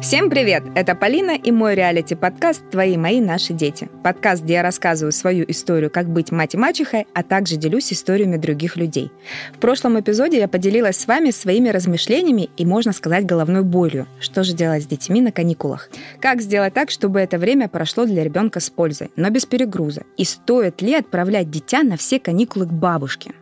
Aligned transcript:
Всем 0.00 0.30
привет! 0.30 0.62
Это 0.74 0.94
Полина 0.94 1.32
и 1.32 1.50
мой 1.50 1.74
реалити-подкаст 1.74 2.70
«Твои, 2.70 2.96
мои, 2.96 3.20
наши 3.20 3.52
дети». 3.52 3.90
Подкаст, 4.02 4.42
где 4.42 4.54
я 4.54 4.62
рассказываю 4.62 5.12
свою 5.12 5.44
историю, 5.46 5.90
как 5.90 6.08
быть 6.08 6.32
мать 6.32 6.54
и 6.54 6.56
мачехой, 6.56 7.06
а 7.12 7.22
также 7.22 7.56
делюсь 7.56 7.92
историями 7.92 8.38
других 8.38 8.76
людей. 8.76 9.12
В 9.52 9.58
прошлом 9.58 10.00
эпизоде 10.00 10.38
я 10.38 10.48
поделилась 10.48 10.96
с 10.96 11.06
вами 11.06 11.30
своими 11.30 11.68
размышлениями 11.68 12.48
и, 12.56 12.64
можно 12.64 12.92
сказать, 12.92 13.26
головной 13.26 13.62
болью. 13.62 14.06
Что 14.20 14.42
же 14.42 14.54
делать 14.54 14.84
с 14.84 14.86
детьми 14.86 15.20
на 15.20 15.32
каникулах? 15.32 15.90
Как 16.18 16.40
сделать 16.40 16.72
так, 16.72 16.90
чтобы 16.90 17.20
это 17.20 17.36
время 17.36 17.68
прошло 17.68 18.06
для 18.06 18.24
ребенка 18.24 18.60
с 18.60 18.70
пользой, 18.70 19.10
но 19.16 19.28
без 19.28 19.44
перегруза? 19.44 20.04
И 20.16 20.24
стоит 20.24 20.80
ли 20.80 20.94
отправлять 20.94 21.50
дитя 21.50 21.82
на 21.82 21.98
все 21.98 22.18
каникулы 22.18 22.64
к 22.64 22.72
бабушке? 22.72 23.32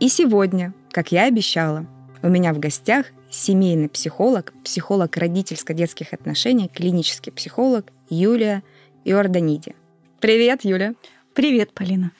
И 0.00 0.08
сегодня, 0.08 0.74
как 0.90 1.12
я 1.12 1.26
обещала, 1.26 1.86
у 2.22 2.28
меня 2.28 2.52
в 2.52 2.58
гостях 2.58 3.06
семейный 3.30 3.88
психолог, 3.88 4.52
психолог 4.64 5.16
родительско-детских 5.16 6.12
отношений, 6.12 6.68
клинический 6.68 7.32
психолог 7.32 7.86
Юлия 8.08 8.62
Иорданиди. 9.04 9.74
Привет, 10.20 10.64
Юля. 10.64 10.94
Привет, 11.34 11.72
Полина. 11.72 12.12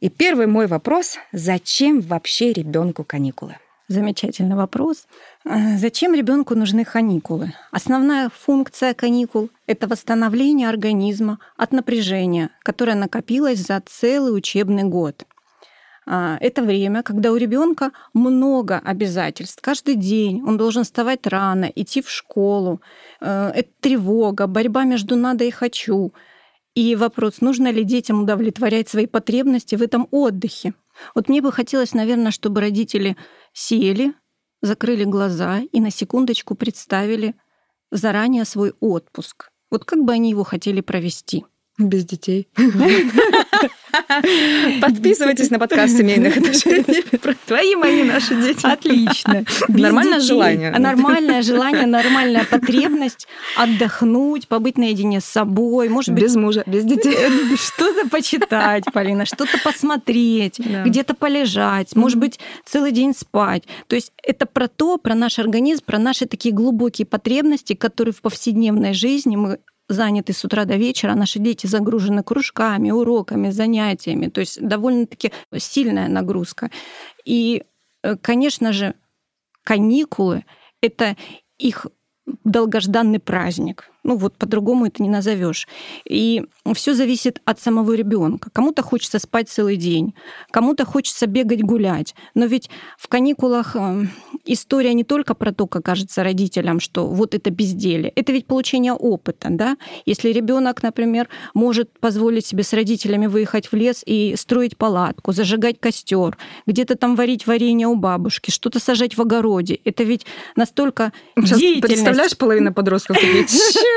И 0.00 0.08
первый 0.08 0.46
мой 0.46 0.66
вопрос. 0.66 1.18
Зачем 1.32 2.00
вообще 2.00 2.52
ребенку 2.52 3.04
каникулы? 3.04 3.56
Замечательный 3.88 4.54
вопрос. 4.54 5.08
А, 5.44 5.76
зачем 5.76 6.14
ребенку 6.14 6.54
нужны 6.54 6.84
каникулы? 6.84 7.52
Основная 7.72 8.30
функция 8.30 8.94
каникул– 8.94 9.50
это 9.66 9.88
восстановление 9.88 10.68
организма 10.68 11.40
от 11.56 11.72
напряжения, 11.72 12.50
которое 12.62 12.94
накопилось 12.94 13.58
за 13.58 13.82
целый 13.84 14.36
учебный 14.36 14.84
год. 14.84 15.26
А, 16.06 16.38
это 16.40 16.62
время, 16.62 17.02
когда 17.02 17.32
у 17.32 17.36
ребенка 17.36 17.92
много 18.14 18.78
обязательств. 18.78 19.60
Каждый 19.60 19.94
день 19.94 20.42
он 20.46 20.56
должен 20.56 20.84
вставать 20.84 21.26
рано, 21.26 21.70
идти 21.74 22.02
в 22.02 22.10
школу. 22.10 22.80
Э, 23.20 23.50
это 23.54 23.70
тревога, 23.80 24.46
борьба 24.46 24.84
между 24.84 25.16
надо 25.16 25.44
и 25.44 25.50
хочу. 25.50 26.12
И 26.74 26.96
вопрос, 26.96 27.40
нужно 27.40 27.70
ли 27.70 27.84
детям 27.84 28.22
удовлетворять 28.22 28.88
свои 28.88 29.06
потребности 29.06 29.74
в 29.74 29.82
этом 29.82 30.08
отдыхе. 30.10 30.74
Вот 31.14 31.28
мне 31.28 31.42
бы 31.42 31.52
хотелось, 31.52 31.94
наверное, 31.94 32.30
чтобы 32.30 32.60
родители 32.60 33.16
сели, 33.52 34.14
закрыли 34.62 35.04
глаза 35.04 35.60
и 35.72 35.80
на 35.80 35.90
секундочку 35.90 36.54
представили 36.54 37.34
заранее 37.90 38.44
свой 38.44 38.72
отпуск. 38.80 39.50
Вот 39.70 39.84
как 39.84 40.04
бы 40.04 40.12
они 40.12 40.30
его 40.30 40.44
хотели 40.44 40.80
провести. 40.80 41.44
Без 41.78 42.04
детей. 42.04 42.48
Подписывайтесь 44.80 45.50
на 45.50 45.58
подкаст 45.58 45.96
семейных 45.96 46.36
отношений. 46.36 47.04
Твои, 47.46 47.74
мои, 47.74 48.02
наши 48.04 48.34
дети. 48.34 48.64
Отлично. 48.64 49.44
Нормальное 49.68 50.20
желание. 50.20 50.70
Нормальное 50.70 51.42
желание, 51.42 51.86
нормальная 51.86 52.44
потребность 52.44 53.26
отдохнуть, 53.56 54.48
побыть 54.48 54.78
наедине 54.78 55.20
с 55.20 55.24
собой. 55.24 55.88
Может 55.88 56.14
быть, 56.14 56.22
без 56.22 56.36
мужа, 56.36 56.62
без 56.66 56.84
детей. 56.84 57.16
Что-то 57.56 58.08
почитать, 58.08 58.84
Полина, 58.92 59.24
что-то 59.24 59.58
посмотреть, 59.62 60.58
где-то 60.58 61.14
полежать, 61.14 61.94
может 61.96 62.18
быть, 62.18 62.38
целый 62.64 62.92
день 62.92 63.14
спать. 63.14 63.64
То 63.86 63.96
есть 63.96 64.12
это 64.22 64.46
про 64.46 64.68
то, 64.68 64.98
про 64.98 65.14
наш 65.14 65.38
организм, 65.38 65.84
про 65.84 65.98
наши 65.98 66.26
такие 66.26 66.54
глубокие 66.54 67.06
потребности, 67.06 67.74
которые 67.74 68.14
в 68.14 68.20
повседневной 68.20 68.94
жизни 68.94 69.36
мы 69.36 69.58
заняты 69.92 70.32
с 70.32 70.44
утра 70.44 70.64
до 70.64 70.76
вечера, 70.76 71.14
наши 71.14 71.38
дети 71.38 71.66
загружены 71.66 72.22
кружками, 72.22 72.90
уроками, 72.90 73.50
занятиями. 73.50 74.28
То 74.28 74.40
есть 74.40 74.60
довольно-таки 74.60 75.32
сильная 75.56 76.08
нагрузка. 76.08 76.70
И, 77.24 77.64
э, 78.02 78.16
конечно 78.16 78.72
же, 78.72 78.94
каникулы— 79.64 80.44
это 80.80 81.16
их 81.58 81.86
долгожданный 82.44 83.18
праздник. 83.18 83.90
Ну 84.02 84.16
вот 84.16 84.36
по-другому 84.36 84.86
это 84.86 85.02
не 85.02 85.08
назовешь. 85.08 85.68
И 86.08 86.42
все 86.74 86.94
зависит 86.94 87.40
от 87.44 87.60
самого 87.60 87.92
ребенка. 87.92 88.50
Кому-то 88.52 88.82
хочется 88.82 89.18
спать 89.18 89.48
целый 89.48 89.76
день, 89.76 90.14
кому-то 90.50 90.84
хочется 90.84 91.26
бегать 91.26 91.62
гулять. 91.62 92.14
Но 92.34 92.46
ведь 92.46 92.70
в 92.98 93.08
каникулах 93.08 93.76
э, 93.76 94.06
история 94.44 94.94
не 94.94 95.04
только 95.04 95.34
про 95.34 95.52
то, 95.52 95.66
как 95.66 95.84
кажется 95.84 96.22
родителям, 96.22 96.80
что 96.80 97.06
вот 97.06 97.34
это 97.34 97.50
безделие. 97.50 98.12
Это 98.14 98.32
ведь 98.32 98.46
получение 98.46 98.92
опыта, 98.92 99.48
да? 99.50 99.76
Если 100.06 100.30
ребенок, 100.30 100.82
например, 100.82 101.28
может 101.54 101.98
позволить 101.98 102.46
себе 102.46 102.62
с 102.62 102.72
родителями 102.72 103.26
выехать 103.26 103.70
в 103.70 103.74
лес 103.74 104.02
и 104.06 104.34
строить 104.36 104.76
палатку, 104.76 105.32
зажигать 105.32 105.80
костер, 105.80 106.38
где-то 106.66 106.96
там 106.96 107.16
варить 107.16 107.46
варенье 107.46 107.86
у 107.86 107.96
бабушки, 107.96 108.50
что-то 108.50 108.80
сажать 108.80 109.16
в 109.16 109.20
огороде, 109.20 109.80
это 109.84 110.04
ведь 110.04 110.26
настолько 110.56 111.12
Сейчас 111.36 111.58
деятельность. 111.58 111.94
Представляешь, 111.94 112.36
половина 112.36 112.72
подростков 112.72 113.16
такие, 113.16 113.44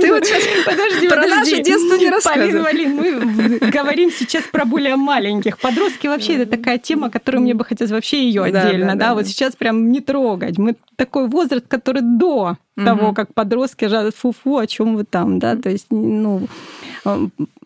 ты 0.00 0.12
вот 0.12 0.26
сейчас, 0.26 0.42
подожди, 0.64 1.08
про 1.08 1.26
наше 1.26 1.62
детство 1.62 1.94
не 1.94 2.10
рассказывай. 2.10 2.62
Полин, 2.62 2.96
мы 2.96 3.70
говорим 3.70 4.10
сейчас 4.10 4.44
про 4.44 4.64
более 4.64 4.96
маленьких. 4.96 5.58
Подростки 5.58 6.06
вообще 6.06 6.34
это 6.34 6.50
такая 6.56 6.78
тема, 6.78 7.10
которую 7.10 7.42
мне 7.42 7.54
бы 7.54 7.64
хотелось 7.64 7.92
вообще 7.92 8.24
ее 8.24 8.44
отдельно, 8.44 8.96
да, 8.96 9.14
вот 9.14 9.26
сейчас 9.26 9.56
прям 9.56 9.90
не 9.90 10.00
трогать. 10.00 10.58
Мы 10.58 10.76
такой 10.96 11.28
возраст, 11.28 11.66
который 11.68 12.02
до 12.02 12.56
того, 12.76 13.12
как 13.12 13.34
подростки 13.34 13.88
фу-фу, 14.10 14.58
о 14.58 14.66
чем 14.66 14.96
вы 14.96 15.04
там, 15.04 15.38
да, 15.38 15.56
то 15.56 15.68
есть, 15.70 15.86
ну, 15.90 16.48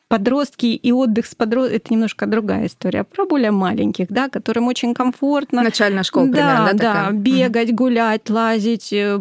подростки 0.09 0.67
и 0.67 0.93
отдых 0.93 1.27
с 1.27 1.35
подростками, 1.35 1.77
это 1.77 1.93
немножко 1.93 2.27
другая 2.27 2.67
история. 2.67 3.05
Про 3.05 3.27
более 3.27 3.51
маленьких, 3.51 4.07
да, 4.09 4.29
которым 4.29 4.69
очень 4.69 4.95
комфортно. 4.95 5.63
Начальная 5.63 6.05
школа, 6.05 6.29
да, 6.29 6.33
примерно, 6.33 6.73
да? 6.75 7.07
Да, 7.07 7.11
бегать, 7.11 7.75
гулять, 7.75 8.31
лазить, 8.31 8.93
э, 8.93 9.21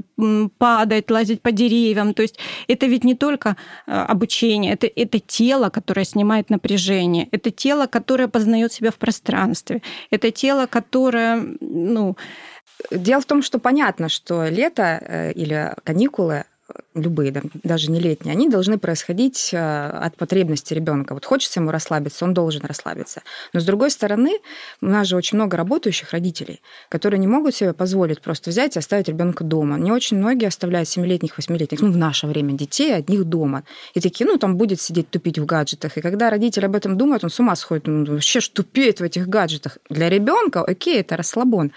падать, 0.58 1.10
лазить 1.10 1.42
по 1.42 1.52
деревьям. 1.52 2.14
То 2.14 2.22
есть 2.22 2.38
это 2.68 2.86
ведь 2.86 3.04
не 3.04 3.16
только 3.16 3.56
э, 3.88 3.92
обучение, 3.92 4.74
это, 4.74 4.88
это 4.88 5.20
тело, 5.20 5.70
которое 5.70 6.06
снимает 6.06 6.50
напряжение, 6.52 7.28
это 7.32 7.50
тело, 7.50 7.88
которое 7.88 8.28
познает 8.28 8.72
себя 8.72 8.92
в 8.92 8.96
пространстве, 8.96 9.82
это 10.12 10.30
тело, 10.30 10.68
которое, 10.68 11.44
ну, 11.60 12.16
Дело 12.92 13.22
в 13.22 13.26
том, 13.26 13.42
что 13.42 13.60
понятно, 13.60 14.10
что 14.10 14.46
лето 14.48 15.00
э, 15.02 15.32
или 15.34 15.74
каникулы 15.84 16.46
любые, 16.96 17.34
даже 17.64 17.92
не 17.92 18.00
летние, 18.00 18.34
они 18.34 18.50
должны 18.50 18.78
происходить 18.78 19.54
э, 19.54 19.58
от 19.58 20.16
потребности 20.16 20.74
ребенка. 20.74 21.14
Вот 21.14 21.26
хочется 21.26 21.60
ему 21.60 21.72
расслабиться, 21.72 22.26
он 22.26 22.34
должен 22.34 22.64
расслабиться. 22.66 23.22
Но 23.54 23.60
с 23.60 23.66
другой 23.66 23.92
стороны, 23.92 24.40
у 24.82 24.88
нас 24.88 25.08
же 25.08 25.16
очень 25.16 25.38
много 25.38 25.58
работающих 25.58 26.12
родителей, 26.12 26.62
которые 26.90 27.20
не 27.20 27.28
могут 27.28 27.54
себе 27.54 27.74
позволить 27.74 28.22
просто 28.22 28.50
взять 28.50 28.76
и 28.76 28.80
оставить 28.80 29.10
ребенка 29.10 29.44
дома. 29.44 29.78
Не 29.78 29.92
очень 29.92 30.18
многие 30.18 30.48
оставляют 30.48 30.90
7-летних, 30.90 31.38
8-летних, 31.38 31.82
ну, 31.82 31.92
в 31.92 31.98
наше 31.98 32.28
время 32.28 32.54
детей 32.54 32.96
одних 32.96 33.26
дома. 33.26 33.64
И 33.94 34.00
такие, 34.00 34.26
ну, 34.26 34.38
там 34.38 34.58
будет 34.58 34.82
сидеть 34.82 35.10
тупить 35.10 35.38
в 35.38 35.46
гаджетах. 35.46 35.98
И 35.98 36.02
когда 36.02 36.30
родитель 36.30 36.66
об 36.66 36.76
этом 36.76 36.98
думает, 36.98 37.24
он 37.24 37.30
с 37.30 37.40
ума 37.40 37.56
сходит, 37.56 37.88
он 37.88 38.06
вообще 38.06 38.40
ж 38.40 38.50
тупеет 38.50 39.02
в 39.02 39.04
этих 39.04 39.28
гаджетах. 39.28 39.78
Для 39.90 40.10
ребенка, 40.10 40.64
окей, 40.64 41.02
это 41.02 41.18
расслабон 41.18 41.72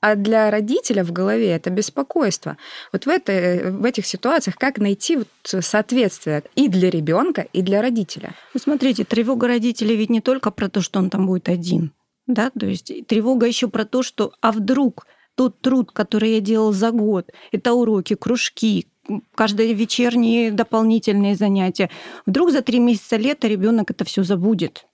а 0.00 0.14
для 0.14 0.50
родителя 0.50 1.04
в 1.04 1.12
голове 1.12 1.50
это 1.50 1.70
беспокойство. 1.70 2.56
Вот 2.92 3.06
в, 3.06 3.08
этой, 3.08 3.70
в 3.70 3.84
этих 3.84 4.06
ситуациях 4.06 4.56
как 4.56 4.78
найти 4.78 5.16
вот 5.16 5.28
соответствие 5.42 6.42
и 6.54 6.68
для 6.68 6.90
ребенка, 6.90 7.46
и 7.52 7.62
для 7.62 7.82
родителя? 7.82 8.34
Ну, 8.54 8.60
смотрите, 8.60 9.04
тревога 9.04 9.48
родителей 9.48 9.96
ведь 9.96 10.10
не 10.10 10.20
только 10.20 10.50
про 10.50 10.68
то, 10.68 10.80
что 10.80 10.98
он 10.98 11.10
там 11.10 11.26
будет 11.26 11.48
один. 11.48 11.92
Да? 12.26 12.50
То 12.50 12.66
есть 12.66 12.92
тревога 13.06 13.46
еще 13.46 13.68
про 13.68 13.84
то, 13.84 14.02
что 14.02 14.32
а 14.40 14.52
вдруг 14.52 15.06
тот 15.34 15.60
труд, 15.60 15.92
который 15.92 16.34
я 16.34 16.40
делал 16.40 16.72
за 16.72 16.90
год, 16.90 17.30
это 17.52 17.74
уроки, 17.74 18.14
кружки, 18.14 18.88
каждое 19.34 19.72
вечерние 19.72 20.50
дополнительные 20.50 21.36
занятия. 21.36 21.90
Вдруг 22.26 22.50
за 22.50 22.62
три 22.62 22.78
месяца 22.78 23.16
лета 23.16 23.46
ребенок 23.46 23.90
это 23.90 24.04
все 24.04 24.22
забудет. 24.22 24.86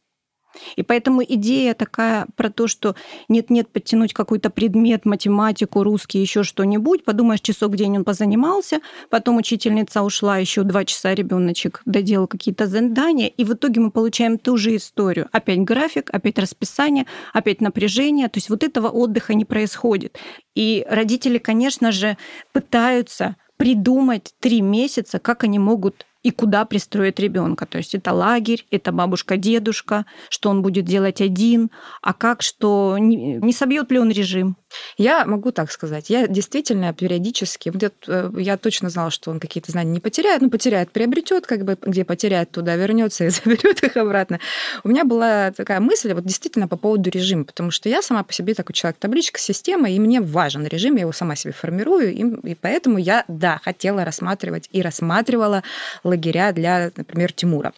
И 0.77 0.83
поэтому 0.83 1.23
идея 1.23 1.75
такая 1.75 2.27
про 2.37 2.51
то, 2.51 2.67
что 2.67 2.95
нет-нет, 3.29 3.69
подтянуть 3.69 4.13
какой-то 4.13 4.51
предмет, 4.51 5.05
математику, 5.05 5.83
русский, 5.83 6.21
еще 6.21 6.43
что-нибудь, 6.43 7.05
подумаешь, 7.05 7.41
часок 7.41 7.73
в 7.73 7.77
день 7.77 7.99
он 7.99 8.05
позанимался, 8.05 8.81
потом 9.11 9.37
учительница 9.37 10.03
ушла, 10.03 10.39
еще 10.39 10.63
два 10.63 10.85
часа 10.85 11.15
ребеночек 11.15 11.83
доделал 11.87 12.27
какие-то 12.27 12.67
задания, 12.67 13.29
и 13.29 13.45
в 13.45 13.55
итоге 13.55 13.81
мы 13.81 13.91
получаем 13.91 14.39
ту 14.39 14.57
же 14.57 14.77
историю. 14.77 15.29
Опять 15.33 15.61
график, 15.61 16.11
опять 16.13 16.39
расписание, 16.39 17.07
опять 17.33 17.61
напряжение. 17.61 18.29
То 18.29 18.39
есть 18.39 18.51
вот 18.51 18.63
этого 18.63 18.89
отдыха 18.89 19.35
не 19.35 19.45
происходит. 19.45 20.19
И 20.55 20.85
родители, 20.89 21.39
конечно 21.39 21.93
же, 21.93 22.17
пытаются 22.53 23.37
придумать 23.57 24.35
три 24.41 24.61
месяца, 24.61 25.19
как 25.19 25.45
они 25.45 25.59
могут 25.59 26.07
и 26.23 26.31
куда 26.31 26.65
пристроить 26.65 27.19
ребенка. 27.19 27.67
То 27.67 27.79
есть 27.79 27.95
это 27.95 28.13
лагерь, 28.13 28.67
это 28.71 28.93
бабушка-дедушка, 28.93 30.07
что 30.29 30.51
он 30.51 30.63
будет 30.63 30.85
делать 30.85 31.21
один, 31.21 31.71
а 32.01 32.13
как, 32.13 32.43
что 32.43 32.97
не 32.99 33.53
собьет 33.53 33.91
ли 33.91 33.99
он 33.99 34.11
режим. 34.11 34.57
Я 34.97 35.25
могу 35.27 35.53
так 35.53 35.71
сказать. 35.71 36.11
Я 36.11 36.27
действительно 36.27 36.93
периодически, 36.93 37.73
э, 38.07 38.31
я 38.39 38.57
точно 38.57 38.89
знала, 38.89 39.11
что 39.11 39.31
он 39.31 39.41
какие-то 39.41 39.71
знания 39.71 39.91
не 39.91 40.01
потеряет, 40.01 40.43
ну, 40.43 40.51
потеряет, 40.51 40.91
приобретет, 40.91 41.47
как 41.47 41.65
бы, 41.65 41.77
где 41.81 42.05
потеряет, 42.05 42.51
туда 42.51 42.77
вернется 42.77 43.25
и 43.25 43.29
заберет 43.31 43.83
их 43.83 43.97
обратно. 43.97 44.41
У 44.85 44.89
меня 44.89 45.05
была 45.05 45.51
такая 45.53 45.81
мысль, 45.81 46.13
вот 46.13 46.25
действительно 46.25 46.69
по 46.69 46.77
поводу 46.77 47.11
режима, 47.11 47.45
потому 47.45 47.71
что 47.71 47.89
я 47.89 48.03
сама 48.03 48.23
по 48.23 48.33
себе 48.33 48.55
такой 48.55 48.75
человек, 48.75 48.99
табличка, 48.99 49.39
система, 49.39 49.91
и 49.91 49.99
мне 49.99 50.21
важен 50.21 50.67
режим, 50.67 50.95
я 50.95 51.03
его 51.03 51.13
сама 51.13 51.37
себе 51.37 51.53
формирую, 51.53 52.13
и, 52.13 52.51
и 52.51 52.55
поэтому 52.55 52.99
я, 52.99 53.25
да, 53.29 53.61
хотела 53.63 54.05
рассматривать 54.05 54.69
и 54.73 54.83
рассматривала 54.83 55.63
лагеря 56.13 56.53
для, 56.53 56.91
например, 56.97 57.33
Тимура. 57.33 57.73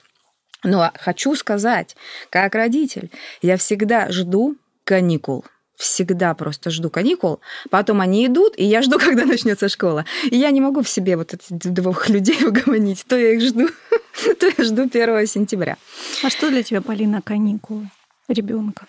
Но 0.62 0.90
хочу 0.94 1.34
сказать, 1.36 1.96
как 2.31 2.54
родитель, 2.54 3.10
я 3.42 3.56
всегда 3.56 4.10
жду 4.10 4.56
каникул 4.84 5.44
всегда 5.76 6.34
просто 6.34 6.70
жду 6.70 6.90
каникул, 6.90 7.40
потом 7.70 8.00
они 8.00 8.26
идут, 8.26 8.54
и 8.56 8.64
я 8.64 8.82
жду, 8.82 8.98
когда 9.04 9.25
начнется 9.25 9.69
школа. 9.69 10.04
И 10.31 10.36
я 10.36 10.50
не 10.50 10.60
могу 10.60 10.82
в 10.82 10.88
себе 10.88 11.16
вот 11.16 11.34
этих 11.34 11.72
двух 11.72 12.08
людей 12.14 12.44
угомонить. 12.44 13.04
То 13.06 13.16
я 13.16 13.32
их 13.32 13.42
жду, 13.42 13.69
то 14.40 14.46
я 14.46 14.64
жду 14.64 14.82
1 14.82 15.26
сентября. 15.26 15.76
А 16.22 16.31
что 16.31 16.50
для 16.50 16.62
тебя, 16.62 16.81
Полина, 16.81 17.22
каникулы 17.22 17.90
ребенка? 18.28 18.86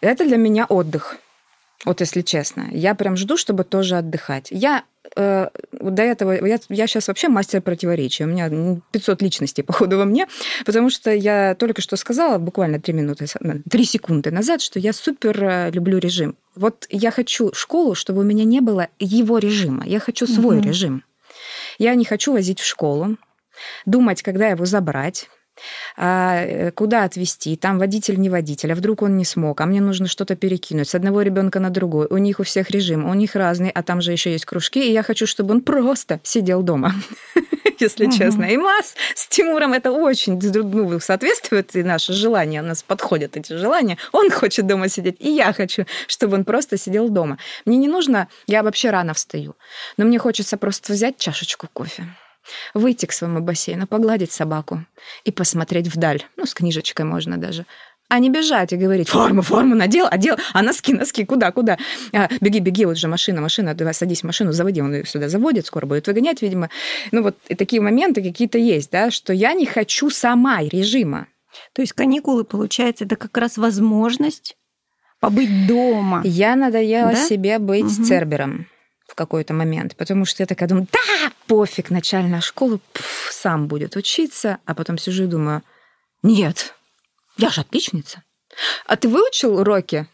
Это 0.00 0.24
для 0.24 0.36
меня 0.36 0.66
отдых. 0.66 1.16
Вот 1.84 2.00
если 2.00 2.22
честно. 2.22 2.68
Я 2.70 2.94
прям 2.94 3.16
жду, 3.16 3.36
чтобы 3.36 3.64
тоже 3.64 3.96
отдыхать. 3.96 4.48
Я 4.50 4.84
э, 5.16 5.48
до 5.72 6.02
этого, 6.02 6.46
я, 6.46 6.58
я 6.68 6.86
сейчас 6.86 7.08
вообще 7.08 7.28
мастер 7.28 7.62
противоречия. 7.62 8.24
У 8.24 8.28
меня 8.28 8.50
500 8.92 9.22
личностей, 9.22 9.62
походу, 9.66 9.98
во 9.98 10.04
мне, 10.04 10.26
потому 10.64 10.90
что 10.90 11.12
я 11.12 11.54
только 11.54 11.82
что 11.82 11.96
сказала, 11.96 12.38
буквально 12.38 12.80
3 12.80 12.94
минуты, 12.94 13.26
3 13.70 13.84
секунды 13.84 14.30
назад, 14.30 14.62
что 14.62 14.78
я 14.78 14.92
супер 14.92 15.42
э, 15.42 15.70
люблю 15.70 15.98
режим. 15.98 16.36
Вот 16.54 16.86
я 16.90 17.10
хочу 17.10 17.52
школу, 17.52 17.94
чтобы 17.94 18.20
у 18.20 18.24
меня 18.24 18.44
не 18.44 18.60
было 18.60 18.88
его 18.98 19.38
режима. 19.38 19.84
Я 19.86 20.00
хочу 20.00 20.26
свой 20.26 20.58
угу. 20.58 20.68
режим. 20.68 21.04
Я 21.78 21.94
не 21.94 22.04
хочу 22.04 22.32
возить 22.32 22.60
в 22.60 22.64
школу, 22.64 23.16
думать, 23.86 24.22
когда 24.22 24.48
его 24.48 24.64
забрать, 24.64 25.28
а, 25.96 26.44
э, 26.44 26.70
куда 26.72 27.04
отвезти, 27.04 27.56
там 27.56 27.78
водитель 27.78 28.18
не 28.18 28.30
водитель, 28.30 28.72
а 28.72 28.74
вдруг 28.74 29.02
он 29.02 29.16
не 29.16 29.24
смог, 29.24 29.60
а 29.60 29.66
мне 29.66 29.80
нужно 29.80 30.08
что-то 30.08 30.36
перекинуть 30.36 30.88
с 30.88 30.94
одного 30.94 31.22
ребенка 31.22 31.60
на 31.60 31.70
другой. 31.70 32.06
У 32.10 32.16
них 32.18 32.40
у 32.40 32.42
всех 32.42 32.70
режим, 32.70 33.08
у 33.08 33.14
них 33.14 33.34
разный, 33.36 33.70
а 33.70 33.82
там 33.82 34.00
же 34.00 34.12
еще 34.12 34.32
есть 34.32 34.44
кружки, 34.44 34.88
и 34.88 34.92
я 34.92 35.02
хочу, 35.02 35.26
чтобы 35.26 35.54
он 35.54 35.60
просто 35.60 36.20
сидел 36.22 36.62
дома, 36.62 36.94
если 37.80 38.10
честно. 38.10 38.44
И 38.44 38.56
Мас 38.56 38.94
с 39.14 39.26
Тимуром 39.28 39.72
это 39.72 39.92
очень 39.92 40.40
ну, 40.40 41.00
соответствует, 41.00 41.74
и 41.76 41.82
наше 41.82 42.12
желание, 42.12 42.62
у 42.62 42.66
нас 42.66 42.82
подходят 42.82 43.36
эти 43.36 43.52
желания. 43.52 43.98
Он 44.12 44.30
хочет 44.30 44.66
дома 44.66 44.88
сидеть, 44.88 45.16
и 45.20 45.30
я 45.30 45.52
хочу, 45.52 45.84
чтобы 46.06 46.36
он 46.36 46.44
просто 46.44 46.76
сидел 46.76 47.08
дома. 47.08 47.38
Мне 47.64 47.76
не 47.76 47.88
нужно, 47.88 48.28
я 48.46 48.62
вообще 48.62 48.90
рано 48.90 49.14
встаю, 49.14 49.54
но 49.96 50.04
мне 50.04 50.18
хочется 50.18 50.56
просто 50.56 50.92
взять 50.92 51.18
чашечку 51.18 51.68
кофе 51.72 52.04
выйти 52.74 53.06
к 53.06 53.12
своему 53.12 53.40
бассейну, 53.40 53.86
погладить 53.86 54.32
собаку 54.32 54.84
и 55.24 55.30
посмотреть 55.30 55.88
вдаль. 55.88 56.24
Ну, 56.36 56.46
с 56.46 56.54
книжечкой 56.54 57.04
можно 57.04 57.36
даже. 57.36 57.66
А 58.08 58.18
не 58.18 58.28
бежать 58.28 58.72
и 58.72 58.76
говорить, 58.76 59.08
форму, 59.08 59.42
форму 59.42 59.74
надел, 59.74 60.06
одел, 60.10 60.36
а 60.52 60.62
носки, 60.62 60.92
носки, 60.92 61.24
куда, 61.24 61.50
куда? 61.52 61.78
А, 62.12 62.28
беги, 62.40 62.60
беги, 62.60 62.84
вот 62.84 62.98
же 62.98 63.08
машина, 63.08 63.40
машина, 63.40 63.74
давай 63.74 63.94
садись 63.94 64.20
в 64.20 64.24
машину, 64.24 64.52
заводи, 64.52 64.82
он 64.82 64.94
ее 64.94 65.06
сюда 65.06 65.28
заводит, 65.28 65.66
скоро 65.66 65.86
будет 65.86 66.06
выгонять, 66.06 66.42
видимо. 66.42 66.68
Ну 67.12 67.22
вот 67.22 67.36
и 67.48 67.54
такие 67.54 67.80
моменты 67.80 68.22
какие-то 68.22 68.58
есть, 68.58 68.90
да, 68.90 69.10
что 69.10 69.32
я 69.32 69.54
не 69.54 69.66
хочу 69.66 70.10
сама 70.10 70.62
режима. 70.62 71.28
То 71.72 71.82
есть 71.82 71.92
каникулы, 71.92 72.44
получается, 72.44 73.04
это 73.04 73.16
как 73.16 73.36
раз 73.38 73.56
возможность 73.56 74.56
побыть 75.18 75.66
дома. 75.66 76.20
Я 76.24 76.56
надоела 76.56 77.12
да? 77.12 77.16
себе 77.16 77.58
быть 77.58 77.98
угу. 77.98 78.04
цербером 78.04 78.66
в 79.06 79.14
какой-то 79.14 79.54
момент, 79.54 79.96
потому 79.96 80.24
что 80.24 80.42
я 80.42 80.46
такая 80.46 80.68
думаю, 80.68 80.88
да, 80.90 81.32
пофиг, 81.46 81.90
начальная 81.90 82.40
школа, 82.40 82.80
пф, 82.92 83.28
сам 83.30 83.68
будет 83.68 83.96
учиться, 83.96 84.58
а 84.64 84.74
потом 84.74 84.98
сижу 84.98 85.24
и 85.24 85.28
думаю, 85.28 85.62
нет, 86.22 86.74
я 87.36 87.50
же 87.50 87.60
отличница. 87.60 88.22
А 88.86 88.96
ты 88.96 89.08
выучил 89.08 89.58
уроки? 89.58 90.06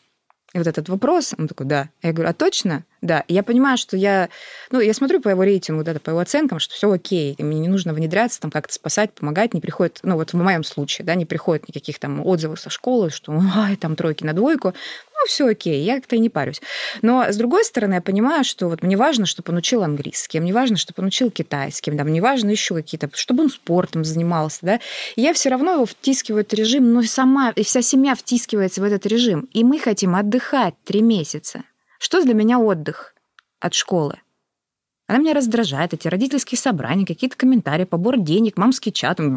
И 0.53 0.59
вот 0.59 0.67
этот 0.67 0.89
вопрос, 0.89 1.35
он 1.39 1.47
такой, 1.47 1.67
да. 1.67 1.91
Я 2.03 2.13
говорю, 2.13 2.31
а 2.31 2.35
точно? 2.35 2.85
Да. 3.01 3.25
Я 3.29 3.43
понимаю, 3.43 3.79
что 3.79 3.97
я, 3.97 4.29
ну, 4.71 4.81
я 4.81 4.93
смотрю 4.93 5.21
по 5.21 5.29
его 5.29 5.43
рейтингу, 5.43 5.85
да, 5.85 5.95
по 5.95 6.11
его 6.11 6.19
оценкам, 6.19 6.59
что 6.59 6.75
все 6.75 6.91
окей, 6.91 7.35
мне 7.39 7.61
не 7.61 7.69
нужно 7.69 7.95
внедряться, 7.95 8.41
там 8.41 8.51
как-то 8.51 8.75
спасать, 8.75 9.13
помогать, 9.13 9.55
не 9.55 9.61
приходит, 9.61 10.01
ну, 10.03 10.17
вот 10.17 10.33
в 10.33 10.37
моем 10.37 10.65
случае, 10.65 11.07
да, 11.07 11.15
не 11.15 11.25
приходит 11.25 11.69
никаких 11.69 11.99
там 11.99 12.25
отзывов 12.27 12.61
со 12.61 12.69
школы, 12.71 13.11
что, 13.11 13.33
ай, 13.57 13.77
там 13.77 13.97
тройки 13.97 14.25
на 14.25 14.33
двойку 14.33 14.75
ну, 15.21 15.27
все 15.27 15.49
окей, 15.49 15.83
я 15.83 15.97
как-то 15.97 16.17
и 16.17 16.19
не 16.19 16.31
парюсь. 16.31 16.63
Но, 17.03 17.27
с 17.31 17.37
другой 17.37 17.65
стороны, 17.65 17.95
я 17.95 18.01
понимаю, 18.01 18.43
что 18.43 18.69
вот 18.69 18.83
мне 18.83 18.97
важно, 18.97 19.27
чтобы 19.27 19.53
он 19.53 19.59
учил 19.59 19.83
английский, 19.83 20.41
мне 20.41 20.53
важно, 20.53 20.77
чтобы 20.77 21.03
он 21.03 21.09
учил 21.09 21.31
китайский, 21.31 21.91
да, 21.91 22.05
мне 22.05 22.23
важно 22.23 22.51
еще 22.51 22.75
какие-то, 22.75 23.11
чтобы 23.13 23.45
он 23.45 23.51
спортом 23.51 24.05
занимался, 24.05 24.59
да. 24.63 24.81
И 25.17 25.23
я 25.23 25.35
все 25.35 25.51
равно 25.51 25.73
его 25.73 25.87
втискиваю 25.87 26.43
в 26.43 26.47
этот 26.47 26.55
режим, 26.55 26.93
но 26.93 27.03
сама, 27.03 27.53
и 27.55 27.63
вся 27.65 27.83
семья 27.83 28.15
втискивается 28.15 28.81
в 28.81 28.85
этот 28.85 29.05
режим. 29.07 29.49
И 29.53 29.63
мы 29.63 29.79
хотим 29.79 30.15
отдыхать 30.15 30.75
три 30.85 31.03
месяца. 31.03 31.65
Что 32.01 32.23
для 32.23 32.33
меня 32.33 32.59
отдых 32.59 33.15
от 33.61 33.75
школы? 33.75 34.21
Она 35.07 35.19
меня 35.19 35.35
раздражает, 35.35 35.93
эти 35.93 36.09
родительские 36.09 36.59
собрания, 36.59 37.05
какие-то 37.05 37.37
комментарии, 37.37 37.85
побор 37.85 38.17
денег, 38.17 38.57
мамский 38.57 38.91
чат. 38.91 39.19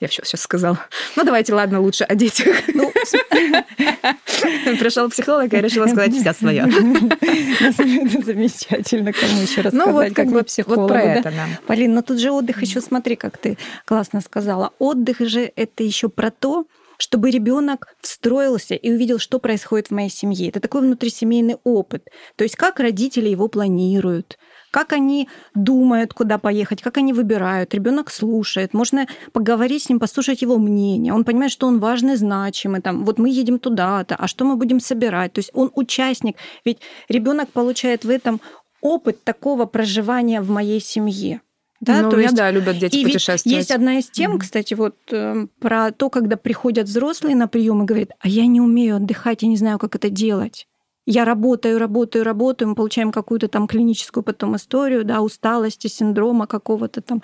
Я 0.00 0.08
все 0.08 0.22
сейчас 0.22 0.42
сказала. 0.42 0.78
Ну, 1.16 1.24
давайте, 1.24 1.54
ладно, 1.54 1.80
лучше 1.80 2.04
о 2.04 2.14
детях. 2.14 2.54
Ну, 2.74 2.92
Пришел 4.78 5.08
психолог, 5.08 5.50
и 5.50 5.56
я 5.56 5.62
решила 5.62 5.86
сказать 5.86 6.14
все 6.14 6.34
свое. 6.34 6.64
Замечательно, 8.24 9.14
кому 9.14 9.40
еще 9.40 9.62
рассказать, 9.62 9.86
ну, 9.86 9.92
вот, 9.92 10.12
как 10.12 10.26
вы 10.26 10.42
психолог. 10.42 10.80
Вот 10.80 10.88
про 10.88 11.00
это 11.02 11.30
нам. 11.30 11.48
Полин, 11.66 11.94
но 11.94 12.02
тут 12.02 12.20
же 12.20 12.30
отдых 12.30 12.60
еще, 12.60 12.82
смотри, 12.82 13.16
как 13.16 13.38
ты 13.38 13.56
классно 13.86 14.20
сказала. 14.20 14.74
Отдых 14.78 15.20
же 15.20 15.50
это 15.56 15.82
еще 15.82 16.10
про 16.10 16.30
то, 16.30 16.66
чтобы 17.00 17.30
ребенок 17.30 17.88
встроился 18.00 18.74
и 18.74 18.92
увидел, 18.92 19.18
что 19.18 19.38
происходит 19.38 19.88
в 19.88 19.92
моей 19.92 20.10
семье. 20.10 20.50
Это 20.50 20.60
такой 20.60 20.82
внутрисемейный 20.82 21.56
опыт. 21.64 22.04
То 22.36 22.44
есть 22.44 22.56
как 22.56 22.78
родители 22.78 23.28
его 23.28 23.48
планируют, 23.48 24.38
как 24.70 24.92
они 24.92 25.28
думают, 25.54 26.12
куда 26.12 26.36
поехать, 26.38 26.82
как 26.82 26.98
они 26.98 27.12
выбирают. 27.12 27.74
Ребенок 27.74 28.10
слушает, 28.10 28.74
можно 28.74 29.06
поговорить 29.32 29.84
с 29.84 29.88
ним, 29.88 29.98
послушать 29.98 30.42
его 30.42 30.58
мнение. 30.58 31.14
Он 31.14 31.24
понимает, 31.24 31.52
что 31.52 31.66
он 31.66 31.80
важный, 31.80 32.16
значимый. 32.16 32.82
Там, 32.82 33.04
вот 33.04 33.18
мы 33.18 33.30
едем 33.30 33.58
туда-то, 33.58 34.14
а 34.16 34.28
что 34.28 34.44
мы 34.44 34.56
будем 34.56 34.78
собирать? 34.78 35.32
То 35.32 35.38
есть 35.38 35.50
он 35.54 35.70
участник. 35.74 36.36
Ведь 36.66 36.80
ребенок 37.08 37.48
получает 37.48 38.04
в 38.04 38.10
этом 38.10 38.42
опыт 38.82 39.24
такого 39.24 39.64
проживания 39.64 40.42
в 40.42 40.50
моей 40.50 40.80
семье. 40.80 41.40
Да, 41.80 42.02
ну, 42.02 42.10
то 42.10 42.20
есть, 42.20 42.34
да, 42.34 42.50
любят 42.50 42.78
дети 42.78 42.96
и 42.96 43.04
путешествовать. 43.04 43.56
Есть 43.56 43.70
одна 43.70 43.98
из 43.98 44.10
тем, 44.10 44.34
mm-hmm. 44.34 44.40
кстати, 44.40 44.74
вот 44.74 44.96
э, 45.10 45.46
про 45.60 45.92
то, 45.92 46.10
когда 46.10 46.36
приходят 46.36 46.86
взрослые 46.86 47.34
на 47.34 47.48
прием 47.48 47.82
и 47.82 47.86
говорят, 47.86 48.10
а 48.20 48.28
я 48.28 48.46
не 48.46 48.60
умею 48.60 48.96
отдыхать, 48.96 49.42
я 49.42 49.48
не 49.48 49.56
знаю, 49.56 49.78
как 49.78 49.96
это 49.96 50.10
делать. 50.10 50.66
Я 51.06 51.24
работаю, 51.24 51.78
работаю, 51.78 52.24
работаю, 52.24 52.68
мы 52.68 52.74
получаем 52.74 53.10
какую-то 53.10 53.48
там 53.48 53.66
клиническую 53.66 54.22
потом 54.22 54.54
историю, 54.56 55.04
да, 55.04 55.22
усталости, 55.22 55.86
синдрома 55.86 56.46
какого-то 56.46 57.00
там. 57.00 57.22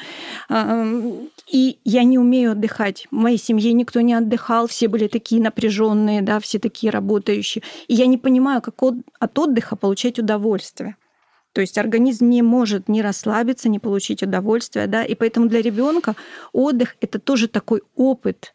И 1.46 1.78
я 1.84 2.02
не 2.02 2.18
умею 2.18 2.52
отдыхать. 2.52 3.06
В 3.10 3.14
моей 3.14 3.38
семье 3.38 3.72
никто 3.74 4.00
не 4.00 4.14
отдыхал, 4.14 4.66
все 4.66 4.88
были 4.88 5.06
такие 5.06 5.42
напряженные, 5.42 6.22
да, 6.22 6.40
все 6.40 6.58
такие 6.58 6.90
работающие. 6.90 7.62
И 7.86 7.94
я 7.94 8.06
не 8.06 8.16
понимаю, 8.16 8.62
как 8.62 8.82
от 8.82 9.38
отдыха 9.38 9.76
получать 9.76 10.18
удовольствие. 10.18 10.96
То 11.56 11.62
есть 11.62 11.78
организм 11.78 12.28
не 12.28 12.42
может 12.42 12.86
не 12.86 13.00
расслабиться, 13.00 13.70
не 13.70 13.78
получить 13.78 14.22
удовольствие, 14.22 14.86
да, 14.88 15.02
и 15.02 15.14
поэтому 15.14 15.48
для 15.48 15.62
ребенка 15.62 16.14
отдых 16.52 16.96
это 17.00 17.18
тоже 17.18 17.48
такой 17.48 17.80
опыт, 17.94 18.54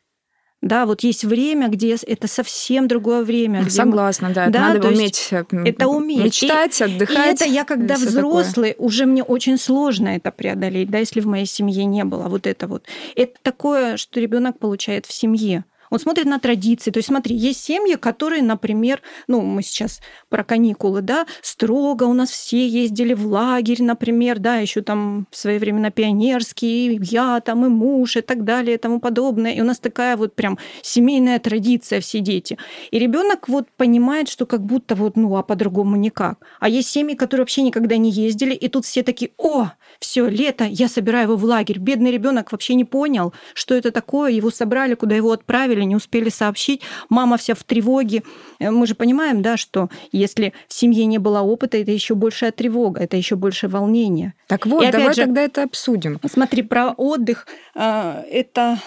да, 0.62 0.86
вот 0.86 1.02
есть 1.02 1.24
время, 1.24 1.68
где 1.68 1.96
это 1.96 2.28
совсем 2.28 2.88
другое 2.88 3.24
время. 3.24 3.68
Согласна, 3.72 4.30
да. 4.30 4.50
Да, 4.50 4.74
надо 4.74 4.90
уметь 4.90 5.30
э, 5.32 5.44
это 5.66 5.88
уметь. 5.88 6.26
мечтать, 6.26 6.80
и, 6.80 6.84
отдыхать. 6.84 7.42
И 7.42 7.44
это 7.44 7.46
я, 7.46 7.64
когда 7.64 7.96
взрослый, 7.96 8.74
такое. 8.74 8.86
уже 8.86 9.08
мне 9.08 9.24
очень 9.24 9.58
сложно 9.58 10.10
это 10.10 10.30
преодолеть, 10.30 10.92
да, 10.92 11.00
если 11.00 11.22
в 11.22 11.26
моей 11.26 11.48
семье 11.48 11.86
не 11.86 12.04
было 12.04 12.28
вот 12.28 12.46
это 12.46 12.68
вот. 12.68 12.86
Это 13.16 13.34
такое, 13.42 13.98
что 13.98 14.20
ребенок 14.20 14.60
получает 14.60 15.08
в 15.08 15.12
семье. 15.12 15.66
Он 15.92 16.00
смотрит 16.00 16.26
на 16.26 16.40
традиции. 16.40 16.90
То 16.90 16.98
есть 16.98 17.10
смотри, 17.10 17.36
есть 17.36 17.64
семьи, 17.64 17.96
которые, 17.96 18.42
например, 18.42 19.02
ну, 19.28 19.42
мы 19.42 19.62
сейчас 19.62 20.02
про 20.30 20.44
каникулы, 20.44 21.02
да, 21.02 21.28
строго 21.42 22.06
у 22.06 22.14
нас 22.14 22.32
все 22.32 22.68
ездили 22.68 23.14
в 23.14 23.28
лагерь, 23.28 23.84
например, 23.84 24.40
да, 24.40 24.56
еще 24.56 24.82
там 24.82 25.28
в 25.30 25.38
свои 25.38 25.60
времена 25.60 25.92
пионерские, 25.92 27.00
я 27.04 27.42
там 27.42 27.66
и 27.66 27.70
муж 27.70 28.16
и 28.16 28.22
так 28.22 28.44
далее 28.44 28.76
и 28.76 28.78
тому 28.78 29.00
подобное. 29.00 29.54
И 29.54 29.62
у 29.62 29.66
нас 29.66 29.80
такая 29.80 30.16
вот 30.16 30.34
прям 30.34 30.58
семейная 30.82 31.40
традиция, 31.40 32.00
все 32.00 32.20
дети. 32.20 32.58
И 32.92 32.98
ребенок 32.98 33.50
вот 33.50 33.68
понимает, 33.76 34.30
что 34.30 34.46
как 34.46 34.66
будто 34.66 34.96
вот, 34.96 35.18
ну, 35.18 35.36
а 35.36 35.44
по-другому 35.44 35.98
никак. 35.98 36.40
А 36.60 36.70
есть 36.70 36.90
семьи, 36.90 37.16
которые 37.16 37.44
вообще 37.44 37.64
никогда 37.64 37.98
не 37.98 38.12
ездили, 38.12 38.54
и 38.54 38.70
тут 38.70 38.86
все 38.86 39.04
такие, 39.04 39.32
о, 39.38 39.72
все, 40.00 40.28
лето, 40.28 40.64
я 40.64 40.88
собираю 40.88 41.26
его 41.26 41.36
в 41.36 41.44
лагерь. 41.44 41.80
Бедный 41.80 42.12
ребенок 42.12 42.54
вообще 42.54 42.76
не 42.76 42.86
понял, 42.86 43.34
что 43.54 43.76
это 43.76 43.92
такое, 43.92 44.32
его 44.32 44.50
собрали, 44.52 44.96
куда 44.96 45.16
его 45.16 45.32
отправили, 45.32 45.81
не 45.86 45.96
успели 45.96 46.30
сообщить. 46.30 46.82
Мама 47.10 47.38
вся 47.38 47.56
в 47.56 47.64
тревоге. 47.64 48.24
Э, 48.60 48.72
мы 48.72 48.88
же 48.88 48.96
понимаем, 48.96 49.42
да, 49.42 49.58
что 49.58 49.90
если 50.12 50.54
в 50.68 50.74
семье 50.74 51.06
не 51.06 51.18
было 51.18 51.42
опыта, 51.42 51.78
это 51.78 51.92
еще 51.92 52.16
большая 52.16 52.52
тревога, 52.52 53.02
это 53.02 53.18
еще 53.18 53.36
больше 53.36 53.68
волнения. 53.68 54.34
Так 54.48 54.66
вот, 54.66 54.84
И 54.84 54.92
давай 54.92 55.14
же, 55.14 55.22
тогда 55.22 55.42
это 55.42 55.64
обсудим. 55.64 56.20
Смотри, 56.30 56.64
про 56.64 56.92
отдых. 56.92 57.48
Э, 57.76 58.24
это 58.30 58.80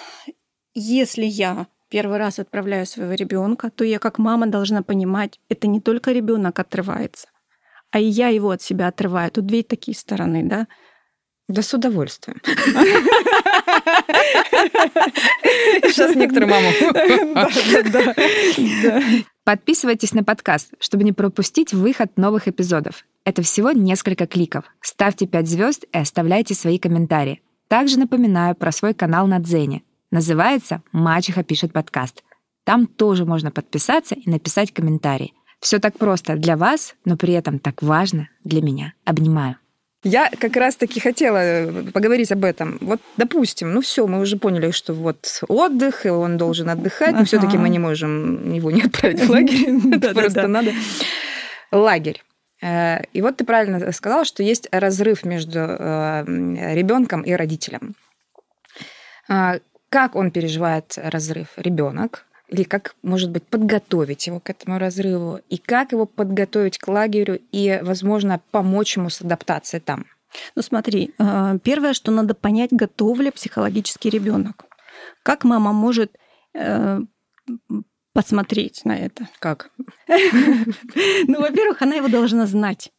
если 0.74 1.24
я 1.24 1.66
первый 1.88 2.18
раз 2.18 2.40
отправляю 2.40 2.86
своего 2.86 3.12
ребенка, 3.12 3.70
то 3.70 3.84
я 3.84 4.00
как 4.00 4.18
мама 4.18 4.48
должна 4.48 4.82
понимать, 4.82 5.38
это 5.48 5.68
не 5.68 5.80
только 5.80 6.10
ребенок 6.10 6.58
отрывается, 6.58 7.28
а 7.92 8.00
и 8.00 8.04
я 8.04 8.28
его 8.28 8.50
от 8.50 8.62
себя 8.62 8.88
отрываю. 8.88 9.30
Тут 9.30 9.46
две 9.46 9.62
такие 9.62 9.96
стороны, 9.96 10.42
да. 10.42 10.66
Да 11.48 11.60
с 11.60 11.74
удовольствием. 11.74 12.40
Сейчас 15.82 16.14
некоторые 16.14 16.50
маму. 16.50 16.70
Подписывайтесь 19.44 20.14
на 20.14 20.24
подкаст, 20.24 20.70
чтобы 20.80 21.04
не 21.04 21.12
пропустить 21.12 21.74
выход 21.74 22.16
новых 22.16 22.48
эпизодов. 22.48 23.04
Это 23.24 23.42
всего 23.42 23.72
несколько 23.72 24.26
кликов. 24.26 24.64
Ставьте 24.80 25.26
5 25.26 25.46
звезд 25.46 25.84
и 25.92 25.98
оставляйте 25.98 26.54
свои 26.54 26.78
комментарии. 26.78 27.42
Также 27.68 27.98
напоминаю 27.98 28.54
про 28.54 28.72
свой 28.72 28.94
канал 28.94 29.26
на 29.26 29.38
Дзене. 29.38 29.82
Называется 30.10 30.82
«Мачеха 30.92 31.42
пишет 31.44 31.72
подкаст». 31.72 32.22
Там 32.64 32.86
тоже 32.86 33.26
можно 33.26 33.50
подписаться 33.50 34.14
и 34.14 34.30
написать 34.30 34.72
комментарий. 34.72 35.34
Все 35.60 35.78
так 35.78 35.98
просто 35.98 36.36
для 36.36 36.56
вас, 36.56 36.94
но 37.04 37.16
при 37.16 37.34
этом 37.34 37.58
так 37.58 37.82
важно 37.82 38.28
для 38.44 38.62
меня. 38.62 38.94
Обнимаю. 39.04 39.56
Я 40.04 40.30
как 40.38 40.56
раз-таки 40.56 41.00
хотела 41.00 41.38
э, 41.38 41.82
поговорить 41.92 42.30
об 42.30 42.44
этом. 42.44 42.78
Вот, 42.82 43.00
допустим, 43.16 43.72
ну 43.72 43.80
все, 43.80 44.06
мы 44.06 44.20
уже 44.20 44.36
поняли, 44.36 44.70
что 44.70 44.92
вот 44.92 45.40
отдых, 45.48 46.04
и 46.04 46.10
он 46.10 46.36
должен 46.36 46.68
отдыхать, 46.68 47.14
но 47.14 47.24
все-таки 47.24 47.56
мы 47.56 47.70
не 47.70 47.78
можем 47.78 48.52
его 48.52 48.70
не 48.70 48.82
отправить 48.82 49.24
в 49.24 49.30
лагерь. 49.30 49.94
Это 49.96 50.14
просто 50.14 50.46
надо. 50.46 50.72
Лагерь. 51.72 52.22
Э, 52.62 53.02
и 53.14 53.22
вот 53.22 53.38
ты 53.38 53.44
правильно 53.44 53.92
сказала, 53.92 54.26
что 54.26 54.42
есть 54.42 54.68
разрыв 54.70 55.24
между 55.24 55.58
э, 55.58 56.24
ребенком 56.74 57.22
и 57.22 57.32
родителем. 57.32 57.94
Как 59.26 60.16
он 60.16 60.32
переживает 60.32 60.98
разрыв? 60.98 61.48
Ребенок, 61.56 62.26
или 62.48 62.62
как, 62.62 62.94
может 63.02 63.30
быть, 63.30 63.44
подготовить 63.44 64.26
его 64.26 64.40
к 64.40 64.50
этому 64.50 64.78
разрыву, 64.78 65.40
и 65.48 65.56
как 65.56 65.92
его 65.92 66.06
подготовить 66.06 66.78
к 66.78 66.88
лагерю 66.88 67.40
и, 67.52 67.80
возможно, 67.82 68.40
помочь 68.50 68.96
ему 68.96 69.10
с 69.10 69.20
адаптацией 69.20 69.80
там. 69.80 70.06
Ну 70.56 70.62
смотри, 70.62 71.14
э, 71.18 71.58
первое, 71.62 71.92
что 71.92 72.10
надо 72.10 72.34
понять, 72.34 72.72
готов 72.72 73.20
ли 73.20 73.30
психологический 73.30 74.10
ребенок. 74.10 74.64
Как 75.22 75.44
мама 75.44 75.72
может 75.72 76.16
э, 76.54 77.00
посмотреть 78.12 78.84
на 78.84 78.96
это? 78.96 79.28
Как? 79.38 79.70
Ну, 81.26 81.40
во-первых, 81.40 81.82
она 81.82 81.96
его 81.96 82.08
должна 82.08 82.46
знать. 82.46 82.92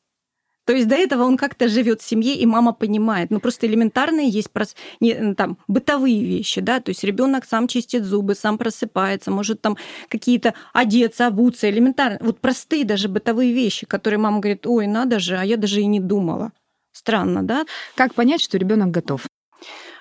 То 0.66 0.74
есть 0.74 0.88
до 0.88 0.96
этого 0.96 1.24
он 1.24 1.38
как-то 1.38 1.68
живет 1.68 2.02
в 2.02 2.08
семье, 2.08 2.36
и 2.36 2.46
мама 2.46 2.74
понимает. 2.74 3.30
Ну, 3.30 3.40
просто 3.40 3.68
элементарные 3.68 4.30
есть 4.30 4.52
прос... 4.52 4.76
не, 5.00 5.36
там, 5.36 5.58
бытовые 5.68 6.24
вещи, 6.24 6.62
да, 6.62 6.80
то 6.80 6.90
есть 6.90 7.04
ребенок 7.04 7.46
сам 7.46 7.68
чистит 7.68 8.04
зубы, 8.04 8.36
сам 8.36 8.58
просыпается, 8.58 9.32
может 9.32 9.62
там 9.62 9.78
какие-то 10.10 10.54
одеться, 10.74 11.28
обуться, 11.28 11.70
элементарно. 11.70 12.18
Вот 12.22 12.40
простые 12.40 12.84
даже 12.84 13.08
бытовые 13.08 13.54
вещи, 13.54 13.86
которые 13.86 14.20
мама 14.20 14.40
говорит, 14.40 14.66
ой, 14.66 14.88
надо 14.88 15.20
же, 15.20 15.38
а 15.38 15.44
я 15.44 15.58
даже 15.58 15.82
и 15.82 15.86
не 15.86 16.00
думала. 16.00 16.52
Странно, 16.92 17.44
да? 17.44 17.66
Как 17.96 18.16
понять, 18.16 18.42
что 18.42 18.58
ребенок 18.58 18.90
готов? 18.90 19.28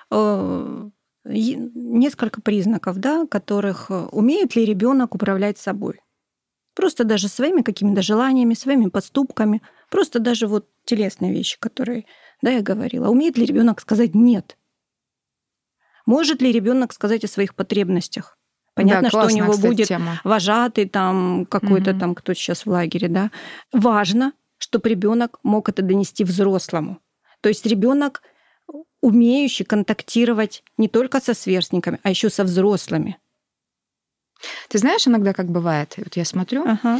Э, 0.09 0.89
несколько 1.25 2.41
признаков, 2.41 2.97
да, 2.97 3.25
которых 3.27 3.87
э, 3.89 4.07
умеет 4.11 4.55
ли 4.55 4.65
ребенок 4.65 5.13
управлять 5.13 5.57
собой. 5.57 5.99
Просто 6.75 7.03
даже 7.03 7.27
своими 7.27 7.61
какими-то 7.61 8.01
желаниями, 8.01 8.53
своими 8.53 8.89
поступками– 8.89 9.61
Просто 9.89 10.19
даже 10.19 10.47
вот 10.47 10.67
телесные 10.83 11.31
вещи, 11.31 11.57
которые, 11.59 12.05
да, 12.41 12.51
я 12.51 12.61
говорила. 12.61 13.09
Умеет 13.09 13.37
ли 13.37 13.45
ребенок 13.45 13.79
сказать 13.79 14.15
нет? 14.15 14.57
Может 16.05 16.41
ли 16.41 16.51
ребенок 16.51 16.93
сказать 16.93 17.23
о 17.23 17.27
своих 17.27 17.55
потребностях? 17.55 18.37
Понятно, 18.73 19.03
да, 19.03 19.09
классная, 19.09 19.29
что 19.29 19.37
у 19.37 19.43
него 19.43 19.53
кстати, 19.53 19.71
будет 19.71 19.87
тема. 19.87 20.21
вожатый 20.23 20.89
там 20.89 21.45
какой-то 21.45 21.91
угу. 21.91 21.99
там, 21.99 22.15
кто 22.15 22.33
сейчас 22.33 22.65
в 22.65 22.69
лагере, 22.69 23.07
да. 23.07 23.31
Важно, 23.71 24.33
чтобы 24.57 24.89
ребенок 24.89 25.39
мог 25.43 25.69
это 25.69 25.81
донести 25.81 26.23
взрослому. 26.23 26.99
То 27.41 27.49
есть 27.49 27.65
ребенок 27.65 28.21
умеющий 29.01 29.63
контактировать 29.63 30.63
не 30.77 30.89
только 30.89 31.21
со 31.21 31.33
сверстниками, 31.33 31.99
а 32.03 32.09
еще 32.09 32.29
со 32.29 32.43
взрослыми. 32.43 33.17
Ты 34.69 34.77
знаешь, 34.77 35.07
иногда 35.07 35.33
как 35.33 35.47
бывает, 35.47 35.93
вот 35.97 36.15
я 36.15 36.25
смотрю, 36.25 36.65
ага. 36.65 36.99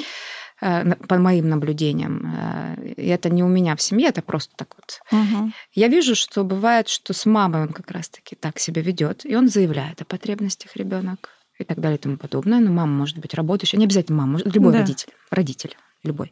Э, 0.62 0.96
по 0.96 1.18
моим 1.18 1.50
наблюдениям. 1.50 2.34
Э, 2.34 2.94
и 2.96 3.08
это 3.08 3.30
не 3.30 3.44
у 3.44 3.48
меня 3.48 3.76
в 3.76 3.82
семье, 3.82 4.08
это 4.08 4.22
просто 4.22 4.54
так 4.56 4.74
вот. 4.78 5.02
Угу. 5.12 5.52
Я 5.74 5.88
вижу, 5.90 6.16
что 6.16 6.44
бывает, 6.44 6.88
что 6.88 7.14
с 7.14 7.26
мамой 7.26 7.64
он 7.64 7.70
как 7.70 7.92
раз-таки 7.92 8.36
так 8.36 8.58
себя 8.60 8.82
ведет, 8.82 9.26
и 9.26 9.36
он 9.36 9.50
заявляет 9.50 10.02
о 10.02 10.06
потребностях 10.06 10.76
ребенок 10.78 11.30
и 11.60 11.66
так 11.66 11.80
далее 11.80 11.98
и 11.98 12.02
тому 12.02 12.18
подобное. 12.18 12.60
Но 12.60 12.72
мама 12.72 12.94
может 12.94 13.18
быть 13.18 13.34
работающая, 13.34 13.78
не 13.78 13.86
обязательно 13.86 14.20
мама, 14.20 14.32
может, 14.34 14.56
любой 14.56 14.72
да. 14.72 14.80
родитель, 14.80 15.12
родитель 15.30 15.76
любой. 16.04 16.32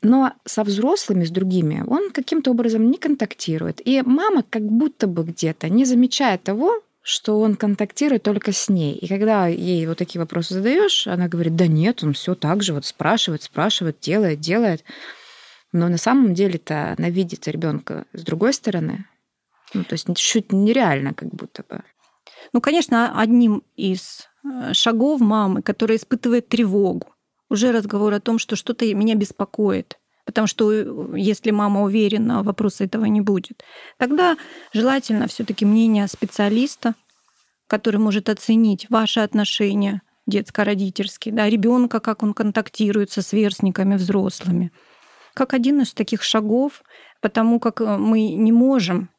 Но 0.00 0.32
со 0.44 0.62
взрослыми, 0.62 1.24
с 1.24 1.30
другими, 1.30 1.82
он 1.86 2.10
каким-то 2.10 2.50
образом 2.50 2.88
не 2.88 2.98
контактирует. 2.98 3.80
И 3.84 4.02
мама 4.02 4.44
как 4.48 4.62
будто 4.62 5.06
бы 5.06 5.24
где-то 5.24 5.68
не 5.68 5.84
замечает 5.84 6.44
того, 6.44 6.82
что 7.06 7.38
он 7.38 7.54
контактирует 7.54 8.22
только 8.22 8.52
с 8.52 8.70
ней. 8.70 8.94
И 8.94 9.06
когда 9.06 9.46
ей 9.46 9.86
вот 9.86 9.98
такие 9.98 10.18
вопросы 10.18 10.54
задаешь, 10.54 11.06
она 11.06 11.28
говорит, 11.28 11.54
да 11.54 11.66
нет, 11.66 12.02
он 12.02 12.14
все 12.14 12.34
так 12.34 12.62
же 12.62 12.72
вот 12.72 12.86
спрашивает, 12.86 13.42
спрашивает, 13.42 14.00
делает, 14.00 14.40
делает. 14.40 14.82
Но 15.70 15.88
на 15.88 15.98
самом 15.98 16.32
деле-то 16.32 16.94
она 16.96 17.10
видит 17.10 17.46
ребенка 17.46 18.06
с 18.14 18.22
другой 18.22 18.54
стороны. 18.54 19.06
Ну, 19.74 19.84
то 19.84 19.92
есть 19.92 20.06
чуть 20.16 20.50
нереально 20.50 21.12
как 21.12 21.28
будто 21.28 21.62
бы. 21.68 21.82
Ну, 22.54 22.62
конечно, 22.62 23.20
одним 23.20 23.62
из 23.76 24.26
э, 24.42 24.72
шагов 24.72 25.20
мамы, 25.20 25.60
которая 25.60 25.98
испытывает 25.98 26.48
тревогу, 26.48 27.14
уже 27.50 27.70
разговор 27.70 28.14
о 28.14 28.20
том, 28.20 28.38
что 28.38 28.56
что-то 28.56 28.86
меня 28.94 29.14
беспокоит. 29.14 29.98
Потому 30.24 30.46
что 30.46 30.72
э, 30.72 30.84
если 31.16 31.50
мама 31.50 31.82
уверена, 31.82 32.42
вопроса 32.42 32.84
этого 32.84 33.04
не 33.04 33.20
будет. 33.20 33.62
Тогда 33.98 34.36
желательно 34.72 35.26
все-таки 35.26 35.64
мнение 35.64 36.08
специалиста, 36.08 36.94
который 37.66 37.98
может 37.98 38.28
оценить 38.28 38.88
ваши 38.90 39.20
отношения 39.20 40.02
детско-родительские, 40.26 41.34
да, 41.34 41.48
ребенка, 41.48 42.00
как 42.00 42.22
он 42.22 42.32
контактирует 42.32 43.10
со 43.10 43.22
сверстниками, 43.22 43.96
взрослыми. 43.96 44.72
Как 45.34 45.52
один 45.52 45.82
из 45.82 45.92
таких 45.92 46.22
шагов, 46.22 46.82
потому 47.20 47.60
как 47.60 47.80
э, 47.80 47.96
мы 47.96 48.32
не 48.32 48.52
можем, 48.52 49.10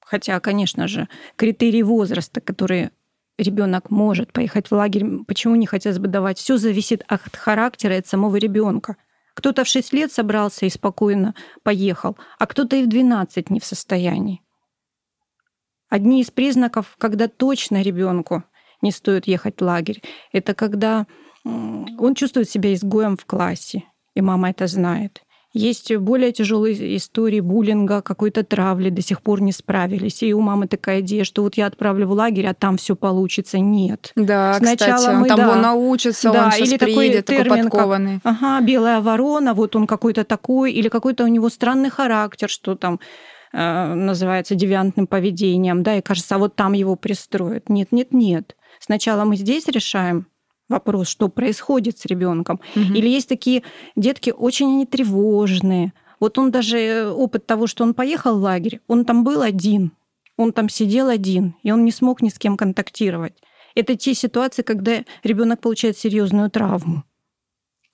хотя, 0.00 0.38
конечно 0.40 0.86
же, 0.86 1.08
критерии 1.36 1.82
возраста, 1.82 2.40
которые 2.40 2.92
ребенок 3.38 3.90
может 3.90 4.32
поехать 4.32 4.68
в 4.68 4.72
лагерь, 4.72 5.24
почему 5.26 5.56
не 5.56 5.66
хотелось 5.66 5.98
бы 5.98 6.08
давать, 6.08 6.38
все 6.38 6.56
зависит 6.56 7.04
от 7.08 7.36
характера 7.36 7.96
и 7.96 7.98
от 7.98 8.06
самого 8.06 8.36
ребенка. 8.36 8.96
Кто-то 9.36 9.64
в 9.64 9.68
6 9.68 9.92
лет 9.92 10.10
собрался 10.10 10.64
и 10.64 10.70
спокойно 10.70 11.34
поехал, 11.62 12.16
а 12.38 12.46
кто-то 12.46 12.74
и 12.76 12.82
в 12.82 12.88
12 12.88 13.50
не 13.50 13.60
в 13.60 13.66
состоянии. 13.66 14.40
Одни 15.90 16.22
из 16.22 16.30
признаков, 16.30 16.96
когда 16.98 17.28
точно 17.28 17.82
ребенку 17.82 18.44
не 18.80 18.90
стоит 18.90 19.26
ехать 19.26 19.60
в 19.60 19.64
лагерь, 19.64 20.02
это 20.32 20.54
когда 20.54 21.06
он 21.44 22.14
чувствует 22.14 22.48
себя 22.48 22.72
изгоем 22.72 23.18
в 23.18 23.26
классе, 23.26 23.84
и 24.14 24.22
мама 24.22 24.48
это 24.50 24.66
знает. 24.66 25.22
Есть 25.56 25.94
более 25.96 26.32
тяжелые 26.32 26.96
истории 26.96 27.40
буллинга, 27.40 28.02
какой-то 28.02 28.44
травли, 28.44 28.90
до 28.90 29.00
сих 29.00 29.22
пор 29.22 29.40
не 29.40 29.52
справились. 29.52 30.22
И 30.22 30.34
у 30.34 30.40
мамы 30.40 30.68
такая 30.68 31.00
идея, 31.00 31.24
что 31.24 31.42
вот 31.42 31.56
я 31.56 31.66
отправлю 31.66 32.06
в 32.06 32.12
лагерь, 32.12 32.46
а 32.46 32.54
там 32.54 32.76
все 32.76 32.94
получится. 32.94 33.58
Нет. 33.58 34.12
Да, 34.16 34.54
Сначала 34.54 34.96
кстати, 34.96 35.14
он 35.14 35.20
мы, 35.22 35.28
там 35.28 35.38
да, 35.38 35.56
научится, 35.56 36.30
да, 36.30 36.44
он 36.44 36.52
сейчас 36.52 36.68
или 36.68 36.76
приедет, 36.76 37.24
такой, 37.24 37.44
термин, 37.44 37.64
такой 37.64 37.70
подкованный. 37.70 38.20
Как, 38.20 38.36
ага, 38.42 38.60
белая 38.66 39.00
ворона, 39.00 39.54
вот 39.54 39.74
он 39.76 39.86
какой-то 39.86 40.24
такой, 40.24 40.72
или 40.72 40.88
какой-то 40.88 41.24
у 41.24 41.28
него 41.28 41.48
странный 41.48 41.88
характер, 41.88 42.50
что 42.50 42.74
там 42.74 43.00
э, 43.54 43.94
называется 43.94 44.54
девиантным 44.54 45.06
поведением, 45.06 45.82
да, 45.82 45.96
и 45.96 46.02
кажется, 46.02 46.34
а 46.34 46.38
вот 46.38 46.54
там 46.54 46.74
его 46.74 46.96
пристроят. 46.96 47.70
Нет, 47.70 47.92
нет, 47.92 48.12
нет. 48.12 48.56
Сначала 48.78 49.24
мы 49.24 49.36
здесь 49.36 49.66
решаем 49.68 50.26
вопрос, 50.68 51.08
что 51.08 51.28
происходит 51.28 51.98
с 51.98 52.06
ребенком. 52.06 52.60
Угу. 52.74 52.94
Или 52.94 53.08
есть 53.08 53.28
такие 53.28 53.62
детки 53.94 54.30
очень 54.30 54.74
они 54.74 54.86
тревожные. 54.86 55.92
Вот 56.20 56.38
он 56.38 56.50
даже 56.50 56.78
э, 56.78 57.08
опыт 57.08 57.46
того, 57.46 57.66
что 57.66 57.84
он 57.84 57.94
поехал 57.94 58.38
в 58.38 58.42
лагерь, 58.42 58.80
он 58.86 59.04
там 59.04 59.22
был 59.22 59.42
один, 59.42 59.92
он 60.36 60.52
там 60.52 60.68
сидел 60.68 61.08
один, 61.08 61.54
и 61.62 61.70
он 61.70 61.84
не 61.84 61.92
смог 61.92 62.22
ни 62.22 62.28
с 62.28 62.38
кем 62.38 62.56
контактировать. 62.56 63.34
Это 63.74 63.96
те 63.96 64.14
ситуации, 64.14 64.62
когда 64.62 65.04
ребенок 65.22 65.60
получает 65.60 65.98
серьезную 65.98 66.50
травму. 66.50 67.04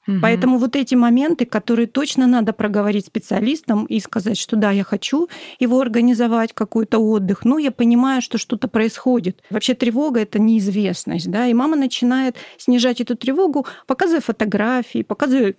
Угу. 0.07 0.17
Поэтому 0.21 0.59
вот 0.59 0.75
эти 0.75 0.95
моменты, 0.95 1.47
которые 1.47 1.87
точно 1.87 2.27
надо 2.27 2.53
проговорить 2.53 3.07
специалистам 3.07 3.85
и 3.87 4.01
сказать, 4.01 4.37
что 4.37 4.57
да, 4.57 4.71
я 4.71 4.85
хочу 4.85 5.29
его 5.61 5.81
организовать, 5.81 6.53
какой-то 6.53 6.99
отдых, 6.99 7.45
но 7.45 7.59
я 7.59 7.71
понимаю, 7.71 8.21
что 8.21 8.39
что-то 8.39 8.69
происходит. 8.69 9.43
Вообще 9.51 9.75
тревога— 9.75 10.21
это 10.23 10.41
неизвестность, 10.41 11.31
да, 11.31 11.47
и 11.47 11.55
мама 11.55 11.77
начинает 11.77 12.37
снижать 12.59 13.01
эту 13.01 13.17
тревогу, 13.17 13.67
показывая 13.87 14.21
фотографии, 14.21 15.03
показывая 15.03 15.55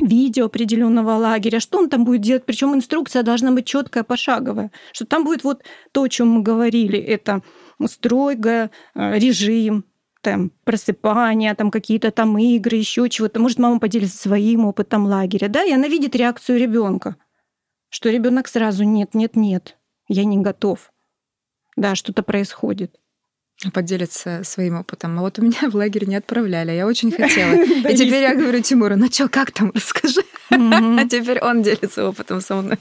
видео 0.00 0.46
определенного 0.46 1.12
лагеря, 1.12 1.60
что 1.60 1.78
он 1.78 1.90
там 1.90 2.04
будет 2.04 2.22
делать, 2.22 2.44
причем 2.46 2.74
инструкция 2.74 3.22
должна 3.22 3.50
быть 3.52 3.66
четкая, 3.66 4.04
пошаговая, 4.04 4.70
что 4.92 5.04
там 5.04 5.24
будет 5.24 5.44
вот 5.44 5.62
то, 5.92 6.02
о 6.02 6.08
чем 6.08 6.28
мы 6.28 6.42
говорили, 6.42 6.98
это 6.98 7.42
стройка, 7.86 8.70
э, 8.94 9.18
режим, 9.18 9.84
там 10.22 10.50
просыпания, 10.64 11.54
там 11.54 11.70
какие-то 11.70 12.10
там 12.10 12.38
игры, 12.38 12.76
еще 12.76 13.08
чего-то. 13.10 13.40
Может, 13.40 13.58
мама 13.58 13.78
поделится 13.78 14.16
своим 14.16 14.64
опытом 14.64 15.04
лагеря, 15.06 15.48
да, 15.48 15.64
и 15.64 15.72
она 15.72 15.88
видит 15.88 16.16
реакцию 16.16 16.58
ребенка, 16.58 17.16
что 17.90 18.08
ребенок 18.08 18.48
сразу 18.48 18.84
нет, 18.84 19.14
нет, 19.14 19.36
нет, 19.36 19.76
я 20.08 20.24
не 20.24 20.38
готов, 20.38 20.92
да, 21.76 21.94
что-то 21.94 22.22
происходит 22.22 22.98
поделиться 23.72 24.42
своим 24.44 24.78
опытом. 24.78 25.18
А 25.18 25.22
вот 25.22 25.38
у 25.38 25.42
меня 25.42 25.70
в 25.70 25.74
лагерь 25.76 26.06
не 26.06 26.16
отправляли, 26.16 26.72
я 26.72 26.86
очень 26.86 27.12
хотела. 27.16 27.54
И 27.62 27.96
теперь 27.96 28.22
я 28.22 28.34
говорю 28.34 28.60
Тимуру, 28.60 28.96
ну 28.96 29.06
что, 29.06 29.28
как 29.28 29.52
там, 29.52 29.70
расскажи. 29.74 30.22
А 30.50 31.04
теперь 31.08 31.40
он 31.40 31.62
делится 31.62 32.08
опытом 32.08 32.40
со 32.40 32.56
мной. 32.56 32.78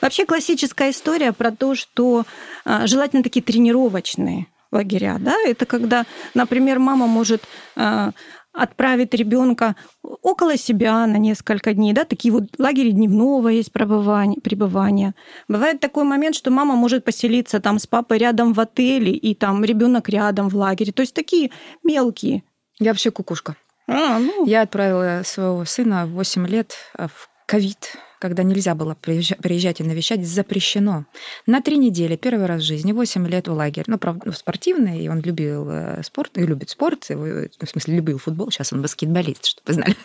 Вообще 0.00 0.26
классическая 0.26 0.90
история 0.90 1.32
про 1.32 1.52
то, 1.52 1.74
что 1.74 2.24
а, 2.64 2.86
желательно 2.88 3.22
такие 3.22 3.42
тренировочные 3.42 4.48
лагеря, 4.72 5.18
да, 5.20 5.36
это 5.44 5.66
когда, 5.66 6.04
например, 6.34 6.78
мама 6.78 7.06
может 7.06 7.42
а, 7.76 8.12
отправить 8.52 9.14
ребенка 9.14 9.76
около 10.02 10.56
себя 10.56 11.06
на 11.06 11.16
несколько 11.16 11.72
дней, 11.74 11.92
да, 11.92 12.04
такие 12.04 12.32
вот 12.32 12.44
лагеря 12.58 12.90
дневного 12.90 13.48
есть 13.48 13.72
пребывания, 13.72 14.40
пребывания. 14.40 15.14
Бывает 15.48 15.80
такой 15.80 16.04
момент, 16.04 16.34
что 16.34 16.50
мама 16.50 16.74
может 16.74 17.04
поселиться 17.04 17.60
там 17.60 17.78
с 17.78 17.86
папой 17.86 18.18
рядом 18.18 18.52
в 18.52 18.60
отеле, 18.60 19.12
и 19.12 19.34
там 19.34 19.64
ребенок 19.64 20.08
рядом 20.08 20.48
в 20.48 20.56
лагере. 20.56 20.92
То 20.92 21.02
есть 21.02 21.14
такие 21.14 21.50
мелкие. 21.82 22.42
Я 22.78 22.90
вообще 22.90 23.10
кукушка. 23.10 23.56
А, 23.88 24.18
ну. 24.18 24.46
Я 24.46 24.62
отправила 24.62 25.22
своего 25.24 25.64
сына 25.64 26.06
в 26.06 26.12
8 26.12 26.46
лет 26.46 26.74
в 26.96 27.28
ковид 27.46 27.96
когда 28.22 28.44
нельзя 28.44 28.76
было 28.76 28.94
приезжать 28.94 29.80
и 29.80 29.82
навещать, 29.82 30.24
запрещено. 30.24 31.06
На 31.46 31.60
три 31.60 31.76
недели, 31.76 32.14
первый 32.14 32.46
раз 32.46 32.62
в 32.62 32.64
жизни, 32.64 32.92
8 32.92 33.26
лет 33.26 33.48
в 33.48 33.52
лагерь. 33.52 33.82
Ну, 33.88 33.98
правда, 33.98 34.22
ну, 34.26 34.32
спортивный, 34.32 35.04
и 35.04 35.08
он 35.08 35.20
любил 35.22 35.68
э, 35.68 36.02
спорт, 36.04 36.38
и 36.38 36.46
любит 36.46 36.70
спорт, 36.70 37.10
и, 37.10 37.14
в 37.14 37.66
смысле, 37.66 37.96
любил 37.96 38.18
футбол. 38.18 38.52
Сейчас 38.52 38.72
он 38.72 38.80
баскетболист, 38.80 39.44
чтобы 39.44 39.62
вы 39.66 39.72
знали. 39.72 39.96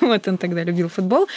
Вот 0.00 0.26
он 0.26 0.38
тогда 0.38 0.64
любил 0.64 0.88
футбол. 0.88 1.28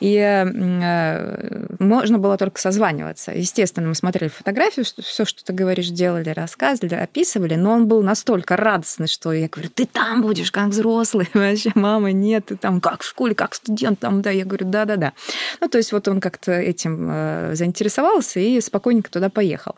И 0.00 0.16
э, 0.16 1.66
можно 1.78 2.18
было 2.18 2.36
только 2.36 2.60
созваниваться. 2.60 3.30
Естественно, 3.30 3.86
мы 3.86 3.94
смотрели 3.94 4.30
фотографию, 4.30 4.84
все, 4.84 5.24
что 5.24 5.44
ты 5.44 5.52
говоришь, 5.52 5.90
делали, 5.90 6.30
рассказывали, 6.30 6.96
описывали, 6.96 7.54
но 7.54 7.74
он 7.74 7.86
был 7.86 8.02
настолько 8.02 8.56
радостный, 8.56 9.06
что 9.06 9.32
я 9.32 9.48
говорю, 9.48 9.70
ты 9.72 9.86
там 9.86 10.22
будешь, 10.22 10.50
как 10.50 10.70
взрослый, 10.70 11.28
вообще, 11.34 11.70
мама, 11.76 12.10
нет, 12.10 12.46
ты 12.46 12.56
там 12.56 12.80
как 12.80 13.02
в 13.02 13.06
школе, 13.06 13.36
как 13.36 13.54
студент, 13.54 14.00
там, 14.00 14.22
да, 14.22 14.30
я 14.30 14.44
говорю, 14.44 14.66
да-да-да. 14.66 15.12
Ну, 15.60 15.68
то 15.68 15.78
есть 15.78 15.92
вот 15.92 16.08
он 16.08 16.20
как-то 16.20 16.52
этим 16.52 17.08
э, 17.10 17.54
заинтересовался 17.54 18.40
и 18.40 18.60
спокойненько 18.60 19.10
туда 19.10 19.30
поехал. 19.30 19.76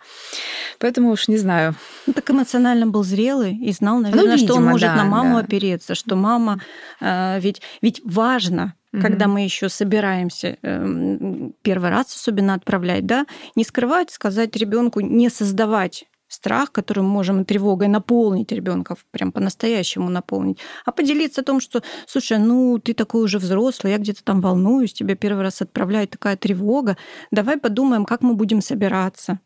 Поэтому 0.78 1.10
уж 1.10 1.28
не 1.28 1.36
знаю. 1.36 1.74
Ну, 2.06 2.12
так 2.12 2.30
эмоционально 2.30 2.86
был 2.86 3.04
зрелый 3.04 3.56
и 3.56 3.72
знал, 3.72 3.98
наверное, 3.98 4.24
ну, 4.24 4.32
видимо, 4.32 4.48
что 4.48 4.56
он 4.56 4.64
может 4.64 4.88
да, 4.88 4.96
на 4.96 5.04
маму 5.04 5.38
да. 5.38 5.44
опереться, 5.44 5.94
что 5.94 6.16
мама... 6.16 6.60
Э, 7.00 7.38
ведь, 7.40 7.62
ведь 7.82 8.00
важно, 8.04 8.74
когда 9.00 9.26
мы 9.26 9.42
еще 9.42 9.68
собираемся 9.68 10.56
эм, 10.62 11.52
первый 11.62 11.90
раз 11.90 12.14
особенно 12.14 12.54
отправлять, 12.54 13.06
да, 13.06 13.26
не 13.56 13.64
скрывать, 13.64 14.10
сказать 14.10 14.54
ребенку, 14.56 15.00
не 15.00 15.30
создавать 15.30 16.04
страх, 16.28 16.72
которым 16.72 17.06
можем 17.06 17.44
тревогой 17.44 17.88
наполнить 17.88 18.52
ребенка, 18.52 18.96
прям 19.10 19.32
по-настоящему 19.32 20.10
наполнить, 20.10 20.58
а 20.84 20.92
поделиться 20.92 21.40
о 21.40 21.44
том, 21.44 21.60
что, 21.60 21.82
слушай, 22.06 22.38
ну 22.38 22.78
ты 22.78 22.94
такой 22.94 23.22
уже 23.22 23.38
взрослый, 23.38 23.92
я 23.92 23.98
где-то 23.98 24.24
там 24.24 24.40
волнуюсь, 24.40 24.92
тебя 24.92 25.16
первый 25.16 25.42
раз 25.42 25.62
отправляет 25.62 26.10
такая 26.10 26.36
тревога, 26.36 26.96
давай 27.30 27.58
подумаем, 27.58 28.04
как 28.04 28.22
мы 28.22 28.34
будем 28.34 28.60
собираться, 28.60 29.40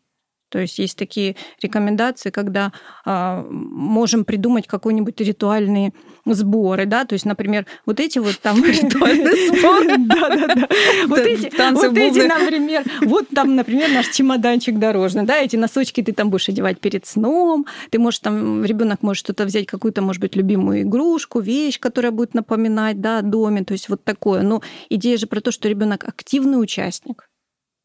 то 0.49 0.59
есть 0.59 0.79
есть 0.79 0.97
такие 0.97 1.37
рекомендации, 1.63 2.31
когда 2.31 2.73
э, 3.05 3.45
можем 3.51 4.25
придумать 4.25 4.67
какой-нибудь 4.67 5.21
ритуальные 5.21 5.93
сборы, 6.25 6.87
да, 6.87 7.05
то 7.05 7.15
есть, 7.15 7.25
например, 7.25 7.67
вот 7.87 8.01
эти 8.01 8.19
вот 8.19 8.39
там 8.41 8.63
ритуальные 8.65 9.49
сборы, 9.49 9.97
да, 9.99 10.29
да, 10.29 10.55
да, 10.55 10.69
вот 11.07 11.19
эти, 11.19 11.75
вот 11.75 11.99
эти, 11.99 12.21
например, 12.27 12.85
вот 13.03 13.29
там, 13.35 13.57
например, 13.57 13.91
наш 13.91 14.09
чемоданчик 14.09 14.79
дорожный, 14.79 15.25
да, 15.25 15.39
эти 15.39 15.57
носочки 15.57 16.03
ты 16.03 16.13
там 16.13 16.31
будешь 16.31 16.49
одевать 16.49 16.81
перед 16.81 17.07
сном, 17.07 17.67
ты 17.91 17.99
можешь 17.99 18.21
там, 18.21 18.65
ребенок 18.65 19.03
может 19.03 19.21
что-то 19.21 19.45
взять, 19.45 19.67
какую-то, 19.67 20.03
может 20.03 20.21
быть, 20.21 20.37
любимую 20.37 20.83
игрушку, 20.83 21.41
вещь, 21.41 21.79
которая 21.79 22.13
будет 22.13 22.35
напоминать, 22.35 23.01
да, 23.01 23.19
о 23.19 23.23
доме, 23.23 23.65
то 23.65 23.73
есть 23.73 23.89
вот 23.89 24.05
такое. 24.05 24.43
Но 24.43 24.63
идея 24.89 25.17
же 25.19 25.27
про 25.27 25.41
то, 25.41 25.51
что 25.51 25.69
ребенок 25.69 26.05
активный 26.05 26.61
участник, 26.61 27.29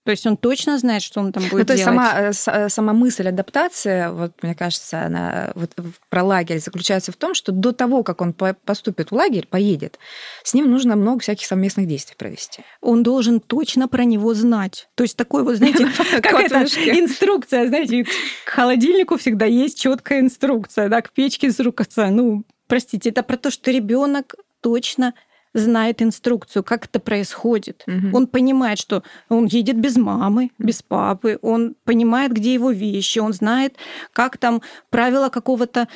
то 0.04 0.12
есть 0.12 0.28
он 0.28 0.36
точно 0.36 0.78
знает, 0.78 1.02
что 1.02 1.22
он 1.22 1.32
там 1.32 1.44
будет 1.44 1.60
ну, 1.60 1.66
то 1.66 1.74
есть 1.74 1.86
делать? 1.86 2.36
Сама, 2.36 2.56
э, 2.58 2.66
э, 2.66 2.70
сама 2.70 2.92
мысль 2.92 3.28
адаптации, 3.30 4.12
вот 4.12 4.34
мне 4.44 4.54
кажется, 4.54 5.06
она 5.06 5.52
вот 5.56 5.72
про 6.10 6.24
лагерь 6.24 6.60
заключается 6.60 7.14
в 7.14 7.16
том, 7.16 7.34
что 7.34 7.54
до 7.54 7.72
того, 7.72 8.04
как 8.04 8.20
он 8.20 8.34
поступит 8.34 9.12
в 9.12 9.16
лагерь, 9.16 9.48
поедет, 9.48 10.00
с 10.44 10.54
ним 10.54 10.70
нужно 10.70 10.98
много 10.98 11.20
всяких 11.22 11.48
совместных 11.48 11.88
действий 11.88 12.16
провести. 12.18 12.64
Он 12.82 13.02
должен 13.02 13.40
точно 13.40 13.88
про 13.88 14.04
него 14.04 14.34
знать. 14.34 14.90
То 14.96 15.04
есть 15.04 15.16
такой 15.16 15.44
вот, 15.44 15.56
знаете, 15.56 15.88
как 16.22 16.34
это 16.34 16.64
инструкция, 16.64 17.68
знаете, 17.68 18.04
к 18.46 18.50
холодильнику 18.50 19.18
всегда 19.18 19.46
есть 19.46 19.80
четкая 19.80 20.20
инструкция, 20.20 20.90
да, 20.90 21.02
к 21.02 21.12
печке 21.12 21.48
инструкция. 21.48 22.10
Ну, 22.10 22.44
простите, 22.68 23.10
это 23.10 23.24
про 23.24 23.38
то, 23.38 23.52
что 23.52 23.72
ребенок 23.72 24.36
точно 24.60 25.14
знает 25.54 26.02
инструкцию, 26.02 26.64
как 26.64 26.86
это 26.86 27.00
происходит. 27.00 27.84
Угу. 27.88 28.18
Он 28.18 28.28
понимает, 28.28 28.80
что 28.80 29.04
он 29.30 29.46
едет 29.46 29.78
без 29.78 29.98
мамы, 29.98 30.52
без 30.58 30.82
папы, 30.82 31.40
он 31.42 31.76
понимает, 31.84 32.34
где 32.34 32.54
его 32.54 32.72
вещи, 32.72 33.20
он 33.20 33.34
знает, 33.34 33.76
как 34.14 34.38
там 34.38 34.62
правила 34.90 35.30
какого-то, 35.30 35.88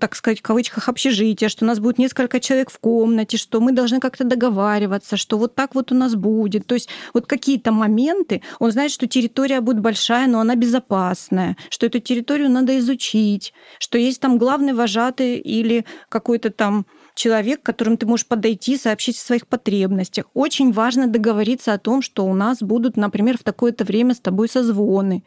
так 0.00 0.14
сказать, 0.14 0.40
в 0.40 0.42
кавычках 0.42 0.88
общежития, 0.88 1.48
что 1.48 1.64
у 1.64 1.68
нас 1.68 1.80
будет 1.80 1.98
несколько 1.98 2.40
человек 2.40 2.70
в 2.70 2.78
комнате, 2.78 3.36
что 3.36 3.60
мы 3.60 3.72
должны 3.72 4.00
как-то 4.00 4.24
договариваться, 4.24 5.16
что 5.16 5.38
вот 5.38 5.54
так 5.54 5.74
вот 5.74 5.92
у 5.92 5.94
нас 5.94 6.14
будет. 6.14 6.66
То 6.66 6.74
есть 6.74 6.88
вот 7.14 7.26
какие-то 7.26 7.72
моменты, 7.72 8.42
он 8.58 8.70
знает, 8.70 8.90
что 8.90 9.06
территория 9.06 9.60
будет 9.60 9.80
большая, 9.80 10.26
но 10.26 10.40
она 10.40 10.54
безопасная, 10.56 11.56
что 11.70 11.86
эту 11.86 12.00
территорию 12.00 12.50
надо 12.50 12.78
изучить, 12.78 13.52
что 13.78 13.98
есть 13.98 14.20
там 14.20 14.38
главный 14.38 14.72
вожатый 14.72 15.38
или 15.38 15.84
какой-то 16.08 16.50
там 16.50 16.86
человек, 17.16 17.62
к 17.62 17.66
которому 17.66 17.96
ты 17.96 18.06
можешь 18.06 18.26
подойти, 18.26 18.76
сообщить 18.76 19.16
о 19.16 19.24
своих 19.24 19.48
потребностях. 19.48 20.26
Очень 20.34 20.70
важно 20.70 21.08
договориться 21.08 21.72
о 21.72 21.78
том, 21.78 22.02
что 22.02 22.24
у 22.24 22.34
нас 22.34 22.62
будут, 22.62 22.96
например, 22.96 23.38
в 23.38 23.42
такое-то 23.42 23.84
время 23.84 24.14
с 24.14 24.20
тобой 24.20 24.48
созвоны, 24.48 25.24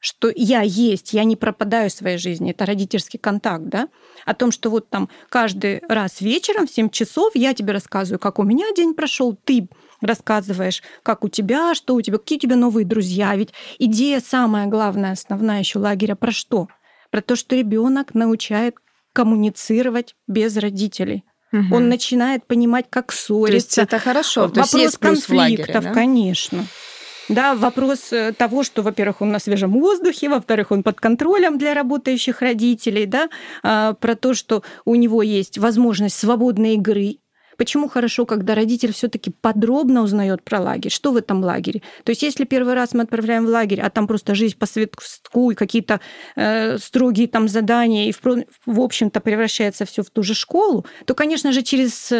что 0.00 0.30
я 0.34 0.62
есть, 0.62 1.12
я 1.12 1.24
не 1.24 1.36
пропадаю 1.36 1.90
в 1.90 1.92
своей 1.92 2.18
жизни, 2.18 2.50
это 2.50 2.66
родительский 2.66 3.18
контакт, 3.18 3.64
да, 3.64 3.88
о 4.26 4.34
том, 4.34 4.52
что 4.52 4.68
вот 4.70 4.90
там 4.90 5.08
каждый 5.28 5.80
раз 5.88 6.20
вечером 6.20 6.66
в 6.66 6.70
7 6.70 6.90
часов 6.90 7.32
я 7.34 7.54
тебе 7.54 7.72
рассказываю, 7.72 8.18
как 8.18 8.38
у 8.38 8.42
меня 8.42 8.66
день 8.76 8.94
прошел, 8.94 9.34
ты 9.34 9.68
рассказываешь, 10.00 10.82
как 11.02 11.24
у 11.24 11.28
тебя, 11.28 11.74
что 11.74 11.94
у 11.94 12.00
тебя, 12.00 12.18
какие 12.18 12.38
у 12.38 12.42
тебя 12.42 12.56
новые 12.56 12.84
друзья. 12.84 13.34
Ведь 13.34 13.52
идея 13.78 14.20
самая 14.20 14.66
главная, 14.66 15.12
основная 15.12 15.60
еще 15.60 15.78
лагеря 15.78 16.14
про 16.14 16.30
что? 16.30 16.68
Про 17.10 17.20
то, 17.20 17.36
что 17.36 17.56
ребенок 17.56 18.14
научает 18.14 18.76
коммуницировать 19.12 20.14
без 20.28 20.56
родителей. 20.56 21.24
Угу. 21.52 21.74
Он 21.74 21.88
начинает 21.88 22.46
понимать, 22.46 22.86
как 22.90 23.12
ссориться. 23.12 23.46
То 23.46 23.54
есть 23.54 23.78
это 23.78 23.98
хорошо. 23.98 24.42
Вопрос 24.42 24.70
То 24.70 24.78
есть 24.78 24.98
конфликтов, 24.98 25.36
лагере, 25.36 25.80
да? 25.80 25.92
конечно. 25.92 26.64
Да, 27.28 27.54
вопрос 27.54 28.12
э, 28.12 28.32
того, 28.32 28.62
что, 28.62 28.82
во-первых, 28.82 29.20
он 29.20 29.30
на 29.30 29.38
свежем 29.38 29.72
воздухе, 29.72 30.30
во-вторых, 30.30 30.70
он 30.70 30.82
под 30.82 30.98
контролем 30.98 31.58
для 31.58 31.74
работающих 31.74 32.40
родителей, 32.40 33.04
да, 33.04 33.28
а, 33.62 33.92
про 33.94 34.14
то, 34.14 34.32
что 34.32 34.62
у 34.86 34.94
него 34.94 35.22
есть 35.22 35.58
возможность 35.58 36.18
свободной 36.18 36.74
игры, 36.74 37.18
Почему 37.58 37.88
хорошо, 37.88 38.24
когда 38.24 38.54
родитель 38.54 38.92
все-таки 38.92 39.32
подробно 39.32 40.02
узнает 40.02 40.44
про 40.44 40.60
лагерь, 40.60 40.92
что 40.92 41.10
в 41.10 41.16
этом 41.16 41.42
лагере? 41.42 41.82
То 42.04 42.10
есть, 42.10 42.22
если 42.22 42.44
первый 42.44 42.74
раз 42.74 42.94
мы 42.94 43.02
отправляем 43.02 43.46
в 43.46 43.48
лагерь, 43.48 43.80
а 43.80 43.90
там 43.90 44.06
просто 44.06 44.36
жизнь 44.36 44.56
по 44.56 44.64
светку 44.64 45.50
и 45.50 45.56
какие-то 45.56 46.00
э, 46.36 46.78
строгие 46.78 47.26
там 47.26 47.48
задания, 47.48 48.08
и 48.08 48.12
в, 48.12 48.20
в 48.64 48.80
общем-то 48.80 49.20
превращается 49.20 49.84
все 49.84 50.04
в 50.04 50.10
ту 50.10 50.22
же 50.22 50.34
школу, 50.34 50.86
то, 51.04 51.14
конечно 51.14 51.50
же, 51.50 51.62
через 51.62 52.12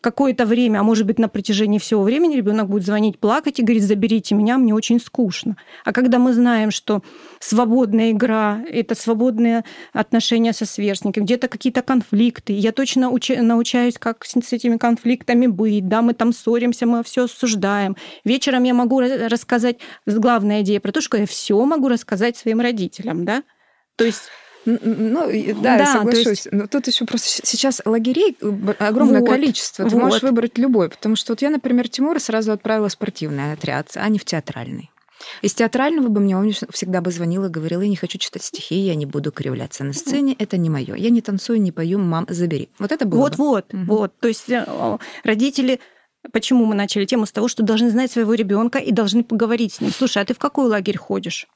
какое-то 0.00 0.46
время, 0.46 0.78
а 0.78 0.82
может 0.84 1.06
быть 1.06 1.18
на 1.18 1.28
протяжении 1.28 1.80
всего 1.80 2.04
времени 2.04 2.36
ребенок 2.36 2.68
будет 2.68 2.86
звонить, 2.86 3.18
плакать 3.18 3.58
и 3.58 3.62
говорить, 3.62 3.82
заберите 3.82 4.36
меня, 4.36 4.58
мне 4.58 4.72
очень 4.72 5.00
скучно. 5.00 5.56
А 5.84 5.92
когда 5.92 6.20
мы 6.20 6.32
знаем, 6.34 6.70
что 6.70 7.02
свободная 7.40 8.12
игра— 8.12 8.60
это 8.70 8.94
свободные 8.94 9.64
отношения 9.92 10.52
со 10.52 10.66
сверстниками, 10.66 11.24
где-то 11.24 11.48
какие-то 11.48 11.82
конфликты, 11.82 12.52
я 12.52 12.70
точно 12.70 13.06
уч- 13.06 13.42
научаюсь, 13.42 13.98
как 13.98 14.24
с, 14.24 14.52
этими 14.52 14.76
конфликтами 14.84 15.46
быть, 15.46 15.88
да, 15.88 16.02
мы 16.02 16.12
там 16.12 16.34
ссоримся, 16.34 16.84
мы 16.84 17.02
все 17.02 17.24
осуждаем. 17.24 17.96
Вечером 18.22 18.64
я 18.64 18.74
могу 18.74 19.00
рассказать, 19.00 19.78
главная 20.04 20.60
идея 20.60 20.78
про 20.78 20.92
то, 20.92 21.00
что 21.00 21.16
я 21.16 21.26
все 21.26 21.64
могу 21.64 21.88
рассказать 21.88 22.36
своим 22.36 22.60
родителям, 22.60 23.24
да, 23.24 23.42
то 23.96 24.04
есть 24.04 24.24
ну, 24.66 25.26
да, 25.62 25.76
да 25.76 25.76
я 25.76 25.86
соглашусь. 25.86 26.26
Есть... 26.26 26.48
Но 26.52 26.66
тут 26.66 26.86
еще 26.86 27.04
просто 27.06 27.28
сейчас 27.28 27.82
лагерей 27.84 28.36
огромное 28.78 29.20
вот, 29.20 29.28
количество. 29.28 29.88
Ты 29.88 29.94
вот. 29.94 30.04
можешь 30.04 30.22
выбрать 30.22 30.56
любой. 30.56 30.88
Потому 30.88 31.16
что 31.16 31.32
вот 31.32 31.42
я, 31.42 31.50
например, 31.50 31.88
Тимура 31.88 32.18
сразу 32.18 32.50
отправила 32.52 32.88
в 32.88 32.92
спортивный 32.92 33.52
отряд, 33.52 33.90
а 33.94 34.08
не 34.08 34.18
в 34.18 34.24
театральный. 34.24 34.90
Из 35.42 35.54
театрального 35.54 36.08
бы 36.08 36.20
мне 36.20 36.36
он 36.36 36.52
всегда 36.70 37.00
бы 37.00 37.10
звонил 37.10 37.44
и 37.44 37.48
говорил, 37.48 37.80
я 37.80 37.88
не 37.88 37.96
хочу 37.96 38.18
читать 38.18 38.42
стихи, 38.42 38.76
я 38.76 38.94
не 38.94 39.06
буду 39.06 39.32
кривляться 39.32 39.84
на 39.84 39.92
сцене, 39.92 40.34
это 40.38 40.56
не 40.56 40.70
мое. 40.70 40.94
Я 40.94 41.10
не 41.10 41.20
танцую, 41.20 41.60
не 41.60 41.72
пою, 41.72 41.98
мам, 41.98 42.26
забери. 42.28 42.68
Вот 42.78 42.92
это 42.92 43.06
было 43.06 43.20
Вот-вот, 43.20 43.66
бы. 43.72 43.84
вот. 43.84 44.18
То 44.20 44.28
есть 44.28 44.48
э, 44.50 44.98
родители 45.24 45.80
Почему 46.32 46.64
мы 46.64 46.74
начали 46.74 47.04
тему 47.04 47.26
с 47.26 47.32
того, 47.32 47.48
что 47.48 47.62
должны 47.62 47.90
знать 47.90 48.10
своего 48.10 48.32
ребенка 48.32 48.78
и 48.78 48.92
должны 48.92 49.22
поговорить 49.24 49.74
с 49.74 49.80
ним. 49.82 49.90
Слушай, 49.90 50.22
а 50.22 50.24
ты 50.24 50.32
в 50.32 50.38
какой 50.38 50.68
лагерь 50.68 50.96
ходишь? 50.96 51.46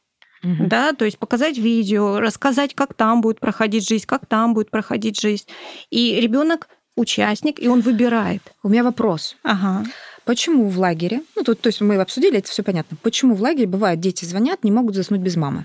Угу. 0.42 0.66
Да, 0.68 0.92
то 0.92 1.04
есть 1.04 1.18
показать 1.18 1.58
видео, 1.58 2.20
рассказать, 2.20 2.74
как 2.74 2.94
там 2.94 3.20
будет 3.20 3.40
проходить 3.40 3.88
жизнь, 3.88 4.04
как 4.06 4.26
там 4.26 4.54
будет 4.54 4.70
проходить 4.70 5.20
жизнь. 5.20 5.46
И 5.90 6.20
ребенок 6.20 6.68
участник, 6.96 7.60
и 7.60 7.68
он 7.68 7.80
выбирает. 7.80 8.42
У 8.62 8.68
меня 8.68 8.84
вопрос. 8.84 9.36
Ага. 9.42 9.84
Почему 10.28 10.68
в 10.68 10.78
лагере, 10.78 11.22
ну 11.36 11.42
тут, 11.42 11.62
то 11.62 11.68
есть 11.68 11.80
мы 11.80 11.96
обсудили, 11.96 12.36
это 12.36 12.50
все 12.50 12.62
понятно. 12.62 12.98
Почему 13.02 13.34
в 13.34 13.40
лагере 13.40 13.66
бывает, 13.66 13.98
дети 13.98 14.26
звонят, 14.26 14.62
не 14.62 14.70
могут 14.70 14.94
заснуть 14.94 15.22
без 15.22 15.36
мамы? 15.36 15.64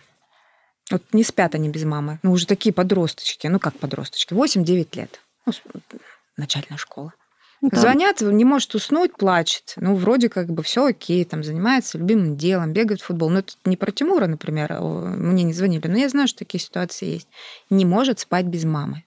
Вот 0.89 1.04
не 1.12 1.26
спят 1.26 1.54
они 1.54 1.67
без 1.67 1.84
мамы. 1.84 2.21
Ну, 2.23 2.32
уже 2.32 2.47
такие 2.47 2.71
подросточки. 2.71 3.47
Ну, 3.47 3.60
как 3.60 3.78
подросточки? 3.78 4.34
8-9 4.34 4.88
лет. 4.93 5.19
Ну, 5.45 5.52
начальная 6.38 6.78
школа. 6.78 7.12
Да. 7.60 7.78
Звонят, 7.78 8.21
не 8.21 8.45
может 8.45 8.73
уснуть, 8.73 9.17
плачет. 9.17 9.73
Ну, 9.76 9.95
вроде 9.95 10.30
как 10.30 10.47
бы 10.47 10.63
все 10.63 10.86
окей, 10.86 11.26
там 11.26 11.43
занимается 11.43 11.97
любимым 11.97 12.38
делом, 12.38 12.71
бегает 12.71 13.02
в 13.02 13.06
футбол. 13.08 13.30
Но 13.32 13.39
это 13.39 13.52
не 13.65 13.76
про 13.76 13.91
Тимура, 13.91 14.28
например, 14.28 14.71
а 14.71 14.82
мне 14.82 15.43
не 15.43 15.52
звонили, 15.52 15.89
но 15.89 15.97
я 15.97 16.08
знаю, 16.08 16.30
что 16.30 16.39
такие 16.39 16.62
ситуации 16.62 17.15
есть. 17.15 17.28
Не 17.69 17.84
может 17.84 18.19
спать 18.19 18.45
без 18.45 18.63
мамы. 18.63 19.04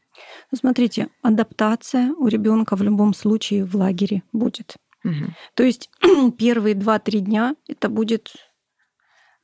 Ну, 0.50 0.58
смотрите, 0.58 1.08
адаптация 1.22 2.12
у 2.18 2.26
ребенка 2.26 2.76
в 2.76 2.82
любом 2.82 3.14
случае 3.14 3.64
в 3.64 3.74
лагере 3.74 4.22
будет. 4.34 4.76
Угу. 5.04 5.34
То 5.54 5.62
есть 5.62 5.90
первые 6.38 6.74
2-3 6.74 7.18
дня 7.20 7.56
это 7.68 7.88
будет, 7.88 8.32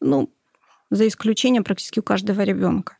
ну, 0.00 0.32
за 0.90 1.08
исключением 1.08 1.64
практически 1.64 2.00
у 2.00 2.02
каждого 2.02 2.42
ребенка. 2.42 2.96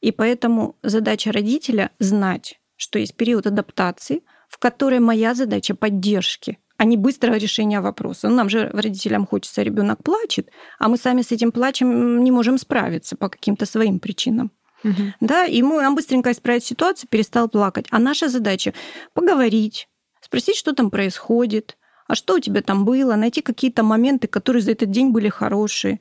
И 0.00 0.12
поэтому 0.12 0.76
задача 0.82 1.32
родителя 1.32 1.90
знать, 1.98 2.60
что 2.76 2.98
есть 2.98 3.16
период 3.16 3.46
адаптации– 3.46 4.22
в 4.54 4.58
которой 4.58 5.00
моя 5.00 5.34
задача 5.34 5.74
поддержки, 5.74 6.58
а 6.76 6.84
не 6.84 6.96
быстрого 6.96 7.34
решения 7.34 7.80
вопроса. 7.80 8.28
Ну, 8.28 8.36
нам 8.36 8.48
же 8.48 8.70
родителям 8.72 9.26
хочется, 9.26 9.62
ребенок 9.62 10.04
плачет, 10.04 10.48
а 10.78 10.88
мы 10.88 10.96
сами 10.96 11.22
с 11.22 11.32
этим 11.32 11.50
плачем 11.50 12.22
не 12.22 12.30
можем 12.30 12.58
справиться 12.58 13.16
по 13.16 13.28
каким-то 13.28 13.66
своим 13.66 13.98
причинам. 13.98 14.52
Угу. 14.84 15.02
Да, 15.20 15.44
и 15.44 15.60
мы, 15.62 15.82
нам 15.82 15.96
быстренько 15.96 16.30
исправить 16.30 16.64
ситуацию, 16.64 17.08
перестал 17.10 17.48
плакать. 17.48 17.86
А 17.90 17.98
наша 17.98 18.28
задача 18.28 18.74
поговорить, 19.12 19.88
спросить, 20.20 20.56
что 20.56 20.72
там 20.72 20.90
происходит, 20.90 21.76
а 22.06 22.14
что 22.14 22.34
у 22.34 22.40
тебя 22.40 22.62
там 22.62 22.84
было, 22.84 23.14
найти 23.16 23.40
какие-то 23.40 23.82
моменты, 23.82 24.28
которые 24.28 24.62
за 24.62 24.72
этот 24.72 24.90
день 24.90 25.10
были 25.10 25.28
хорошие, 25.28 26.00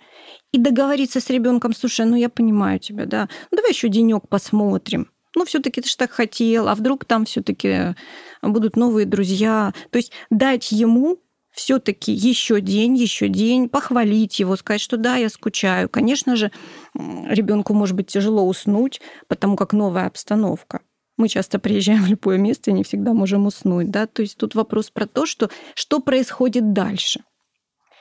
и 0.51 0.57
договориться 0.57 1.19
с 1.19 1.29
ребенком, 1.29 1.73
слушай, 1.73 2.05
ну 2.05 2.15
я 2.15 2.29
понимаю 2.29 2.79
тебя, 2.79 3.05
да, 3.05 3.29
ну 3.51 3.57
давай 3.57 3.71
еще 3.71 3.89
денек 3.89 4.27
посмотрим 4.27 5.09
ну, 5.35 5.45
все-таки 5.45 5.81
ты 5.81 5.89
же 5.89 5.97
так 5.97 6.11
хотел, 6.11 6.67
а 6.67 6.75
вдруг 6.75 7.05
там 7.05 7.25
все-таки 7.25 7.95
будут 8.41 8.75
новые 8.75 9.05
друзья. 9.05 9.73
То 9.89 9.97
есть 9.97 10.11
дать 10.29 10.71
ему 10.71 11.19
все-таки 11.51 12.11
еще 12.11 12.61
день, 12.61 12.95
еще 12.95 13.27
день, 13.29 13.69
похвалить 13.69 14.39
его, 14.39 14.55
сказать, 14.55 14.81
что 14.81 14.97
да, 14.97 15.17
я 15.17 15.29
скучаю. 15.29 15.89
Конечно 15.89 16.35
же, 16.35 16.51
ребенку 16.95 17.73
может 17.73 17.95
быть 17.95 18.07
тяжело 18.07 18.45
уснуть, 18.47 19.01
потому 19.27 19.55
как 19.55 19.73
новая 19.73 20.07
обстановка. 20.07 20.81
Мы 21.17 21.27
часто 21.27 21.59
приезжаем 21.59 22.03
в 22.03 22.07
любое 22.07 22.37
место 22.37 22.71
и 22.71 22.73
не 22.73 22.83
всегда 22.83 23.13
можем 23.13 23.45
уснуть. 23.45 23.91
Да? 23.91 24.07
То 24.07 24.21
есть 24.21 24.37
тут 24.37 24.55
вопрос 24.55 24.89
про 24.89 25.05
то, 25.05 25.25
что, 25.25 25.49
что 25.75 25.99
происходит 25.99 26.73
дальше. 26.73 27.21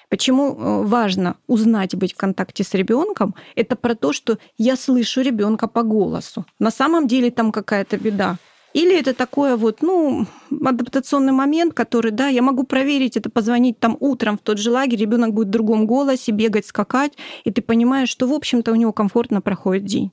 Почему 0.09 0.53
э, 0.53 0.83
важно 0.85 1.37
узнать, 1.46 1.94
быть 1.94 2.12
в 2.12 2.16
контакте 2.16 2.64
с 2.64 2.75
ребенком? 2.75 3.35
Это 3.55 3.77
про 3.77 3.94
то, 3.94 4.12
что 4.12 4.38
я 4.59 4.77
слышу 4.77 5.22
ребенка 5.22 5.68
по 5.68 5.83
голосу. 5.83 6.44
На 6.59 6.70
самом 6.70 7.07
деле 7.07 7.31
там 7.31 7.51
какая-то 7.51 7.96
беда. 7.96 8.37
Или 8.75 8.98
это 8.98 9.14
такое 9.14 9.57
вот, 9.57 9.83
ну, 9.83 10.27
адаптационный 10.51 11.33
момент, 11.33 11.75
который, 11.75 12.11
да, 12.11 12.29
я 12.29 12.42
могу 12.42 12.64
проверить 12.64 13.16
это, 13.16 13.29
позвонить 13.31 13.79
там 13.79 13.96
утром 14.01 14.38
в 14.38 14.42
тот 14.42 14.59
же 14.59 14.70
лагерь, 14.70 14.98
ребенок 14.98 15.35
будет 15.35 15.48
в 15.48 15.51
другом 15.51 15.87
голосе, 15.87 16.33
бегать, 16.33 16.66
скакать, 16.66 17.12
и 17.44 17.51
ты 17.51 17.61
понимаешь, 17.61 18.09
что, 18.09 18.27
в 18.27 18.33
общем-то, 18.33 18.72
у 18.72 18.75
него 18.75 18.92
комфортно 18.92 19.42
проходит 19.42 19.85
день. 19.85 20.11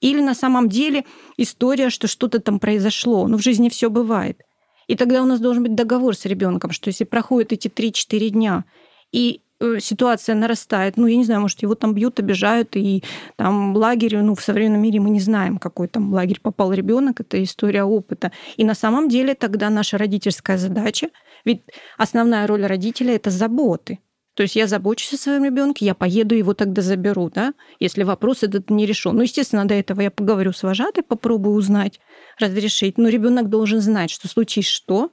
Или 0.00 0.20
на 0.20 0.34
самом 0.34 0.68
деле 0.68 1.04
история, 1.36 1.90
что 1.90 2.06
что-то 2.06 2.40
там 2.40 2.58
произошло. 2.58 3.26
Ну, 3.28 3.38
в 3.38 3.42
жизни 3.42 3.68
все 3.68 3.90
бывает. 3.90 4.42
И 4.86 4.94
тогда 4.94 5.22
у 5.22 5.26
нас 5.26 5.40
должен 5.40 5.62
быть 5.62 5.74
договор 5.74 6.14
с 6.14 6.26
ребенком, 6.26 6.70
что 6.70 6.88
если 6.88 7.04
проходят 7.04 7.52
эти 7.52 7.68
3-4 7.68 8.28
дня, 8.28 8.64
и 9.10 9.40
э, 9.60 9.78
ситуация 9.80 10.34
нарастает. 10.34 10.96
Ну, 10.96 11.06
я 11.06 11.16
не 11.16 11.24
знаю, 11.24 11.40
может, 11.40 11.62
его 11.62 11.74
там 11.74 11.94
бьют, 11.94 12.20
обижают, 12.20 12.76
и 12.76 13.02
там 13.36 13.74
лагерь, 13.74 14.18
ну, 14.18 14.34
в 14.34 14.42
современном 14.42 14.82
мире 14.82 15.00
мы 15.00 15.10
не 15.10 15.20
знаем, 15.20 15.58
какой 15.58 15.88
там 15.88 16.12
лагерь 16.12 16.40
попал 16.40 16.72
ребенок, 16.72 17.20
это 17.20 17.42
история 17.42 17.84
опыта. 17.84 18.32
И 18.56 18.64
на 18.64 18.74
самом 18.74 19.08
деле 19.08 19.34
тогда 19.34 19.70
наша 19.70 19.98
родительская 19.98 20.58
задача, 20.58 21.08
ведь 21.44 21.62
основная 21.96 22.46
роль 22.46 22.64
родителя 22.66 23.14
это 23.14 23.30
заботы. 23.30 23.98
То 24.36 24.42
есть 24.42 24.54
я 24.54 24.66
забочусь 24.66 25.14
о 25.14 25.16
своем 25.16 25.44
ребенке, 25.44 25.86
я 25.86 25.94
поеду 25.94 26.34
его 26.34 26.52
тогда 26.52 26.82
заберу, 26.82 27.30
да, 27.30 27.54
если 27.80 28.02
вопрос 28.02 28.42
этот 28.42 28.68
не 28.68 28.84
решен. 28.84 29.16
Ну, 29.16 29.22
естественно, 29.22 29.64
до 29.64 29.72
этого 29.72 30.02
я 30.02 30.10
поговорю 30.10 30.52
с 30.52 30.62
вожатой, 30.62 31.02
попробую 31.02 31.56
узнать, 31.56 32.00
разрешить. 32.38 32.98
Но 32.98 33.08
ребенок 33.08 33.48
должен 33.48 33.80
знать, 33.80 34.10
что 34.10 34.28
случись 34.28 34.66
что, 34.66 35.10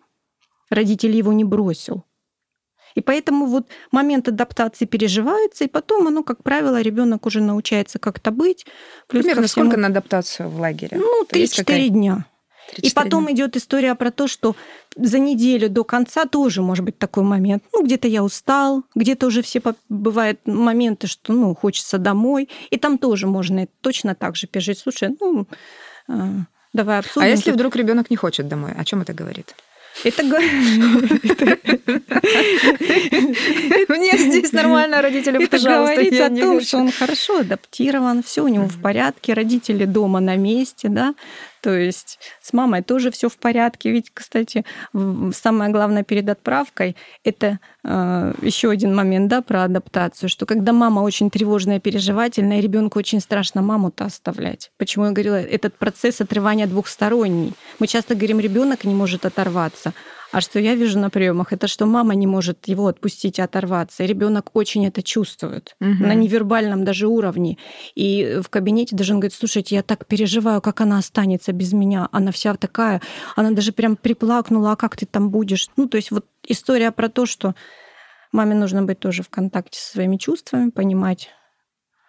родитель 0.69 1.15
его 1.15 1.31
не 1.31 1.45
бросил. 1.45 2.03
И 2.95 3.01
поэтому 3.01 3.45
вот 3.45 3.69
момент 3.91 4.27
адаптации 4.27 4.86
переживается, 4.86 5.63
и 5.63 5.67
потом 5.69 6.07
оно, 6.07 6.23
как 6.23 6.43
правило, 6.43 6.81
ребенок 6.81 7.25
уже 7.25 7.41
научается 7.41 7.99
как-то 7.99 8.31
быть. 8.31 8.65
Плюс 9.07 9.23
Примерно 9.23 9.47
всему... 9.47 9.65
сколько 9.65 9.79
на 9.79 9.88
адаптацию 9.88 10.49
в 10.49 10.59
лагере? 10.59 10.97
Ну, 10.97 11.23
3-4 11.23 11.88
дня. 11.88 12.25
И 12.79 12.91
потом 12.91 13.25
дня. 13.25 13.36
идет 13.36 13.57
история 13.57 13.95
про 13.95 14.12
то, 14.12 14.27
что 14.27 14.55
за 14.95 15.19
неделю 15.19 15.69
до 15.69 15.83
конца 15.83 16.25
тоже 16.25 16.62
может 16.62 16.86
быть 16.86 16.97
такой 16.97 17.23
момент. 17.23 17.63
Ну, 17.73 17.83
где-то 17.83 18.07
я 18.07 18.23
устал, 18.23 18.83
где-то 18.95 19.27
уже 19.27 19.41
все 19.41 19.62
бывают 19.89 20.39
моменты, 20.45 21.07
что 21.07 21.33
ну, 21.33 21.55
хочется 21.55 21.97
домой. 21.97 22.49
И 22.69 22.77
там 22.77 22.97
тоже 22.97 23.27
можно 23.27 23.67
точно 23.81 24.15
так 24.15 24.36
же 24.36 24.47
пережить. 24.47 24.79
Слушай, 24.79 25.15
ну, 25.19 25.47
э, 26.07 26.13
давай 26.73 26.99
обсудим. 26.99 27.25
А 27.25 27.29
если 27.29 27.51
вдруг 27.51 27.75
ребенок 27.75 28.09
не 28.09 28.15
хочет 28.15 28.47
домой, 28.47 28.73
о 28.77 28.83
чем 28.86 29.01
это 29.01 29.13
говорит? 29.13 29.55
Это 30.03 30.23
Мне 33.89 34.17
здесь 34.17 34.51
нормально, 34.51 35.01
родители, 35.01 35.43
Это 35.43 35.60
говорит 35.60 36.19
о 36.19 36.29
том, 36.29 36.62
что 36.62 36.77
он 36.77 36.91
хорошо 36.91 37.39
адаптирован, 37.39 38.23
все 38.23 38.43
у 38.43 38.47
него 38.47 38.67
в 38.67 38.82
порядке, 38.82 39.34
родители 39.34 39.86
дома 39.86 40.19
на 40.19 40.36
месте, 40.36 40.89
да, 40.89 41.13
то 41.63 41.73
есть 41.73 42.19
с 42.41 42.51
мамой 42.51 42.84
тоже 42.84 43.10
все 43.10 43.29
в 43.29 43.38
порядке. 43.38 43.89
Ведь, 43.91 44.12
кстати, 44.13 44.65
самое 45.34 45.71
главное 45.71 46.03
перед 46.03 46.29
отправкой 46.29 46.97
это 47.23 47.60
э, 47.86 48.34
еще 48.41 48.69
один 48.69 48.93
момент, 48.93 49.29
да, 49.29 49.41
про 49.41 49.63
адаптацию, 49.63 50.27
что 50.27 50.45
когда 50.45 50.73
мама 50.73 50.99
очень 50.99 51.29
тревожная, 51.29 51.79
переживательная, 51.79 52.60
ребенку 52.60 52.99
очень 52.99 53.21
страшно 53.21 53.62
маму-то 53.62 54.03
оставлять. 54.03 54.71
Почему 54.77 55.06
я 55.06 55.12
говорила, 55.12 55.36
этот 55.36 55.77
процесс 55.77 56.19
отрывания 56.19 56.67
двухсторонний. 56.67 57.53
Мы 57.79 57.88
часто 57.88 58.13
говорим, 58.13 58.41
ребенок 58.41 58.84
не 58.84 58.93
может 58.93 59.25
оторваться, 59.25 59.83
А 60.32 60.41
что 60.41 60.60
я 60.60 60.74
вижу 60.76 61.00
на 61.00 61.10
приемах, 61.10 61.54
это 61.54 61.67
что 61.67 61.86
мама 61.86 62.15
не 62.15 62.26
может 62.26 62.67
его 62.67 62.88
отпустить 62.88 63.38
и 63.38 63.41
оторваться. 63.41 64.04
И 64.04 64.08
ребенок 64.08 64.50
очень 64.54 64.86
это 64.88 65.04
чувствует 65.04 65.76
угу. 65.80 65.89
на 66.04 66.15
невербальном 66.15 66.86
даже 66.86 67.08
уровне. 67.08 67.58
И 67.93 68.39
в 68.43 68.50
кабинете 68.50 68.96
даже 68.96 69.13
он 69.13 69.19
говорит, 69.19 69.38
слушайте, 69.38 69.76
я 69.76 69.84
так 69.84 70.08
переживаю, 70.08 70.60
как 70.62 70.82
она 70.82 70.98
останется 70.98 71.52
без 71.52 71.74
меня. 71.74 72.10
Она 72.12 72.32
вся 72.32 72.56
такая, 72.56 73.02
она 73.36 73.52
даже 73.52 73.74
прям 73.74 73.96
приплакнула, 73.96 74.72
а 74.72 74.76
как 74.76 74.98
ты 74.98 75.06
там 75.06 75.30
будешь? 75.30 75.69
Ну, 75.78 75.88
то 75.88 75.98
есть 75.98 76.10
вот 76.10 76.26
история 76.48 76.91
про 76.91 77.10
то, 77.10 77.26
что 77.28 77.54
маме 78.32 78.56
нужно 78.56 78.82
быть 78.82 79.00
тоже 79.00 79.22
в 79.22 79.30
контакте 79.30 79.80
со 79.80 79.91
своими 79.91 80.17
чувствами, 80.17 80.72
понимать, 80.72 81.30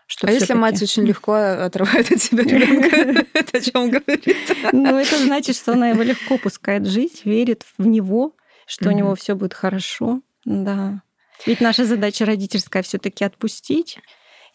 что 0.07 0.27
а 0.27 0.31
если 0.31 0.53
мать 0.53 0.83
очень 0.83 1.05
легко 1.05 1.35
отрывает 1.35 2.11
от 2.13 2.23
себя 2.23 2.45
ребенка, 2.45 3.27
это 3.33 3.59
о 3.59 3.61
чем 3.61 3.91
говорит? 3.91 4.57
Ну, 4.73 4.99
это 4.99 5.19
значит, 5.19 5.57
что 5.57 5.73
она 5.73 5.89
его 5.89 6.03
легко 6.03 6.37
пускает 6.39 6.87
жить, 6.87 7.23
верит 7.25 7.65
в 7.79 7.87
него, 7.87 8.37
что 8.67 8.91
у 8.91 8.93
него 8.93 9.15
все 9.15 9.35
будет 9.35 9.55
хорошо. 9.55 10.21
Да. 10.45 11.03
Ведь 11.47 11.61
наша 11.61 11.85
задача 11.85 12.25
родительская 12.25 12.83
все-таки 12.83 13.25
отпустить 13.25 13.99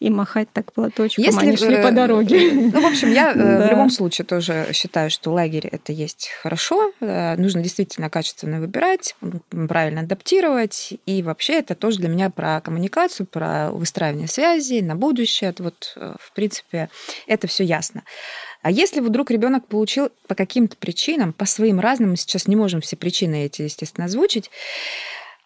и 0.00 0.08
махать 0.08 0.48
так 0.50 0.72
платочком, 0.72 1.22
Если, 1.22 1.40
они 1.40 1.56
шли 1.56 1.74
э, 1.74 1.82
по 1.82 1.92
дороге. 1.92 2.50
Ну, 2.70 2.80
в 2.80 2.86
общем, 2.86 3.12
я 3.12 3.34
да. 3.34 3.66
в 3.66 3.70
любом 3.70 3.90
случае 3.90 4.24
тоже 4.24 4.68
считаю, 4.72 5.10
что 5.10 5.30
лагерь 5.30 5.66
это 5.66 5.92
есть 5.92 6.30
хорошо. 6.42 6.92
Э, 7.00 7.36
нужно 7.36 7.62
действительно 7.62 8.08
качественно 8.08 8.60
выбирать, 8.60 9.14
правильно 9.50 10.00
адаптировать. 10.00 10.94
И 11.04 11.22
вообще 11.22 11.54
это 11.54 11.74
тоже 11.74 11.98
для 11.98 12.08
меня 12.08 12.30
про 12.30 12.60
коммуникацию, 12.62 13.26
про 13.26 13.70
выстраивание 13.72 14.26
связей 14.26 14.80
на 14.80 14.96
будущее. 14.96 15.50
Это 15.50 15.64
вот, 15.64 15.92
э, 15.96 16.14
в 16.18 16.32
принципе, 16.32 16.88
это 17.26 17.46
все 17.46 17.64
ясно. 17.64 18.02
А 18.62 18.70
если 18.70 19.00
вдруг 19.00 19.30
ребенок 19.30 19.66
получил 19.66 20.10
по 20.26 20.34
каким-то 20.34 20.76
причинам, 20.76 21.34
по 21.34 21.44
своим 21.44 21.78
разным, 21.78 22.10
мы 22.10 22.16
сейчас 22.16 22.48
не 22.48 22.56
можем 22.56 22.80
все 22.80 22.96
причины 22.96 23.44
эти, 23.44 23.62
естественно, 23.62 24.06
озвучить, 24.06 24.50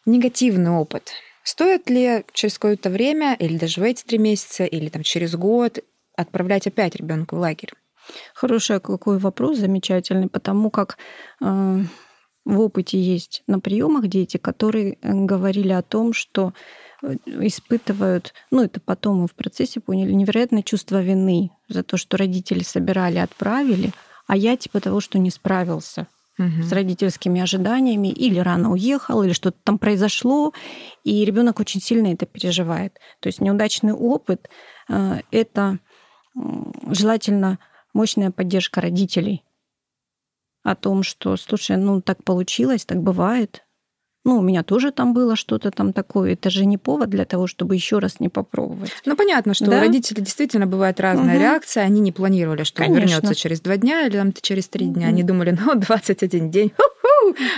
негативный 0.07 0.71
опыт, 0.71 1.12
Стоит 1.45 1.91
ли 1.91 2.25
через 2.33 2.55
какое-то 2.55 2.89
время, 2.89 3.37
или 3.39 3.59
даже 3.59 3.81
в 3.81 3.85
эти 3.85 4.03
три 4.03 4.17
месяца, 4.17 4.65
или 4.65 4.89
там 4.89 5.03
через 5.03 5.37
год 5.37 5.79
отправлять 6.17 6.67
опять 6.67 6.97
ребенка 6.97 7.35
в 7.35 7.39
лагерь? 7.39 7.71
Хороший 8.35 8.81
какой 8.81 9.19
вопрос, 9.19 9.59
замечательный, 9.59 10.29
потому 10.29 10.71
как 10.71 10.97
э, 11.43 11.81
в 12.45 12.61
опыте 12.61 12.99
есть 12.99 13.43
на 13.47 13.61
приемах 13.61 14.09
дети, 14.09 14.39
которые 14.39 14.95
э, 14.95 15.13
говорили 15.13 15.73
о 15.73 15.83
том, 15.83 16.15
что 16.15 16.55
э, 17.03 17.17
испытывают, 17.27 18.33
ну 18.51 18.63
это 18.63 18.81
потом 18.81 19.21
мы 19.21 19.27
в 19.27 19.35
процессе 19.35 19.81
поняли, 19.81 20.13
невероятное 20.13 20.63
чувство 20.63 21.03
вины 21.03 21.51
за 21.69 21.83
то, 21.83 21.99
что 21.99 22.17
родители 22.17 22.63
собирали, 22.63 23.19
отправили, 23.19 23.93
а 24.27 24.37
я 24.37 24.57
типа 24.57 24.81
того, 24.81 25.01
что 25.01 25.19
не 25.19 25.31
справился 25.31 26.07
угу. 26.38 26.62
с 26.62 26.73
родительскими 26.73 27.40
ожиданиями, 27.40 28.09
или 28.09 28.38
рано 28.38 28.73
уехал, 28.73 29.23
или 29.23 29.33
что-то 29.33 29.59
там 29.62 29.79
произошло, 29.79 30.53
и 31.03 31.25
ребенок 31.25 31.61
очень 31.61 31.81
сильно 31.81 32.12
это 32.12 32.27
переживает. 32.27 32.99
То 33.20 33.29
есть 33.29 33.40
неудачный 33.40 33.92
опыт 33.92 34.49
э, 34.88 35.20
это 35.31 35.79
желательно 36.90 37.59
мощная 37.92 38.31
поддержка 38.31 38.81
родителей 38.81 39.44
о 40.62 40.75
том, 40.75 41.03
что, 41.03 41.37
слушай, 41.37 41.77
ну 41.77 42.01
так 42.01 42.25
получилось, 42.25 42.85
так 42.85 43.03
бывает, 43.03 43.64
ну, 44.25 44.39
у 44.39 44.43
меня 44.43 44.63
тоже 44.63 44.91
там 44.91 45.13
было 45.13 45.37
что-то 45.37 45.71
там 45.71 45.93
такое. 45.93 46.33
Это 46.33 46.49
же 46.49 46.65
не 46.65 46.79
повод 46.79 47.11
для 47.11 47.27
того, 47.27 47.47
чтобы 47.47 47.75
еще 47.75 47.99
раз 47.99 48.21
не 48.21 48.31
попробовать. 48.31 48.91
Ну, 49.05 49.17
понятно, 49.17 49.53
что 49.53 49.67
да? 49.67 49.77
у 49.77 49.81
родителей 49.81 50.23
действительно 50.23 50.67
бывает 50.67 50.99
разная 50.99 51.35
угу. 51.35 51.43
реакция. 51.43 51.85
Они 51.85 52.01
не 52.01 52.11
планировали, 52.11 52.65
что 52.65 52.79
Конечно. 52.79 53.03
он 53.03 53.09
вернется 53.09 53.35
через 53.35 53.61
два 53.61 53.77
дня 53.77 54.07
или 54.07 54.17
там 54.17 54.33
через 54.33 54.69
три 54.69 54.87
дня. 54.87 55.09
Они 55.09 55.23
думали, 55.23 55.57
ну, 55.59 55.75
21 55.79 56.51
день. 56.51 56.73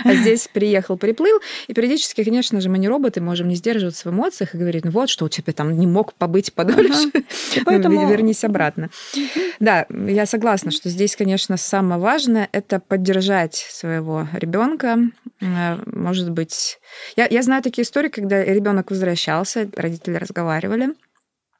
А 0.03 0.13
здесь 0.13 0.47
приехал, 0.51 0.97
приплыл. 0.97 1.39
И 1.67 1.73
периодически, 1.73 2.23
конечно 2.23 2.61
же, 2.61 2.69
мы 2.69 2.77
не 2.77 2.87
роботы, 2.87 3.21
можем 3.21 3.47
не 3.47 3.55
сдерживаться 3.55 4.09
в 4.09 4.13
эмоциях 4.13 4.55
и 4.55 4.57
говорить, 4.57 4.85
ну 4.85 4.91
вот, 4.91 5.09
что 5.09 5.25
у 5.25 5.29
тебя 5.29 5.53
там 5.53 5.77
не 5.77 5.87
мог 5.87 6.13
побыть 6.13 6.53
подольше. 6.53 7.11
Поэтому... 7.65 8.07
Вернись 8.07 8.43
обратно. 8.43 8.89
Да, 9.59 9.87
я 9.89 10.27
согласна, 10.27 10.69
что 10.69 10.89
здесь, 10.89 11.15
конечно, 11.15 11.57
самое 11.57 11.99
важное– 11.99 12.47
это 12.51 12.79
поддержать 12.79 13.55
своего 13.55 14.27
ребенка. 14.33 14.99
Э, 15.41 15.77
может 15.87 16.29
быть... 16.29 16.79
Я, 17.15 17.27
я 17.27 17.41
знаю 17.41 17.63
такие 17.63 17.83
истории, 17.83 18.09
когда 18.09 18.43
ребенок 18.43 18.91
возвращался, 18.91 19.67
родители 19.75 20.15
разговаривали, 20.15 20.93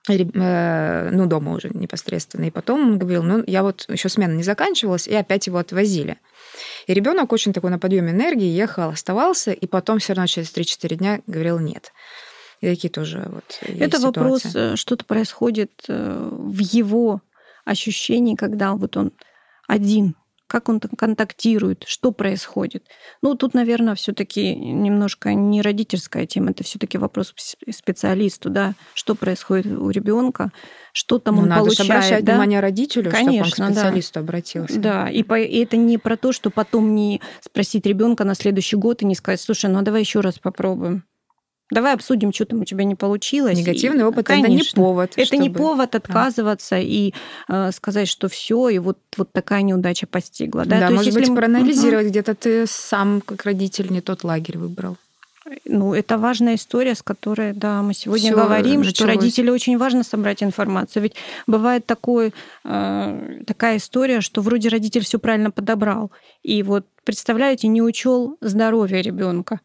ну, 0.08 1.26
дома 1.28 1.54
уже 1.54 1.70
непосредственно. 1.74 2.46
И 2.46 2.52
потом 2.52 2.82
он 2.82 2.98
говорил, 2.98 3.24
ну, 3.24 3.43
я 3.46 3.63
вот 3.63 3.86
еще 3.89 4.10
смена 4.10 4.34
не 4.34 4.43
заканчивалась, 4.43 5.08
и 5.08 5.15
опять 5.15 5.48
его 5.48 5.58
отвозили. 5.58 6.17
И 6.88 6.93
ребенок 6.93 7.32
очень 7.34 7.54
такой 7.54 7.70
на 7.70 7.80
подъеме 7.80 8.12
энергии 8.12 8.48
ехал, 8.48 8.89
оставался, 8.89 9.52
и 9.52 9.67
потом 9.67 10.00
все 10.00 10.13
равно 10.13 10.28
через 10.28 10.54
3-4 10.56 10.96
дня 10.96 11.20
говорил 11.28 11.60
нет. 11.60 11.91
И 12.62 12.67
такие 12.67 12.89
тоже 12.89 13.28
вот 13.30 13.60
Это 13.62 14.00
вопрос, 14.00 14.43
э, 14.56 14.76
что-то 14.76 15.06
происходит 15.06 15.84
э, 15.88 16.30
в 16.32 16.60
его 16.60 17.22
ощущении, 17.65 18.36
когда 18.36 18.74
вот 18.74 18.98
он 18.98 19.12
один 19.67 20.15
как 20.47 20.69
он 20.69 20.79
контактирует, 20.79 21.83
что 21.86 22.12
происходит. 22.12 22.86
Ну, 23.21 23.36
тут, 23.36 23.53
наверное, 23.53 23.95
все-таки 23.95 24.55
немножко 24.55 25.33
не 25.33 25.62
родительская 25.62 26.25
тема, 26.25 26.51
это 26.51 26.63
все-таки 26.63 26.97
вопрос 26.97 27.33
специалисту, 27.69 28.49
да, 28.49 28.73
что 28.93 29.13
происходит 29.15 29.67
у 29.77 29.89
ребенка, 29.89 30.51
что 30.93 31.19
там 31.19 31.36
ну, 31.36 31.41
он 31.41 31.49
надо 31.49 31.62
получает. 31.62 31.89
Надо 31.89 31.99
обращать 31.99 32.23
да? 32.23 32.31
внимание 32.33 32.60
родителю, 32.60 33.12
Конечно, 33.12 33.45
чтобы 33.45 33.67
он 33.67 33.73
к 33.73 33.77
специалисту 33.77 34.13
да. 34.13 34.19
обратился. 34.21 34.79
Да, 34.79 35.10
и, 35.10 35.23
по, 35.23 35.39
и 35.39 35.63
это 35.63 35.77
не 35.77 35.97
про 35.97 36.17
то, 36.17 36.31
что 36.31 36.49
потом 36.49 36.95
не 36.95 37.21
спросить 37.41 37.86
ребенка 37.86 38.23
на 38.23 38.36
следующий 38.36 38.77
год 38.77 39.01
и 39.01 39.05
не 39.05 39.15
сказать, 39.15 39.41
слушай, 39.41 39.69
ну 39.69 39.79
а 39.79 39.81
давай 39.81 40.01
еще 40.01 40.21
раз 40.21 40.39
попробуем. 40.39 41.03
Давай 41.69 41.93
обсудим, 41.93 42.32
что 42.34 42.45
там 42.45 42.62
у 42.62 42.65
тебя 42.65 42.86
не 42.86 42.95
получилось. 42.95 43.58
Негативный 43.58 44.01
и, 44.01 44.03
опыт 44.03 44.25
конечно, 44.25 44.47
это 44.47 44.77
не 44.77 44.84
повод. 44.84 45.12
Это 45.15 45.25
чтобы... 45.25 45.43
не 45.43 45.49
повод 45.49 45.95
отказываться 45.95 46.75
да. 46.75 46.82
и 46.82 47.13
э, 47.49 47.71
сказать, 47.71 48.08
что 48.08 48.30
все, 48.30 48.69
и 48.69 48.80
вот, 48.80 48.97
вот 49.17 49.32
такая 49.34 49.63
неудача 49.63 50.08
постигла. 50.08 50.65
Да, 50.65 50.80
да 50.80 50.88
То 50.88 50.93
может 50.93 51.08
есть, 51.08 51.17
быть, 51.17 51.30
мы... 51.30 51.36
проанализировать, 51.36 52.06
угу. 52.06 52.12
где-то 52.12 52.36
ты 52.36 52.65
сам, 52.67 53.21
как 53.21 53.43
родитель, 53.43 53.91
не 53.91 54.01
тот 54.01 54.23
лагерь 54.23 54.58
выбрал. 54.58 54.97
Ну, 55.65 55.93
это 55.93 56.17
важная 56.17 56.56
история, 56.56 56.95
с 56.95 57.01
которой, 57.01 57.53
да, 57.53 57.82
мы 57.82 57.93
сегодня 57.93 58.32
Всё 58.32 58.36
говорим, 58.36 58.80
началось. 58.82 58.95
что 58.95 59.06
родителю 59.06 59.53
очень 59.53 59.77
важно 59.77 60.03
собрать 60.03 60.43
информацию. 60.43 61.03
Ведь 61.03 61.15
бывает 61.47 61.86
такой, 61.86 62.34
э, 62.65 63.41
такая 63.45 63.77
история, 63.77 64.21
что 64.21 64.41
вроде 64.41 64.69
родитель 64.69 65.03
все 65.03 65.19
правильно 65.19 65.51
подобрал. 65.51 66.12
И 66.43 66.63
вот, 66.63 66.86
представляете, 67.06 67.67
не 67.67 67.82
учел 67.82 68.38
здоровье 68.41 69.01
ребенка. 69.01 69.60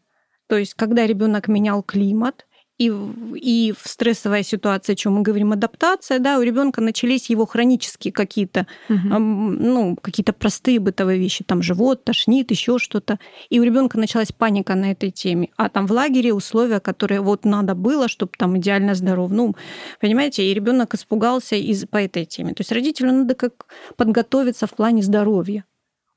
То 0.47 0.57
есть, 0.57 0.73
когда 0.73 1.05
ребенок 1.07 1.47
менял 1.47 1.83
климат, 1.83 2.45
и, 2.79 2.91
и 3.35 3.73
в 3.77 3.87
стрессовой 3.87 4.43
ситуации, 4.43 4.93
о 4.93 4.95
чем 4.95 5.13
мы 5.13 5.21
говорим, 5.21 5.51
адаптация, 5.51 6.19
да, 6.19 6.39
у 6.39 6.41
ребенка 6.41 6.81
начались 6.81 7.29
его 7.29 7.45
хронические 7.45 8.11
какие-то, 8.11 8.65
угу. 8.89 8.97
ну, 8.97 9.95
какие-то 10.01 10.33
простые 10.33 10.79
бытовые 10.79 11.19
вещи, 11.19 11.43
там 11.43 11.61
живот, 11.61 12.03
тошнит, 12.03 12.49
еще 12.49 12.79
что-то. 12.79 13.19
И 13.49 13.59
у 13.59 13.63
ребенка 13.63 13.99
началась 13.99 14.31
паника 14.31 14.73
на 14.73 14.91
этой 14.91 15.11
теме. 15.11 15.49
А 15.55 15.69
там 15.69 15.85
в 15.85 15.91
лагере 15.91 16.33
условия, 16.33 16.79
которые 16.79 17.21
вот 17.21 17.45
надо 17.45 17.75
было, 17.75 18.07
чтобы 18.07 18.31
там 18.37 18.57
идеально 18.57 18.95
здоров. 18.95 19.31
Ну, 19.31 19.55
понимаете, 20.01 20.43
и 20.43 20.53
ребенок 20.53 20.95
испугался 20.95 21.55
из, 21.55 21.85
по 21.85 21.97
этой 21.97 22.25
теме. 22.25 22.53
То 22.53 22.61
есть 22.61 22.71
родителю 22.71 23.11
надо 23.11 23.35
как 23.35 23.67
подготовиться 23.97 24.65
в 24.65 24.71
плане 24.71 25.03
здоровья, 25.03 25.63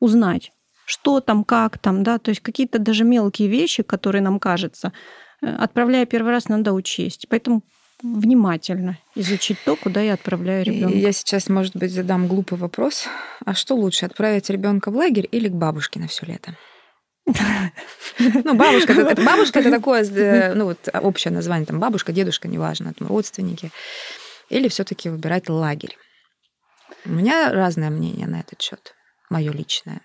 узнать, 0.01 0.53
что 0.87 1.20
там, 1.20 1.44
как 1.44 1.79
там, 1.79 2.03
да, 2.03 2.18
то 2.18 2.31
есть 2.31 2.40
какие-то 2.40 2.79
даже 2.79 3.05
мелкие 3.05 3.49
вещи, 3.49 3.83
которые 3.83 4.22
нам 4.22 4.38
кажется, 4.38 4.92
э, 5.42 5.46
отправляя 5.49 6.07
первый 6.07 6.31
раз, 6.31 6.49
надо 6.49 6.72
учесть. 6.72 7.27
Поэтому 7.29 7.62
внимательно 8.03 8.99
изучить 9.14 9.59
то, 9.64 9.75
куда 9.75 10.01
я 10.01 10.14
отправляю 10.14 10.64
ребенка. 10.64 10.96
Я 10.96 11.12
сейчас, 11.12 11.49
может 11.49 11.77
быть, 11.77 11.90
задам 11.90 12.29
глупый 12.29 12.57
вопрос. 12.57 13.09
А 13.44 13.55
что 13.55 13.75
лучше, 13.75 14.07
отправить 14.07 14.49
ребенка 14.49 14.90
в 14.90 14.96
лагерь 14.96 15.29
или 15.31 15.49
к 15.49 15.53
бабушке 15.53 15.99
на 15.99 16.07
все 16.09 16.25
лето? 16.27 16.57
Ну, 18.18 18.55
бабушка, 18.55 18.92
это, 18.92 19.22
бабушка 19.22 19.59
это 19.59 19.70
такое, 19.79 20.05
э, 20.05 20.55
ну 20.55 20.66
вот 20.66 20.88
общее 20.94 21.33
название, 21.33 21.66
там 21.66 21.81
бабушка, 21.81 22.12
дедушка, 22.12 22.49
неважно, 22.49 22.94
там 22.94 23.09
родственники. 23.09 23.70
Или 24.49 24.68
все-таки 24.68 25.11
выбирать 25.11 25.49
лагерь. 25.49 25.99
У 27.05 27.11
меня 27.11 27.53
разное 27.53 27.90
мнение 27.90 28.27
на 28.27 28.40
этот 28.40 28.62
счет, 28.62 28.94
мое 29.29 29.53
личное. 29.53 30.01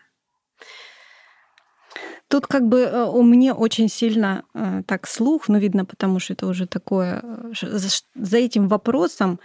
Тут 2.32 2.48
как 2.48 2.66
бы 2.70 2.80
э, 2.84 3.04
у 3.04 3.24
меня 3.24 3.54
очень 3.54 3.90
сильно 3.90 4.46
э, 4.54 4.84
так 4.88 5.06
слух, 5.06 5.50
ну 5.50 5.60
видно, 5.60 5.84
потому 5.84 6.20
что 6.20 6.32
это 6.32 6.48
уже 6.48 6.66
такое, 6.66 7.22
э, 7.22 7.78
за 8.16 8.38
этим 8.38 8.70
вопросом 8.70 9.42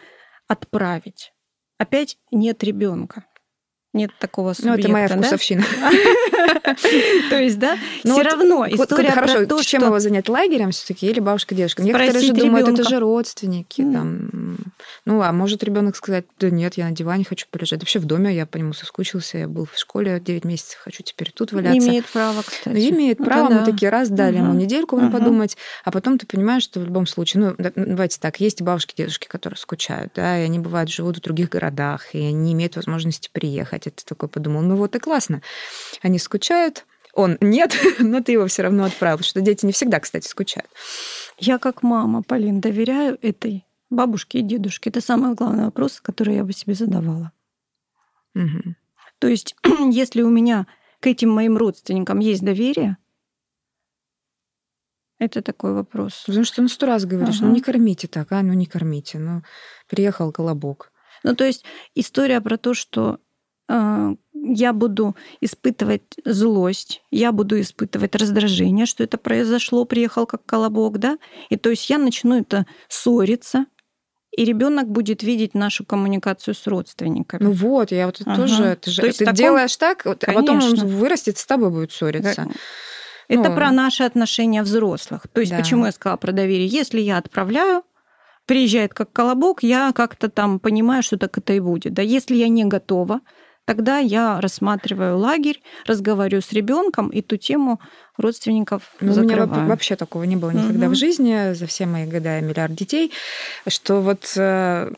отправить. 0.46 1.32
Опять 1.78 2.16
нет 2.30 2.62
ребенка. 2.62 3.24
Нет 3.96 4.10
такого 4.18 4.52
субъекта. 4.52 4.76
Ну, 4.76 4.84
это 4.84 4.88
моя 4.88 5.08
вкусовщина. 5.08 5.64
То 7.30 7.40
есть, 7.40 7.58
да, 7.58 7.76
ну 8.04 8.12
все 8.12 8.22
равно 8.22 8.66
история 8.68 9.12
про 9.12 9.46
то, 9.46 9.62
чем 9.62 9.84
его 9.84 9.98
занять 9.98 10.28
лагерем 10.28 10.70
все 10.70 10.86
таки 10.86 11.08
или 11.08 11.20
бабушка, 11.20 11.54
дедушка. 11.54 11.82
Некоторые 11.82 12.20
же 12.20 12.32
думают, 12.32 12.68
это 12.68 12.84
же 12.84 12.98
родственники. 13.00 13.82
Ну, 15.04 15.22
а 15.22 15.32
может 15.32 15.62
ребенок 15.62 15.96
сказать, 15.96 16.24
да 16.38 16.50
нет, 16.50 16.74
я 16.74 16.88
на 16.88 16.92
диване 16.92 17.24
хочу 17.24 17.46
полежать. 17.50 17.80
Вообще 17.80 17.98
в 17.98 18.04
доме 18.04 18.34
я 18.34 18.46
по 18.46 18.56
нему 18.56 18.72
соскучился, 18.72 19.38
я 19.38 19.48
был 19.48 19.66
в 19.72 19.78
школе 19.78 20.20
9 20.20 20.44
месяцев, 20.44 20.78
хочу 20.82 21.02
теперь 21.02 21.32
тут 21.32 21.52
валяться. 21.52 21.78
Имеет 21.78 22.06
право, 22.06 22.42
кстати. 22.42 22.90
Имеет 22.90 23.18
право, 23.18 23.50
мы 23.50 23.64
такие 23.64 23.90
раз 23.90 24.08
дали 24.08 24.36
ему 24.36 24.54
недельку 24.54 25.00
подумать, 25.10 25.56
а 25.84 25.90
потом 25.90 26.18
ты 26.18 26.26
понимаешь, 26.26 26.62
что 26.62 26.80
в 26.80 26.84
любом 26.84 27.06
случае, 27.06 27.54
ну, 27.56 27.70
давайте 27.76 28.18
так, 28.20 28.40
есть 28.40 28.62
бабушки, 28.62 28.94
дедушки, 28.96 29.26
которые 29.26 29.56
скучают, 29.56 30.12
да, 30.14 30.38
и 30.38 30.42
они 30.42 30.58
бывают 30.58 30.90
живут 30.90 31.18
в 31.18 31.20
других 31.20 31.48
городах, 31.48 32.14
и 32.14 32.18
они 32.18 32.34
не 32.34 32.52
имеют 32.52 32.76
возможности 32.76 33.28
приехать. 33.32 33.85
Это 33.86 34.04
такой 34.04 34.28
подумал, 34.28 34.62
ну 34.62 34.76
вот 34.76 34.96
и 34.96 34.98
классно. 34.98 35.42
Они 36.02 36.18
скучают, 36.18 36.86
он 37.12 37.38
нет, 37.40 37.76
но 37.98 38.20
ты 38.22 38.32
его 38.32 38.46
все 38.46 38.62
равно 38.62 38.84
отправил, 38.84 39.20
что 39.20 39.40
дети 39.40 39.66
не 39.66 39.72
всегда, 39.72 40.00
кстати, 40.00 40.28
скучают. 40.28 40.70
Я 41.38 41.58
как 41.58 41.82
мама, 41.82 42.22
Полин, 42.22 42.60
доверяю 42.60 43.18
этой 43.22 43.66
бабушке 43.90 44.38
и 44.38 44.42
дедушке. 44.42 44.90
Это 44.90 45.00
самый 45.00 45.34
главный 45.34 45.64
вопрос, 45.64 46.00
который 46.00 46.36
я 46.36 46.44
бы 46.44 46.52
себе 46.52 46.74
задавала. 46.74 47.32
Угу. 48.34 48.74
То 49.18 49.28
есть, 49.28 49.56
если 49.90 50.22
у 50.22 50.28
меня 50.28 50.66
к 51.00 51.06
этим 51.06 51.30
моим 51.30 51.56
родственникам 51.56 52.18
есть 52.18 52.44
доверие, 52.44 52.98
это 55.18 55.40
такой 55.40 55.72
вопрос. 55.72 56.24
Потому 56.26 56.44
что 56.44 56.62
ну 56.62 56.68
сто 56.68 56.86
раз 56.86 57.06
говоришь, 57.06 57.38
ага. 57.38 57.46
ну 57.46 57.54
не 57.54 57.60
кормите 57.60 58.06
так, 58.06 58.30
а, 58.32 58.42
ну 58.42 58.52
не 58.52 58.66
кормите. 58.66 59.18
Ну, 59.18 59.42
приехал 59.88 60.30
колобок. 60.30 60.92
Ну, 61.22 61.34
то 61.34 61.44
есть 61.44 61.64
история 61.94 62.40
про 62.40 62.58
то, 62.58 62.74
что 62.74 63.18
я 63.68 64.72
буду 64.72 65.16
испытывать 65.40 66.02
злость, 66.24 67.02
я 67.10 67.32
буду 67.32 67.60
испытывать 67.60 68.14
раздражение, 68.14 68.86
что 68.86 69.02
это 69.02 69.18
произошло, 69.18 69.84
приехал 69.84 70.26
как 70.26 70.44
колобок, 70.46 70.98
да, 70.98 71.18
и 71.50 71.56
то 71.56 71.70
есть 71.70 71.90
я 71.90 71.98
начну 71.98 72.38
это 72.38 72.66
ссориться, 72.88 73.66
и 74.36 74.44
ребенок 74.44 74.88
будет 74.88 75.22
видеть 75.22 75.54
нашу 75.54 75.84
коммуникацию 75.84 76.54
с 76.54 76.66
родственниками. 76.66 77.42
Ну 77.42 77.52
вот, 77.52 77.90
я 77.90 78.06
вот 78.06 78.20
ага. 78.24 78.36
тоже, 78.36 78.78
ты 78.80 78.90
же 78.90 79.00
то 79.00 79.06
есть 79.06 79.18
ты 79.18 79.24
таком... 79.24 79.36
делаешь 79.36 79.76
так, 79.76 80.02
Конечно. 80.02 80.28
а 80.28 80.32
потом 80.34 80.58
он 80.62 80.74
вырастет, 80.86 81.38
с 81.38 81.46
тобой 81.46 81.70
будет 81.70 81.92
ссориться. 81.92 82.48
Это 83.28 83.48
ну, 83.48 83.56
про 83.56 83.72
наши 83.72 84.04
отношения 84.04 84.62
взрослых. 84.62 85.26
То 85.32 85.40
есть 85.40 85.50
да. 85.50 85.58
почему 85.58 85.86
я 85.86 85.92
сказала 85.92 86.16
про 86.16 86.30
доверие? 86.30 86.68
Если 86.68 87.00
я 87.00 87.18
отправляю, 87.18 87.82
приезжает 88.44 88.94
как 88.94 89.12
колобок, 89.12 89.64
я 89.64 89.90
как-то 89.92 90.28
там 90.28 90.60
понимаю, 90.60 91.02
что 91.02 91.18
так 91.18 91.36
это 91.36 91.52
и 91.52 91.58
будет. 91.58 91.94
Да, 91.94 92.02
если 92.02 92.36
я 92.36 92.48
не 92.48 92.64
готова, 92.64 93.20
тогда 93.66 93.98
я 93.98 94.40
рассматриваю 94.40 95.18
лагерь, 95.18 95.60
разговариваю 95.86 96.40
с 96.40 96.52
ребенком 96.52 97.10
и 97.10 97.20
ту 97.20 97.36
тему 97.36 97.80
родственников 98.16 98.82
ну, 99.00 99.12
закрываю. 99.12 99.50
У 99.50 99.54
меня 99.54 99.66
вообще 99.66 99.96
такого 99.96 100.22
не 100.22 100.36
было 100.36 100.50
никогда 100.50 100.86
угу. 100.86 100.94
в 100.94 100.98
жизни 100.98 101.52
за 101.52 101.66
все 101.66 101.84
мои 101.84 102.06
года, 102.06 102.40
миллиард 102.40 102.74
детей, 102.74 103.12
что 103.68 104.00
вот 104.00 104.32
э, 104.36 104.92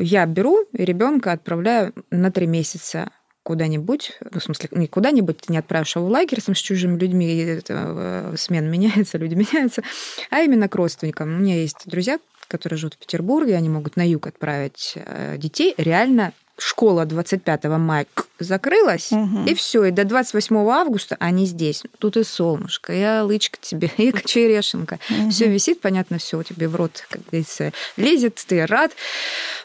я 0.00 0.26
беру 0.26 0.66
ребенка 0.74 1.32
отправляю 1.32 1.94
на 2.10 2.30
три 2.30 2.46
месяца 2.46 3.10
куда-нибудь, 3.42 4.18
ну, 4.32 4.38
в 4.38 4.42
смысле, 4.42 4.68
не 4.72 4.86
куда-нибудь, 4.86 5.38
ты 5.38 5.52
не 5.52 5.58
отправишь 5.58 5.96
его 5.96 6.06
в 6.06 6.10
лагерь 6.10 6.42
там, 6.42 6.54
с 6.54 6.58
чужими 6.58 6.98
людьми, 6.98 7.36
это, 7.36 8.32
э, 8.32 8.34
смена 8.36 8.66
меняется, 8.68 9.18
люди 9.18 9.34
меняются, 9.34 9.82
а 10.30 10.40
именно 10.40 10.68
к 10.68 10.74
родственникам. 10.74 11.34
У 11.34 11.38
меня 11.38 11.56
есть 11.56 11.82
друзья, 11.86 12.18
которые 12.48 12.78
живут 12.78 12.94
в 12.94 12.98
Петербурге, 12.98 13.56
они 13.56 13.68
могут 13.68 13.96
на 13.96 14.06
юг 14.06 14.26
отправить 14.26 14.94
э, 14.96 15.36
детей. 15.38 15.74
Реально 15.78 16.32
школа 16.60 17.04
25 17.04 17.64
мая 17.64 18.06
закрылась, 18.38 19.12
угу. 19.12 19.44
и 19.46 19.54
все, 19.54 19.84
и 19.84 19.90
до 19.90 20.04
28 20.04 20.56
августа 20.56 21.16
они 21.20 21.46
здесь. 21.46 21.82
Тут 21.98 22.16
и 22.16 22.24
солнышко, 22.24 22.92
и 22.92 23.22
лычка 23.22 23.58
тебе, 23.60 23.90
и 23.96 24.12
черешенка. 24.24 24.98
Угу. 25.10 25.30
Все 25.30 25.48
висит, 25.48 25.80
понятно, 25.80 26.18
все 26.18 26.42
тебе 26.42 26.68
в 26.68 26.76
рот, 26.76 27.04
как 27.08 27.22
говорится, 27.26 27.72
лезет, 27.96 28.42
ты 28.46 28.66
рад. 28.66 28.92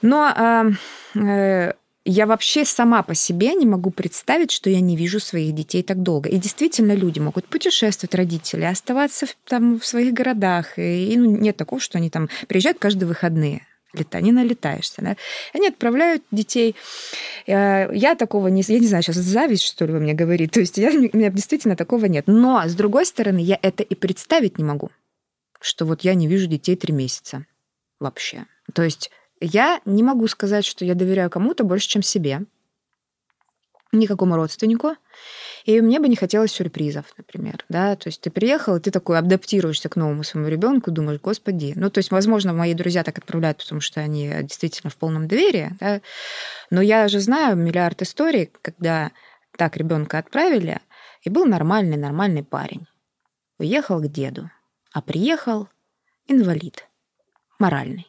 Но 0.01 0.31
а, 0.35 0.65
э, 1.15 1.73
я 2.05 2.27
вообще 2.27 2.65
сама 2.65 3.01
по 3.01 3.15
себе 3.15 3.55
не 3.55 3.65
могу 3.65 3.89
представить, 3.89 4.51
что 4.51 4.69
я 4.69 4.79
не 4.79 4.95
вижу 4.95 5.19
своих 5.19 5.55
детей 5.55 5.81
так 5.83 6.03
долго. 6.03 6.29
И 6.29 6.37
действительно, 6.37 6.93
люди 6.93 7.19
могут 7.19 7.47
путешествовать, 7.47 8.13
родители, 8.13 8.63
оставаться 8.63 9.25
в, 9.25 9.35
там, 9.47 9.79
в 9.79 9.85
своих 9.85 10.13
городах. 10.13 10.77
И, 10.77 11.13
и 11.13 11.17
ну, 11.17 11.35
нет 11.35 11.57
такого, 11.57 11.81
что 11.81 11.97
они 11.97 12.09
там 12.09 12.29
приезжают 12.47 12.79
каждые 12.79 13.07
выходные 13.07 13.65
лета, 13.95 14.21
не 14.21 14.31
налетаешься. 14.31 15.01
Да? 15.01 15.15
Они 15.53 15.67
отправляют 15.67 16.23
детей. 16.31 16.75
Э, 17.47 17.87
я 17.93 18.15
такого 18.15 18.47
не... 18.47 18.63
Я 18.67 18.79
не 18.79 18.87
знаю, 18.87 19.03
сейчас 19.03 19.15
зависть, 19.17 19.63
что 19.63 19.85
ли, 19.85 19.93
вы 19.93 19.99
мне 19.99 20.13
говорит. 20.13 20.51
То 20.51 20.59
есть 20.59 20.77
я, 20.77 20.89
у 20.89 21.17
меня 21.17 21.29
действительно 21.29 21.75
такого 21.75 22.05
нет. 22.05 22.25
Но, 22.27 22.61
с 22.65 22.75
другой 22.75 23.05
стороны, 23.05 23.39
я 23.39 23.57
это 23.61 23.83
и 23.83 23.95
представить 23.95 24.57
не 24.57 24.63
могу, 24.63 24.91
что 25.59 25.85
вот 25.85 26.01
я 26.01 26.13
не 26.13 26.27
вижу 26.27 26.47
детей 26.47 26.75
три 26.75 26.93
месяца 26.93 27.45
вообще. 27.99 28.45
То 28.73 28.83
есть 28.83 29.11
я 29.39 29.81
не 29.85 30.03
могу 30.03 30.27
сказать, 30.27 30.65
что 30.65 30.85
я 30.85 30.95
доверяю 30.95 31.29
кому-то 31.29 31.63
больше, 31.63 31.87
чем 31.87 32.01
себе, 32.01 32.41
никакому 33.91 34.35
родственнику. 34.35 34.95
И 35.65 35.81
мне 35.81 35.99
бы 35.99 36.07
не 36.07 36.15
хотелось 36.15 36.51
сюрпризов, 36.51 37.05
например, 37.17 37.65
да, 37.69 37.95
то 37.95 38.07
есть 38.07 38.21
ты 38.21 38.29
приехал, 38.29 38.75
и 38.75 38.79
ты 38.79 38.91
такой 38.91 39.17
адаптируешься 39.17 39.89
к 39.89 39.95
новому 39.95 40.23
своему 40.23 40.47
ребенку, 40.47 40.91
думаешь, 40.91 41.19
господи, 41.19 41.73
ну, 41.75 41.89
то 41.89 41.97
есть, 41.97 42.11
возможно, 42.11 42.53
мои 42.53 42.75
друзья 42.75 43.03
так 43.03 43.17
отправляют, 43.17 43.57
потому 43.57 43.81
что 43.81 43.99
они 43.99 44.29
действительно 44.43 44.91
в 44.91 44.95
полном 44.95 45.27
доверии, 45.27 45.75
да, 45.79 46.01
но 46.69 46.81
я 46.81 47.07
же 47.07 47.19
знаю 47.19 47.55
миллиард 47.55 48.03
историй, 48.03 48.51
когда 48.61 49.11
так 49.57 49.75
ребенка 49.75 50.19
отправили, 50.19 50.81
и 51.23 51.31
был 51.31 51.45
нормальный, 51.45 51.97
нормальный 51.97 52.43
парень. 52.43 52.85
Уехал 53.57 53.99
к 53.99 54.07
деду, 54.07 54.51
а 54.91 55.01
приехал 55.01 55.67
инвалид, 56.27 56.87
моральный. 57.57 58.07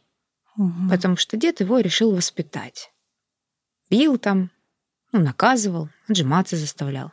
Угу. 0.59 0.91
Потому 0.91 1.17
что 1.17 1.39
дед 1.39 1.61
его 1.61 1.81
решил 1.81 2.15
воспитать. 2.15 2.93
Бил 3.89 4.19
там, 4.19 4.51
ну, 5.13 5.21
наказывал, 5.21 5.89
отжиматься 6.07 6.57
заставлял. 6.57 7.13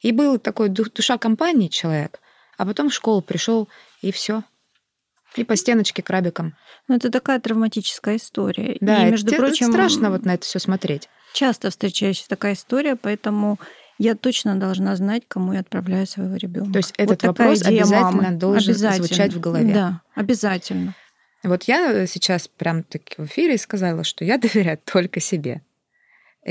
И 0.00 0.12
был 0.12 0.38
такой 0.38 0.68
душа 0.68 1.18
компании 1.18 1.68
человек, 1.68 2.20
а 2.56 2.64
потом 2.66 2.90
в 2.90 2.94
школу 2.94 3.20
пришел 3.20 3.68
и 4.00 4.12
все. 4.12 4.42
И 5.36 5.44
по 5.44 5.56
стеночке 5.56 6.02
крабиком. 6.02 6.56
Ну, 6.88 6.96
это 6.96 7.10
такая 7.10 7.38
травматическая 7.38 8.16
история. 8.16 8.78
Да, 8.80 9.06
и, 9.06 9.10
между 9.10 9.30
это, 9.30 9.42
прочим, 9.42 9.66
это 9.66 9.72
страшно 9.72 10.10
вот 10.10 10.24
на 10.24 10.34
это 10.34 10.44
все 10.44 10.58
смотреть. 10.58 11.08
Часто 11.34 11.70
встречаюсь 11.70 12.24
такая 12.28 12.54
история, 12.54 12.96
поэтому 12.96 13.58
я 13.98 14.14
точно 14.14 14.54
должна 14.54 14.96
знать, 14.96 15.24
кому 15.28 15.52
я 15.52 15.60
отправляю 15.60 16.06
своего 16.06 16.36
ребенка. 16.36 16.72
То 16.72 16.78
есть 16.78 16.94
этот 16.96 17.22
вот 17.22 17.28
вопрос 17.28 17.62
обязательно 17.62 18.22
мамы. 18.22 18.38
должен 18.38 18.70
обязательно. 18.70 19.06
звучать 19.06 19.34
в 19.34 19.40
голове. 19.40 19.74
Да, 19.74 20.02
обязательно. 20.14 20.94
Вот 21.42 21.64
я 21.64 22.06
сейчас 22.06 22.48
прям 22.48 22.82
таки 22.82 23.14
в 23.16 23.26
эфире 23.26 23.58
сказала, 23.58 24.04
что 24.04 24.24
я 24.24 24.38
доверяю 24.38 24.78
только 24.84 25.20
себе. 25.20 25.62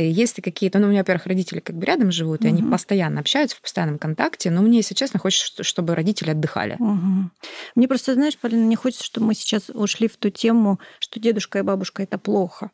Если 0.02 0.42
какие-то, 0.42 0.80
ну, 0.80 0.88
у 0.88 0.90
меня, 0.90 1.02
во-первых, 1.02 1.26
родители 1.26 1.60
как 1.60 1.76
бы 1.76 1.86
рядом 1.86 2.12
живут, 2.12 2.42
угу. 2.42 2.48
и 2.48 2.50
они 2.50 2.64
постоянно 2.64 3.20
общаются 3.20 3.58
в 3.58 3.62
постоянном 3.62 3.98
контакте, 3.98 4.52
но 4.52 4.62
мне, 4.62 4.78
если 4.78 4.94
честно, 4.94 5.20
хочется, 5.20 5.64
чтобы 5.64 5.96
родители 5.96 6.32
отдыхали. 6.32 6.76
Угу. 6.80 7.32
Мне 7.76 7.88
просто, 7.88 8.14
знаешь, 8.14 8.38
Полина, 8.38 8.66
мне 8.66 8.76
хочется, 8.76 9.06
чтобы 9.06 9.28
мы 9.28 9.34
сейчас 9.34 9.70
ушли 9.70 10.08
в 10.08 10.18
ту 10.18 10.30
тему, 10.30 10.80
что 11.00 11.20
дедушка 11.20 11.60
и 11.60 11.64
бабушка 11.64 12.04
это 12.04 12.18
плохо. 12.18 12.72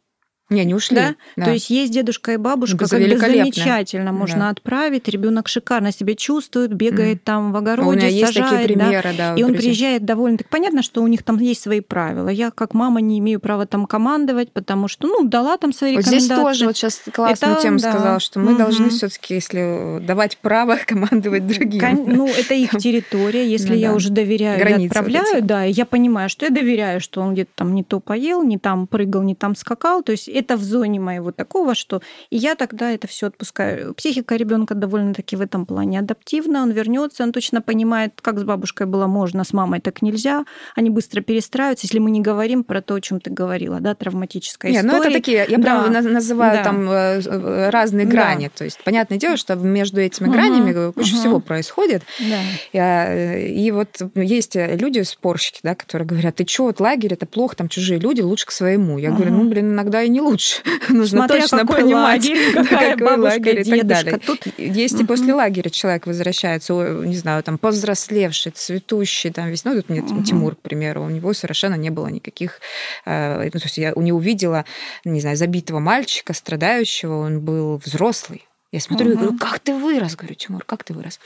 Не, 0.53 0.65
не 0.65 0.73
ушли. 0.73 0.95
Да? 0.95 1.15
Да. 1.35 1.45
То 1.45 1.51
есть 1.51 1.69
есть 1.69 1.91
дедушка 1.91 2.33
и 2.33 2.37
бабушка, 2.37 2.85
это 2.85 2.97
когда 2.97 3.17
замечательно 3.17 4.11
можно 4.11 4.39
да. 4.39 4.49
отправить. 4.49 5.07
Ребенок 5.07 5.47
шикарно 5.47 5.91
себя 5.91 6.15
чувствует, 6.15 6.73
бегает 6.73 7.17
mm. 7.17 7.23
там 7.23 7.51
в 7.51 7.57
огороде, 7.57 8.07
у 8.07 8.25
сажает, 8.25 8.65
примеры, 8.65 9.13
да, 9.17 9.33
да 9.33 9.35
и 9.35 9.43
он 9.43 9.53
друзей. 9.53 9.69
приезжает 9.69 10.05
довольно. 10.05 10.37
Так 10.37 10.49
понятно, 10.49 10.83
что 10.83 11.01
у 11.01 11.07
них 11.07 11.23
там 11.23 11.37
есть 11.37 11.61
свои 11.61 11.81
правила. 11.81 12.29
Я 12.29 12.51
как 12.51 12.73
мама 12.73 13.01
не 13.01 13.19
имею 13.19 13.39
права 13.39 13.65
там 13.65 13.85
командовать, 13.85 14.51
потому 14.51 14.87
что 14.87 15.07
ну 15.07 15.27
дала 15.27 15.57
там 15.57 15.73
свои 15.73 15.95
вот 15.95 16.01
рекомендации. 16.01 16.25
Здесь 16.25 16.37
тоже 16.37 16.65
вот 16.65 16.77
сейчас 16.77 17.01
классную 17.11 17.53
это, 17.53 17.61
тему 17.61 17.79
да. 17.79 17.91
сказала, 17.91 18.19
что 18.19 18.39
мы 18.39 18.51
угу. 18.51 18.59
должны 18.59 18.89
все-таки, 18.89 19.35
если 19.35 19.99
давать 20.01 20.37
право 20.37 20.77
командовать 20.85 21.47
другим. 21.47 21.79
Кон... 21.79 22.05
Ну 22.07 22.27
это 22.27 22.53
их 22.53 22.71
территория. 22.77 23.47
Если 23.47 23.69
ну, 23.69 23.75
я 23.75 23.89
да. 23.89 23.95
уже 23.95 24.09
доверяю, 24.09 24.59
Границы 24.59 24.81
я 24.81 24.87
отправляю, 24.87 25.35
вот 25.35 25.45
да, 25.45 25.63
я 25.63 25.85
понимаю, 25.85 26.29
что 26.29 26.45
я 26.45 26.51
доверяю, 26.51 27.01
что 27.01 27.21
он 27.21 27.33
где-то 27.33 27.51
там 27.55 27.73
не 27.73 27.83
то 27.83 27.99
поел, 27.99 28.43
не 28.43 28.57
там 28.57 28.87
прыгал, 28.87 29.23
не 29.23 29.35
там 29.35 29.55
скакал. 29.55 30.03
То 30.03 30.11
есть 30.11 30.27
это 30.43 30.57
в 30.57 30.63
зоне 30.63 30.99
моего 30.99 31.31
такого, 31.31 31.75
что 31.75 32.01
и 32.29 32.37
я 32.37 32.55
тогда 32.55 32.91
это 32.91 33.07
все 33.07 33.27
отпускаю. 33.27 33.93
Психика 33.93 34.35
ребенка 34.35 34.75
довольно-таки 34.75 35.35
в 35.35 35.41
этом 35.41 35.65
плане 35.65 35.99
адаптивна, 35.99 36.61
он 36.61 36.71
вернется, 36.71 37.23
он 37.23 37.31
точно 37.31 37.61
понимает, 37.61 38.13
как 38.21 38.39
с 38.39 38.43
бабушкой 38.43 38.87
было 38.87 39.07
можно, 39.07 39.43
с 39.43 39.53
мамой 39.53 39.81
так 39.81 40.01
нельзя, 40.01 40.45
они 40.75 40.89
быстро 40.89 41.21
перестраиваются, 41.21 41.85
если 41.85 41.99
мы 41.99 42.11
не 42.11 42.21
говорим 42.21 42.63
про 42.63 42.81
то, 42.81 42.95
о 42.95 43.01
чем 43.01 43.19
ты 43.19 43.29
говорила, 43.31 43.79
да, 43.79 43.95
травматическая 43.95 44.71
Нет, 44.71 44.85
история. 44.85 44.99
ну 44.99 45.03
это 45.03 45.13
такие, 45.13 45.45
я 45.47 45.57
да. 45.57 45.63
прям 45.63 46.13
называю 46.13 46.57
да. 46.57 46.63
там 46.63 46.89
э, 46.89 47.21
э, 47.25 47.69
разные 47.69 48.05
грани, 48.05 48.45
да. 48.45 48.51
то 48.57 48.63
есть 48.63 48.83
понятное 48.83 49.17
дело, 49.17 49.37
что 49.37 49.55
между 49.55 50.01
этими 50.01 50.27
угу. 50.27 50.33
гранями 50.33 50.91
куча 50.91 51.13
угу. 51.13 51.19
всего 51.19 51.39
происходит. 51.39 52.03
Да. 52.19 52.41
Э, 52.73 53.47
и 53.47 53.71
вот 53.71 54.01
есть 54.15 54.55
люди, 54.55 55.01
спорщики, 55.01 55.59
да, 55.63 55.75
которые 55.75 56.07
говорят, 56.07 56.35
ты 56.35 56.45
что, 56.47 56.65
вот 56.65 56.79
лагерь, 56.79 57.13
это 57.13 57.25
плохо, 57.25 57.55
там 57.55 57.69
чужие 57.69 57.99
люди, 57.99 58.21
лучше 58.21 58.45
к 58.45 58.51
своему. 58.51 58.97
Я 58.97 59.09
угу. 59.09 59.17
говорю, 59.17 59.35
ну, 59.35 59.49
блин, 59.49 59.73
иногда 59.73 60.01
и 60.01 60.09
не 60.09 60.21
лучше. 60.23 60.61
Нужно 60.89 61.19
Смотря 61.19 61.41
точно 61.41 61.59
какой 61.59 61.81
понимать, 61.81 62.23
лагерь, 62.23 62.53
какая 62.53 62.91
какой 62.97 63.07
бабушка, 63.17 63.33
лагерь 63.33 63.59
и 63.59 63.63
так 63.63 63.73
дедушка. 63.75 64.03
далее. 64.03 64.19
Тут 64.25 64.47
Есть 64.57 64.99
и 64.99 65.05
после 65.05 65.33
лагеря 65.33 65.69
человек 65.69 66.07
возвращается, 66.07 66.73
не 66.73 67.15
знаю, 67.15 67.43
там, 67.43 67.57
повзрослевший, 67.57 68.51
цветущий, 68.53 69.31
там, 69.31 69.49
весь, 69.49 69.63
ну, 69.65 69.75
тут 69.75 69.89
мне. 69.89 70.01
Тимур, 70.23 70.55
к 70.55 70.59
примеру, 70.59 71.03
у 71.03 71.09
него 71.09 71.33
совершенно 71.33 71.75
не 71.75 71.89
было 71.89 72.07
никаких, 72.07 72.59
э, 73.05 73.43
ну, 73.45 73.49
то 73.59 73.65
есть 73.65 73.77
я 73.77 73.93
не 73.95 74.11
увидела, 74.11 74.65
не 75.05 75.21
знаю, 75.21 75.37
забитого 75.37 75.79
мальчика, 75.79 76.33
страдающего, 76.33 77.19
он 77.19 77.39
был 77.41 77.77
взрослый. 77.83 78.45
Я 78.71 78.79
смотрю 78.79 79.11
и 79.11 79.13
Мгм. 79.13 79.21
говорю, 79.21 79.37
как 79.37 79.59
ты 79.59 79.73
вырос? 79.75 80.15
Говорю, 80.15 80.35
Тимур, 80.35 80.63
как 80.65 80.83
ты 80.83 80.93
вырос? 80.93 81.19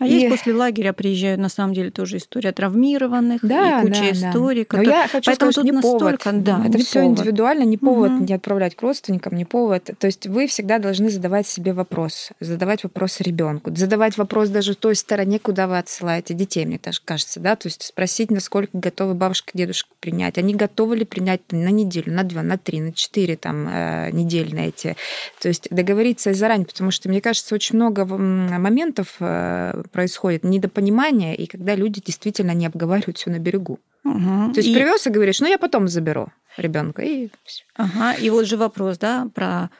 А 0.00 0.06
И- 0.06 0.12
есть 0.12 0.28
после 0.28 0.54
лагеря 0.54 0.92
приезжают, 0.92 1.40
на 1.40 1.48
самом 1.48 1.74
деле, 1.74 1.90
тоже 1.90 2.16
история 2.16 2.52
травмированных 2.52 3.40
Да, 3.42 3.80
и 3.80 3.82
куча 3.82 4.00
да, 4.00 4.00
да. 4.00 4.10
историй. 4.30 4.60
Но 4.62 4.64
которые- 4.66 4.88
я 4.90 5.08
хочу 5.08 5.22
Поэтому 5.26 5.52
сказать, 5.52 5.54
тут 5.54 5.64
не 5.64 5.72
настолько, 5.72 6.30
повод. 6.30 6.42
да, 6.44 6.62
это 6.66 6.78
не 6.78 6.84
все 6.84 7.00
повод. 7.02 7.18
индивидуально, 7.18 7.62
не 7.64 7.76
повод 7.78 8.10
Мгм. 8.12 8.24
не 8.26 8.34
отправлять 8.34 8.74
к 8.74 8.82
родственникам, 8.82 9.36
не 9.36 9.44
повод. 9.44 9.90
То 9.98 10.06
есть 10.06 10.26
вы 10.26 10.46
всегда 10.46 10.78
должны 10.78 11.10
задавать 11.10 11.46
себе 11.46 11.72
вопрос, 11.72 12.30
задавать 12.40 12.82
вопрос 12.84 13.20
ребенку, 13.20 13.74
задавать 13.74 14.16
вопрос 14.18 14.48
даже 14.48 14.74
той 14.74 14.94
стороне, 14.96 15.38
куда 15.38 15.66
вы 15.66 15.78
отсылаете 15.78 16.34
детей, 16.34 16.64
мне 16.66 16.78
так 16.78 16.94
кажется, 17.04 17.40
да, 17.40 17.56
то 17.56 17.68
есть 17.68 17.82
спросить, 17.82 18.30
насколько 18.30 18.76
готовы 18.76 19.14
бабушка, 19.14 19.50
дедушка 19.54 19.90
принять, 20.00 20.38
они 20.38 20.54
готовы 20.54 20.96
ли 20.96 21.04
принять 21.04 21.40
на 21.52 21.68
неделю, 21.68 22.12
на 22.12 22.22
две, 22.24 22.42
на 22.42 22.58
три, 22.58 22.80
на 22.80 22.92
четыре 22.92 23.36
там 23.36 23.68
э, 23.70 24.10
недели 24.12 24.54
на 24.54 24.66
эти, 24.68 24.96
то 25.40 25.48
есть 25.48 25.68
договориться 25.70 26.32
заранее, 26.34 26.66
потому 26.66 26.90
что 26.90 27.08
мне 27.08 27.20
кажется, 27.20 27.54
очень 27.54 27.76
много 27.76 28.04
моментов 28.06 29.16
э, 29.20 29.82
происходит 29.88 30.44
недопонимания, 30.44 31.34
и 31.34 31.46
когда 31.46 31.74
люди 31.74 32.00
действительно 32.04 32.52
не 32.52 32.66
обговаривают 32.66 33.18
все 33.18 33.30
на 33.30 33.38
берегу. 33.38 33.78
Мгм. 34.04 34.52
То 34.52 34.60
есть 34.60 34.68
И- 34.70 34.74
привез 34.74 35.06
и 35.06 35.10
говоришь, 35.10 35.40
ну 35.40 35.46
я 35.46 35.58
потом 35.58 35.88
заберу 35.88 36.28
ребенка 36.56 37.02
и 37.02 37.28
всё. 37.44 37.64
Ага, 37.76 38.14
и 38.14 38.30
вот 38.30 38.46
же 38.46 38.56
вопрос, 38.56 38.98
да, 38.98 39.28
про 39.34 39.70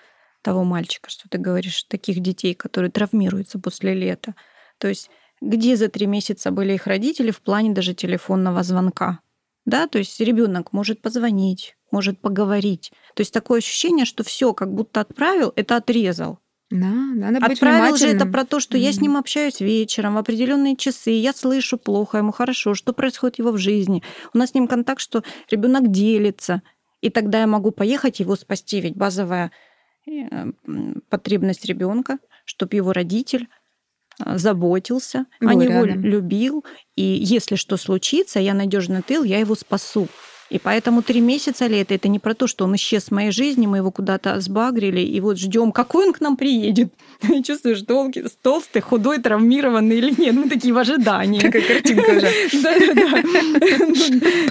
того 0.42 0.64
мальчика, 0.64 1.10
что 1.10 1.28
ты 1.28 1.38
говоришь, 1.38 1.84
таких 1.84 2.20
детей, 2.20 2.54
которые 2.54 2.90
травмируются 2.90 3.58
после 3.58 3.94
лета. 3.94 4.34
То 4.78 4.88
есть 4.88 5.10
где 5.40 5.76
за 5.76 5.88
три 5.88 6.06
месяца 6.06 6.50
были 6.50 6.72
их 6.74 6.86
родители 6.86 7.30
в 7.30 7.40
плане 7.40 7.70
даже 7.72 7.94
телефонного 7.94 8.62
звонка? 8.62 9.20
Да, 9.66 9.86
то 9.86 9.98
есть 9.98 10.20
ребенок 10.20 10.72
может 10.72 11.00
позвонить, 11.00 11.76
может 11.90 12.18
поговорить. 12.20 12.92
То 13.14 13.20
есть 13.22 13.32
такое 13.32 13.58
ощущение, 13.58 14.04
что 14.04 14.22
все 14.24 14.52
как 14.52 14.72
будто 14.72 15.00
отправил, 15.00 15.52
это 15.56 15.76
отрезал. 15.76 16.38
Да, 16.74 16.90
надо 17.14 17.38
быть 17.38 17.52
Отправил 17.52 17.96
же 17.96 18.08
это 18.08 18.26
про 18.26 18.44
то, 18.44 18.58
что 18.58 18.76
я 18.76 18.90
с 18.90 19.00
ним 19.00 19.16
общаюсь 19.16 19.60
вечером 19.60 20.14
в 20.14 20.18
определенные 20.18 20.74
часы, 20.74 21.10
я 21.10 21.32
слышу 21.32 21.78
плохо, 21.78 22.18
ему 22.18 22.32
хорошо, 22.32 22.74
что 22.74 22.92
происходит 22.92 23.38
его 23.38 23.52
в 23.52 23.58
жизни. 23.58 24.02
У 24.32 24.38
нас 24.38 24.50
с 24.50 24.54
ним 24.54 24.66
контакт, 24.66 25.00
что 25.00 25.22
ребенок 25.48 25.92
делится, 25.92 26.62
и 27.00 27.10
тогда 27.10 27.42
я 27.42 27.46
могу 27.46 27.70
поехать 27.70 28.18
его 28.18 28.34
спасти, 28.34 28.80
ведь 28.80 28.96
базовая 28.96 29.52
э, 30.08 30.50
потребность 31.08 31.64
ребенка, 31.64 32.18
чтобы 32.44 32.74
его 32.74 32.92
родитель 32.92 33.48
а, 34.18 34.36
заботился, 34.36 35.26
Был 35.40 35.50
о 35.50 35.54
него 35.54 35.84
рядом. 35.84 36.02
любил, 36.02 36.64
и 36.96 37.02
если 37.02 37.54
что 37.54 37.76
случится, 37.76 38.40
я 38.40 38.52
надежный 38.52 39.02
тыл, 39.02 39.22
я 39.22 39.38
его 39.38 39.54
спасу. 39.54 40.08
И 40.54 40.60
поэтому 40.60 41.02
три 41.02 41.20
месяца 41.20 41.66
лета 41.66 41.94
это 41.94 42.06
не 42.06 42.20
про 42.20 42.32
то, 42.32 42.46
что 42.46 42.64
он 42.64 42.76
исчез 42.76 43.06
с 43.06 43.10
моей 43.10 43.32
жизни, 43.32 43.66
мы 43.66 43.78
его 43.78 43.90
куда-то 43.90 44.40
сбагрили, 44.40 45.00
и 45.00 45.20
вот 45.20 45.36
ждем, 45.36 45.72
какой 45.72 46.06
он 46.06 46.12
к 46.12 46.20
нам 46.20 46.36
приедет. 46.36 46.92
Чувствуешь, 47.44 47.82
толки- 47.82 48.24
толстый, 48.40 48.80
худой, 48.80 49.18
травмированный 49.18 49.98
или 49.98 50.14
нет. 50.16 50.36
Мы 50.36 50.48
такие 50.48 50.72
в 50.72 50.78
ожидании. 50.78 51.40
Какая 51.40 51.62
картинка 51.62 52.08
уже. 52.08 52.30
Да-да-да. 52.62 53.22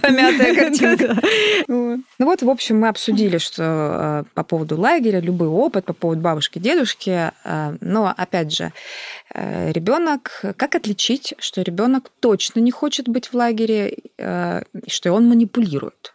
Помятая 0.01 0.55
картинка. 0.55 1.21
Ну 2.23 2.29
вот, 2.29 2.41
в 2.41 2.49
общем, 2.49 2.79
мы 2.79 2.87
обсудили, 2.87 3.37
что 3.37 3.63
э, 3.63 4.23
по 4.33 4.45
поводу 4.45 4.79
лагеря, 4.79 5.19
любой 5.19 5.49
опыт 5.49 5.83
по 5.83 5.91
поводу 5.91 6.21
бабушки, 6.21 6.57
дедушки. 6.57 7.33
э, 7.43 7.77
Но 7.81 8.13
опять 8.15 8.55
же, 8.55 8.71
ребенок, 9.33 10.41
как 10.55 10.73
отличить, 10.75 11.33
что 11.39 11.61
ребенок 11.61 12.11
точно 12.21 12.61
не 12.61 12.71
хочет 12.71 13.09
быть 13.09 13.27
в 13.27 13.33
лагере, 13.33 13.97
э, 14.17 14.63
что 14.87 15.11
он 15.11 15.27
манипулирует? 15.27 16.13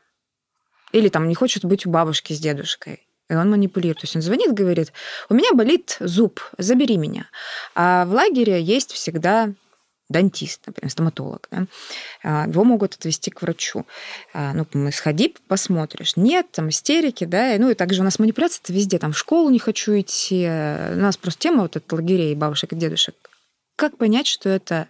Или 0.92 1.10
там 1.10 1.28
не 1.28 1.34
хочет 1.34 1.66
быть 1.66 1.84
у 1.84 1.90
бабушки 1.90 2.32
с 2.32 2.40
дедушкой. 2.40 3.06
И 3.28 3.34
он 3.34 3.50
манипулирует. 3.50 3.98
То 3.98 4.04
есть 4.04 4.16
он 4.16 4.22
звонит, 4.22 4.54
говорит, 4.54 4.94
у 5.28 5.34
меня 5.34 5.52
болит 5.52 5.98
зуб, 6.00 6.40
забери 6.56 6.96
меня. 6.96 7.26
А 7.74 8.06
в 8.06 8.14
лагере 8.14 8.62
есть 8.62 8.92
всегда 8.92 9.52
дантист, 10.08 10.62
например, 10.66 10.90
стоматолог. 10.90 11.48
Да? 11.50 11.66
А, 12.22 12.46
Его 12.48 12.64
могут 12.64 12.94
отвести 12.94 13.30
к 13.30 13.42
врачу. 13.42 13.84
А, 14.34 14.52
Ну, 14.54 14.66
сходи, 14.92 15.34
посмотришь. 15.48 16.16
Нет, 16.16 16.50
там 16.52 16.68
истерики, 16.70 17.24
да. 17.24 17.54
и- 17.54 17.58
Ну, 17.58 17.70
и 17.70 17.74
также 17.74 18.00
у 18.00 18.04
нас 18.04 18.18
манипуляция 18.18 18.60
это 18.64 18.72
везде. 18.72 18.98
Там 18.98 19.12
в 19.12 19.18
школу 19.18 19.50
не 19.50 19.58
хочу 19.58 19.98
идти. 19.98 20.44
У 20.46 20.96
нас 21.00 21.16
просто 21.16 21.40
тема 21.40 21.62
вот 21.62 21.76
эта 21.76 21.94
лагерей 21.94 22.34
бабушек 22.34 22.72
и 22.72 22.76
дедушек. 22.76 23.14
Как 23.76 23.96
понять, 23.96 24.26
что 24.26 24.48
это 24.48 24.88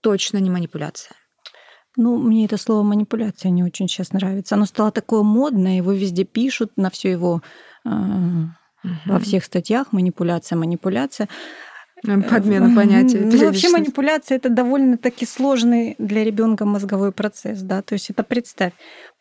точно 0.00 0.38
не 0.38 0.50
манипуляция? 0.50 1.16
Ну, 1.96 2.16
мне 2.16 2.46
это 2.46 2.56
слово 2.56 2.82
манипуляция 2.82 3.50
не 3.50 3.62
очень 3.62 3.86
сейчас 3.88 4.12
нравится. 4.12 4.54
Оно 4.54 4.64
стало 4.64 4.90
такое 4.92 5.22
модное, 5.22 5.76
его 5.76 5.92
везде 5.92 6.24
пишут, 6.24 6.72
на 6.76 6.88
все 6.88 7.10
его 7.10 7.42
э, 7.84 7.90
во 9.04 9.18
всех 9.20 9.44
статьях 9.44 9.92
манипуляция, 9.92 10.56
манипуляция. 10.56 11.28
Подмена 12.28 12.74
понятия. 12.74 13.18
Ну, 13.20 13.30
вообще 13.46 13.68
манипуляция 13.70 14.36
это 14.36 14.48
довольно-таки 14.48 15.24
сложный 15.24 15.94
для 15.98 16.24
ребенка 16.24 16.64
мозговой 16.64 17.12
процесс, 17.12 17.60
да. 17.60 17.82
То 17.82 17.92
есть 17.92 18.10
это 18.10 18.24
представь, 18.24 18.72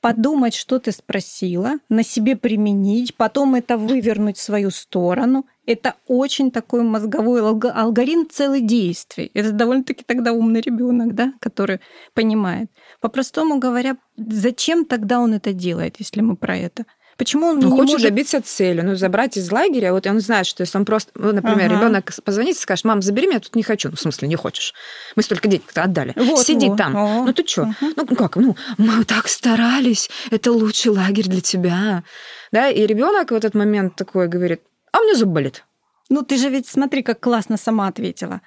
подумать, 0.01 0.55
что 0.55 0.79
ты 0.79 0.91
спросила, 0.91 1.73
на 1.89 2.03
себе 2.03 2.36
применить, 2.36 3.15
потом 3.15 3.53
это 3.55 3.77
вывернуть 3.77 4.38
в 4.38 4.41
свою 4.41 4.71
сторону. 4.71 5.45
Это 5.67 5.93
очень 6.07 6.49
такой 6.49 6.82
мозговой 6.82 7.41
алго- 7.41 7.71
алгоритм 7.71 8.27
целый 8.29 8.61
действий. 8.61 9.29
Это 9.36 9.51
довольно-таки 9.51 10.03
тогда 10.03 10.34
умный 10.34 10.61
ребенок, 10.61 11.13
да, 11.13 11.34
который 11.39 11.82
понимает. 12.15 12.71
По-простому 12.99 13.59
говоря, 13.59 13.97
зачем 14.17 14.86
тогда 14.86 15.19
он 15.19 15.36
это 15.36 15.53
делает, 15.53 15.97
если 15.99 16.21
мы 16.21 16.36
про 16.36 16.57
это? 16.57 16.86
Почему 17.22 17.45
он 17.45 17.57
Он 17.57 17.65
не 17.65 17.69
хочет 17.69 17.91
может 17.91 18.09
добиться 18.09 18.41
цели, 18.41 18.82
ну, 18.82 18.95
забрать 18.95 19.38
из 19.38 19.51
лагеря. 19.51 19.93
Вот 19.93 20.07
он 20.07 20.19
знает, 20.22 20.47
что 20.47 20.61
если 20.61 20.76
он 20.80 20.86
просто, 20.86 21.11
ну, 21.13 21.32
например, 21.32 21.72
Ага. 21.72 21.76
ребенок 21.76 22.11
позвонит 22.26 22.55
и 22.55 22.59
скажет, 22.59 22.84
мам, 22.84 23.03
забери 23.03 23.28
меня, 23.28 23.39
тут 23.39 23.55
не 23.55 23.61
хочу. 23.61 23.89
Ну, 23.89 23.95
в 23.95 24.01
смысле, 24.01 24.28
не 24.28 24.36
хочешь. 24.36 24.74
Мы 25.15 25.22
столько 25.22 25.47
денег-то 25.47 25.84
отдали. 25.84 26.13
Вот, 26.15 26.43
Сиди 26.43 26.69
вот. 26.69 26.80
там. 26.80 26.95
О. 26.95 27.26
Ну, 27.26 27.32
ты 27.32 27.45
что? 27.45 27.76
Ну, 27.80 28.07
как? 28.07 28.38
Ну, 28.38 28.55
мы 28.80 29.05
так 29.05 29.28
старались. 29.28 30.09
Это 30.32 30.51
лучший 30.51 30.89
лагерь 30.89 31.28
для 31.28 31.41
тебя. 31.41 32.03
Да, 32.51 32.69
и 32.69 32.88
ребенок 32.88 33.30
в 33.30 33.36
этот 33.36 33.53
момент 33.53 33.95
такой 33.95 34.28
говорит, 34.28 34.61
а 34.91 35.01
у 35.01 35.03
меня 35.03 35.13
зуб 35.15 35.30
болит. 35.30 35.63
Ну, 36.09 36.24
ты 36.24 36.38
же 36.38 36.49
ведь 36.49 36.67
смотри, 36.67 37.03
как 37.03 37.19
классно 37.19 37.57
сама 37.57 37.86
ответила. 37.88 38.41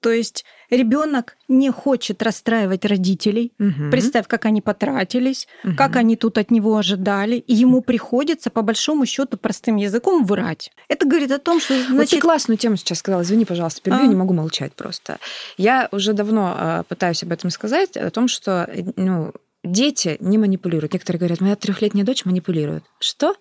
То 0.00 0.10
есть 0.10 0.44
ребенок 0.70 1.36
не 1.46 1.70
хочет 1.70 2.22
расстраивать 2.22 2.84
родителей. 2.86 3.52
Мгм. 3.58 3.90
Представь, 3.90 4.26
как 4.26 4.46
они 4.46 4.62
потратились, 4.62 5.46
Мгм. 5.62 5.76
как 5.76 5.96
они 5.96 6.16
тут 6.16 6.38
от 6.38 6.50
него 6.50 6.76
ожидали, 6.76 7.36
и 7.36 7.54
ему 7.54 7.82
приходится 7.82 8.50
по 8.50 8.62
большому 8.62 9.04
счету 9.04 9.36
простым 9.36 9.76
языком 9.76 10.24
врать. 10.24 10.70
Это 10.88 11.06
говорит 11.06 11.30
о 11.32 11.38
том, 11.38 11.60
что 11.60 11.74
Вот 11.74 11.86
ты 11.86 11.92
значит, 11.92 12.20
классную 12.22 12.56
тему 12.56 12.76
сейчас 12.76 12.98
сказала. 12.98 13.22
Извини, 13.22 13.44
пожалуйста, 13.44 13.82
перебью, 13.82 14.04
А. 14.04 14.08
не 14.08 14.14
могу 14.16 14.32
молчать 14.32 14.72
просто. 14.72 15.18
Я 15.58 15.88
уже 15.92 16.14
давно 16.14 16.56
э, 16.58 16.82
пытаюсь 16.88 17.22
об 17.22 17.32
этом 17.32 17.50
сказать, 17.50 17.96
о 17.96 18.10
том, 18.10 18.26
что 18.28 18.68
ну, 18.96 19.32
дети 19.62 20.16
не 20.20 20.38
манипулируют. 20.38 20.94
Некоторые 20.94 21.18
говорят, 21.18 21.40
моя 21.42 21.56
трехлетняя 21.56 22.06
дочь 22.06 22.24
манипулирует. 22.24 22.84
Что? 23.00 23.34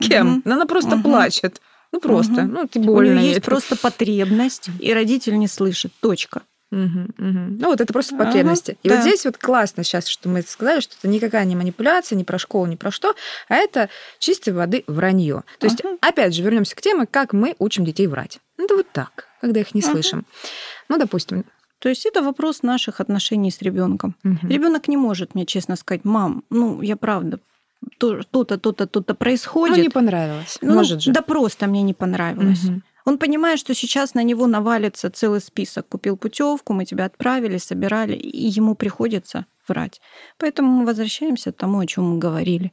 Кем? 0.00 0.42
Ну, 0.44 0.54
Она 0.54 0.66
просто 0.66 0.98
плачет. 0.98 1.60
Ну, 1.96 2.00
просто. 2.00 2.42
Мгм. 2.42 2.52
Ну, 2.52 2.66
ты 2.68 2.78
у 2.80 2.82
больно. 2.82 3.12
нее 3.14 3.22
ей. 3.22 3.28
есть 3.34 3.42
просто 3.44 3.76
потребность, 3.82 4.68
и 4.80 4.92
родитель 4.94 5.38
не 5.38 5.48
слышит. 5.48 5.92
Точка. 6.00 6.42
Мгм, 6.72 7.14
мгм. 7.16 7.58
Ну, 7.58 7.66
вот 7.68 7.80
это 7.80 7.92
просто 7.92 8.16
Ага, 8.16 8.24
потребности. 8.24 8.76
И 8.82 8.88
да. 8.88 8.96
вот 8.96 9.02
здесь 9.02 9.24
вот 9.24 9.38
классно 9.38 9.84
сейчас, 9.84 10.08
что 10.08 10.28
мы 10.28 10.42
сказали, 10.42 10.80
что 10.80 10.96
это 10.98 11.06
никакая 11.06 11.44
не 11.44 11.54
манипуляция, 11.54 12.16
ни 12.16 12.24
про 12.24 12.38
школу, 12.38 12.66
ни 12.66 12.74
про 12.74 12.90
что, 12.90 13.14
а 13.48 13.54
это 13.54 13.88
чистой 14.18 14.52
воды 14.52 14.82
вранье. 14.88 15.44
То 15.60 15.66
есть, 15.66 15.80
Ага. 15.84 15.96
опять 16.00 16.34
же, 16.34 16.42
вернемся 16.42 16.74
к 16.74 16.80
теме, 16.80 17.06
как 17.06 17.32
мы 17.32 17.54
учим 17.60 17.84
детей 17.84 18.08
врать. 18.08 18.40
Ну, 18.58 18.64
это 18.64 18.74
вот 18.76 18.90
так, 18.92 19.26
когда 19.40 19.60
их 19.60 19.74
не 19.74 19.80
Ага. 19.80 19.92
слышим. 19.92 20.26
Ну, 20.88 20.98
допустим. 20.98 21.44
То 21.78 21.88
есть 21.88 22.04
это 22.04 22.22
вопрос 22.22 22.62
наших 22.62 23.00
отношений 23.00 23.50
с 23.52 23.62
ребенком. 23.62 24.16
мгм. 24.24 24.48
Ребенок 24.48 24.88
не 24.88 24.96
может 24.96 25.34
мне 25.36 25.46
честно 25.46 25.76
сказать, 25.76 26.04
мам, 26.04 26.42
ну 26.50 26.82
я 26.82 26.96
правда, 26.96 27.38
то-то, 27.98 28.58
то-то, 28.58 28.86
то-то 28.86 29.14
происходит. 29.14 29.76
Ну, 29.76 29.82
не 29.82 29.88
понравилось. 29.88 30.58
Ну, 30.60 30.74
Может 30.74 31.02
же. 31.02 31.12
Да 31.12 31.22
просто 31.22 31.66
мне 31.66 31.82
не 31.82 31.94
понравилось. 31.94 32.64
Мгм. 32.64 32.82
Он 33.06 33.18
понимает, 33.18 33.60
что 33.60 33.72
сейчас 33.72 34.14
на 34.14 34.24
него 34.24 34.48
навалится 34.48 35.10
целый 35.10 35.40
список. 35.40 35.88
Купил 35.88 36.16
путевку, 36.16 36.72
мы 36.72 36.84
тебя 36.84 37.04
отправили, 37.04 37.58
собирали, 37.58 38.14
и 38.16 38.48
ему 38.48 38.74
приходится 38.74 39.46
врать. 39.68 40.00
Поэтому 40.38 40.72
мы 40.72 40.86
возвращаемся 40.86 41.52
к 41.52 41.56
тому, 41.56 41.78
о 41.78 41.86
чем 41.86 42.10
мы 42.10 42.18
говорили. 42.18 42.72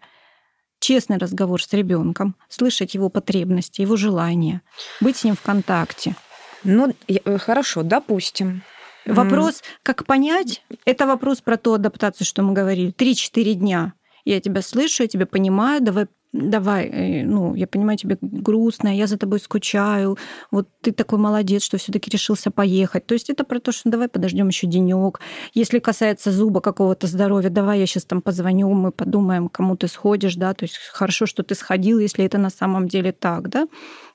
Честный 0.79 1.17
разговор 1.17 1.61
с 1.61 1.71
ребенком, 1.71 2.35
слышать 2.49 2.95
его 2.95 3.09
потребности, 3.09 3.81
его 3.81 3.95
желания, 3.95 4.61
быть 4.99 5.17
с 5.17 5.23
ним 5.23 5.35
в 5.35 5.41
контакте. 5.41 6.15
Ну, 6.63 6.93
э, 7.07 7.37
хорошо, 7.37 7.83
допустим. 7.83 8.63
Вопрос, 9.05 9.63
как 9.83 10.05
понять, 10.05 10.63
это 10.85 11.05
вопрос 11.05 11.41
про 11.41 11.57
ту 11.57 11.73
адаптацию, 11.73 12.25
что 12.25 12.41
мы 12.41 12.53
говорили. 12.53 12.91
3-4 12.91 13.53
дня. 13.53 13.93
Я 14.25 14.39
тебя 14.39 14.61
слышу, 14.61 15.03
я 15.03 15.09
тебя 15.09 15.25
понимаю, 15.25 15.81
давай 15.81 16.07
давай, 16.33 16.87
э, 16.87 17.23
ну, 17.23 17.53
я 17.53 17.67
понимаю, 17.67 17.97
тебе 17.97 18.17
грустно, 18.21 18.95
я 18.95 19.07
за 19.07 19.17
тобой 19.17 19.39
скучаю, 19.39 20.17
вот 20.51 20.67
ты 20.81 20.91
такой 20.91 21.19
молодец, 21.19 21.63
что 21.63 21.77
все 21.77 21.91
таки 21.91 22.09
решился 22.09 22.49
поехать. 22.49 23.05
То 23.05 23.13
есть 23.13 23.29
это 23.29 23.43
про 23.43 23.59
то, 23.59 23.71
что 23.71 23.89
давай 23.89 24.09
подождем 24.09 24.47
еще 24.47 24.67
денек. 24.67 25.21
Если 25.53 25.79
касается 25.79 26.31
зуба 26.31 26.59
какого-то 26.59 27.07
здоровья, 27.07 27.49
давай 27.49 27.79
я 27.79 27.85
сейчас 27.85 28.05
там 28.05 28.21
позвоню, 28.21 28.73
мы 28.73 28.91
подумаем, 28.91 29.47
кому 29.47 29.77
ты 29.77 29.87
сходишь, 29.87 30.35
да, 30.35 30.53
то 30.53 30.63
есть 30.65 30.77
хорошо, 30.91 31.27
что 31.27 31.43
ты 31.43 31.53
сходил, 31.55 31.99
если 31.99 32.25
это 32.25 32.39
на 32.39 32.49
самом 32.49 32.87
деле 32.87 33.11
так, 33.11 33.49
да. 33.49 33.67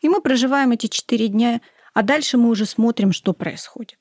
И 0.02 0.08
мы 0.08 0.20
проживаем 0.20 0.72
эти 0.72 0.88
четыре 0.88 1.28
дня, 1.28 1.60
а 1.94 2.02
дальше 2.02 2.36
мы 2.36 2.48
уже 2.50 2.66
смотрим, 2.66 3.12
что 3.12 3.32
происходит. 3.32 3.98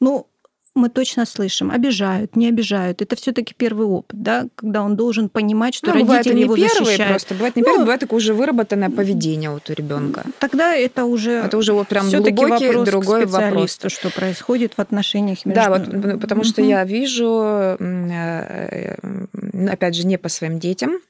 Ну, 0.00 0.28
мы 0.74 0.88
точно 0.88 1.26
слышим, 1.26 1.70
обижают, 1.70 2.36
не 2.36 2.48
обижают. 2.48 3.02
Это 3.02 3.16
все-таки 3.16 3.54
первый 3.54 3.86
опыт, 3.86 4.22
да, 4.22 4.46
когда 4.54 4.82
он 4.82 4.96
должен 4.96 5.28
понимать, 5.28 5.74
что 5.74 5.92
ну, 5.92 6.06
родители 6.06 6.34
не 6.34 6.42
его 6.42 6.54
первые 6.54 6.84
защищают. 6.84 7.10
просто, 7.10 7.34
бывает 7.34 7.56
не 7.56 7.62
ну, 7.62 7.66
первый, 7.66 7.80
бывает 7.80 8.00
такое 8.00 8.16
уже 8.18 8.34
выработанное 8.34 8.90
поведение 8.90 9.50
вот 9.50 9.68
у 9.68 9.72
ребенка. 9.72 10.24
Тогда 10.38 10.74
это 10.74 11.04
уже 11.04 11.32
это 11.32 11.58
уже 11.58 11.72
вот 11.72 11.88
прям 11.88 12.08
глубокий 12.08 12.68
вопрос 12.68 12.88
другой 12.88 13.26
вопрос, 13.26 13.78
что 13.88 14.10
происходит 14.10 14.74
в 14.76 14.78
отношениях 14.80 15.44
между. 15.44 15.60
Да, 15.60 15.70
вот 15.70 16.20
потому 16.20 16.44
что 16.44 16.62
я 16.62 16.84
вижу, 16.84 17.76
э, 17.80 18.96
опять 19.68 19.94
же, 19.94 20.06
не 20.06 20.18
по 20.18 20.28
своим 20.28 20.58
детям, 20.60 21.00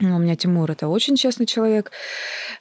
у 0.00 0.18
меня 0.18 0.36
Тимур 0.36 0.70
это 0.70 0.88
очень 0.88 1.16
честный 1.16 1.46
человек. 1.46 1.92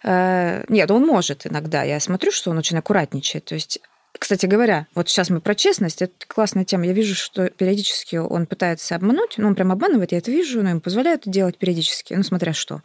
Э, 0.04 0.64
нет, 0.70 0.90
он 0.92 1.06
может 1.06 1.48
иногда. 1.48 1.84
Я 1.84 2.00
смотрю, 2.00 2.32
что 2.32 2.52
он 2.52 2.60
очень 2.60 2.78
аккуратничает. 2.78 3.46
То 3.46 3.56
есть 3.56 3.80
кстати 4.18 4.46
говоря, 4.46 4.88
вот 4.96 5.10
сейчас 5.10 5.30
мы 5.30 5.42
про 5.42 5.56
честность, 5.56 6.02
это 6.02 6.14
классная 6.28 6.66
тема. 6.66 6.86
Я 6.86 6.94
вижу, 6.94 7.16
что 7.16 7.50
периодически 7.50 8.18
он 8.18 8.46
пытается 8.46 8.96
обмануть, 8.96 9.36
ну, 9.38 9.48
он 9.48 9.56
прям 9.56 9.72
обманывает, 9.72 10.12
я 10.12 10.20
это 10.20 10.32
вижу, 10.32 10.62
но 10.62 10.70
ему 10.70 10.82
позволяют 10.82 11.22
это 11.22 11.32
делать 11.32 11.58
периодически, 11.58 12.14
ну, 12.14 12.24
смотря 12.24 12.54
что. 12.54 12.82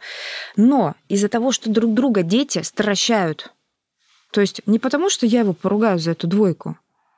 Но 0.55 0.95
из-за 1.07 1.29
того, 1.29 1.51
что 1.51 1.69
друг 1.69 1.93
друга 1.93 2.23
дети 2.23 2.61
стращают, 2.63 3.53
то 4.31 4.41
есть 4.41 4.61
не 4.65 4.79
потому, 4.79 5.09
что 5.09 5.25
я 5.25 5.41
его 5.41 5.53
поругаю 5.53 5.99
за 5.99 6.11
эту 6.11 6.27
двойку, 6.27 6.77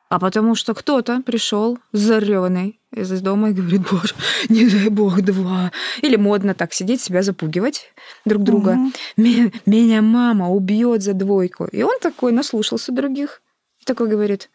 а 0.10 0.20
потому 0.20 0.56
что 0.56 0.74
кто-то 0.74 1.22
пришел 1.22 1.80
зареванный 1.94 2.80
из 2.94 3.10
дома 3.22 3.52
и 3.52 3.54
говорит, 3.54 3.82
боже, 3.90 4.14
не 4.50 4.70
дай 4.70 4.90
бог, 4.90 5.22
два. 5.22 5.72
Или 6.02 6.18
модно 6.18 6.54
так 6.54 6.74
сидеть, 6.74 7.02
себя 7.02 7.24
запугивать 7.24 7.94
друг 8.26 8.44
друга. 8.44 8.72
Угу. 8.72 8.92
Меня, 9.16 9.52
меня 9.66 10.02
мама 10.02 10.50
убьет 10.50 11.02
за 11.02 11.14
двойку. 11.14 11.66
И 11.66 11.82
он 11.82 11.98
такой 12.02 12.34
наслушался 12.34 12.92
других 12.92 13.42
такой 13.86 14.08
говорит, 14.08 14.50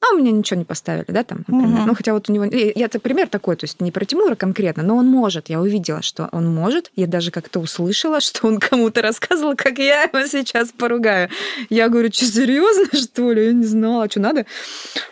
а 0.00 0.14
у 0.14 0.18
меня 0.18 0.30
ничего 0.30 0.58
не 0.58 0.64
поставили, 0.64 1.06
да, 1.08 1.24
там, 1.24 1.38
например. 1.38 1.80
Угу. 1.80 1.86
Ну, 1.88 1.94
хотя 1.94 2.12
вот 2.12 2.30
у 2.30 2.32
него... 2.32 2.44
Я, 2.44 2.86
это 2.86 3.00
пример 3.00 3.28
такой, 3.28 3.56
то 3.56 3.64
есть 3.64 3.80
не 3.80 3.90
про 3.90 4.04
Тимура 4.04 4.36
конкретно, 4.36 4.84
но 4.84 4.96
он 4.96 5.06
может. 5.06 5.48
Я 5.48 5.60
увидела, 5.60 6.02
что 6.02 6.28
он 6.30 6.54
может. 6.54 6.92
Я 6.94 7.08
даже 7.08 7.32
как-то 7.32 7.58
услышала, 7.58 8.20
что 8.20 8.46
он 8.46 8.58
кому-то 8.58 9.02
рассказывал, 9.02 9.56
как 9.56 9.78
я 9.78 10.04
его 10.04 10.24
сейчас 10.26 10.70
поругаю. 10.70 11.30
Я 11.68 11.88
говорю, 11.88 12.12
что, 12.12 12.26
серьезно, 12.26 12.96
что 12.98 13.32
ли? 13.32 13.46
Я 13.46 13.52
не 13.52 13.64
знала, 13.64 14.04
а 14.04 14.10
что 14.10 14.20
надо? 14.20 14.46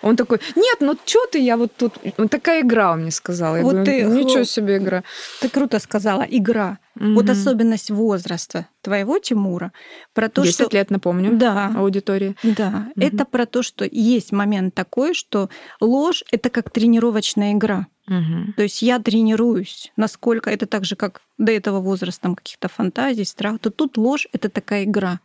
Он 0.02 0.14
такой, 0.14 0.40
нет, 0.54 0.76
ну 0.80 0.96
что 1.04 1.26
ты, 1.26 1.40
я 1.40 1.56
вот 1.56 1.72
тут... 1.76 1.94
Вот 2.16 2.30
такая 2.30 2.62
игра, 2.62 2.92
он 2.92 3.02
мне 3.02 3.10
сказал. 3.10 3.56
Я 3.56 3.62
вот 3.62 3.72
говорю, 3.72 3.86
ты... 3.86 4.02
ничего 4.02 4.44
себе 4.44 4.76
игра. 4.76 5.02
Ты 5.40 5.48
круто 5.48 5.80
сказала, 5.80 6.24
игра. 6.28 6.78
Угу. 6.96 7.14
Вот 7.14 7.28
особенность 7.28 7.90
возраста 7.90 8.68
твоего 8.80 9.18
Тимура 9.18 9.72
про 10.14 10.28
то, 10.28 10.42
10 10.42 10.54
что 10.54 10.68
лет, 10.76 10.90
напомню, 10.90 11.36
да, 11.36 11.72
аудитории. 11.76 12.36
Да, 12.42 12.88
угу. 12.96 13.04
это 13.04 13.24
про 13.24 13.44
то, 13.46 13.62
что 13.62 13.86
есть 13.90 14.32
момент 14.32 14.74
такой, 14.74 15.14
что 15.14 15.50
ложь 15.80 16.24
это 16.30 16.48
как 16.48 16.70
тренировочная 16.70 17.52
игра. 17.52 17.86
Угу. 18.08 18.54
То 18.56 18.62
есть 18.62 18.82
я 18.82 18.98
тренируюсь, 18.98 19.92
насколько 19.96 20.48
это 20.50 20.66
так 20.66 20.84
же, 20.84 20.96
как 20.96 21.20
до 21.38 21.52
этого 21.52 21.80
возраста 21.80 22.22
там 22.22 22.34
каких-то 22.34 22.68
фантазий, 22.68 23.24
страх, 23.24 23.58
то 23.58 23.70
тут 23.70 23.98
ложь 23.98 24.26
это 24.32 24.48
такая 24.48 24.84
игра. 24.84 25.20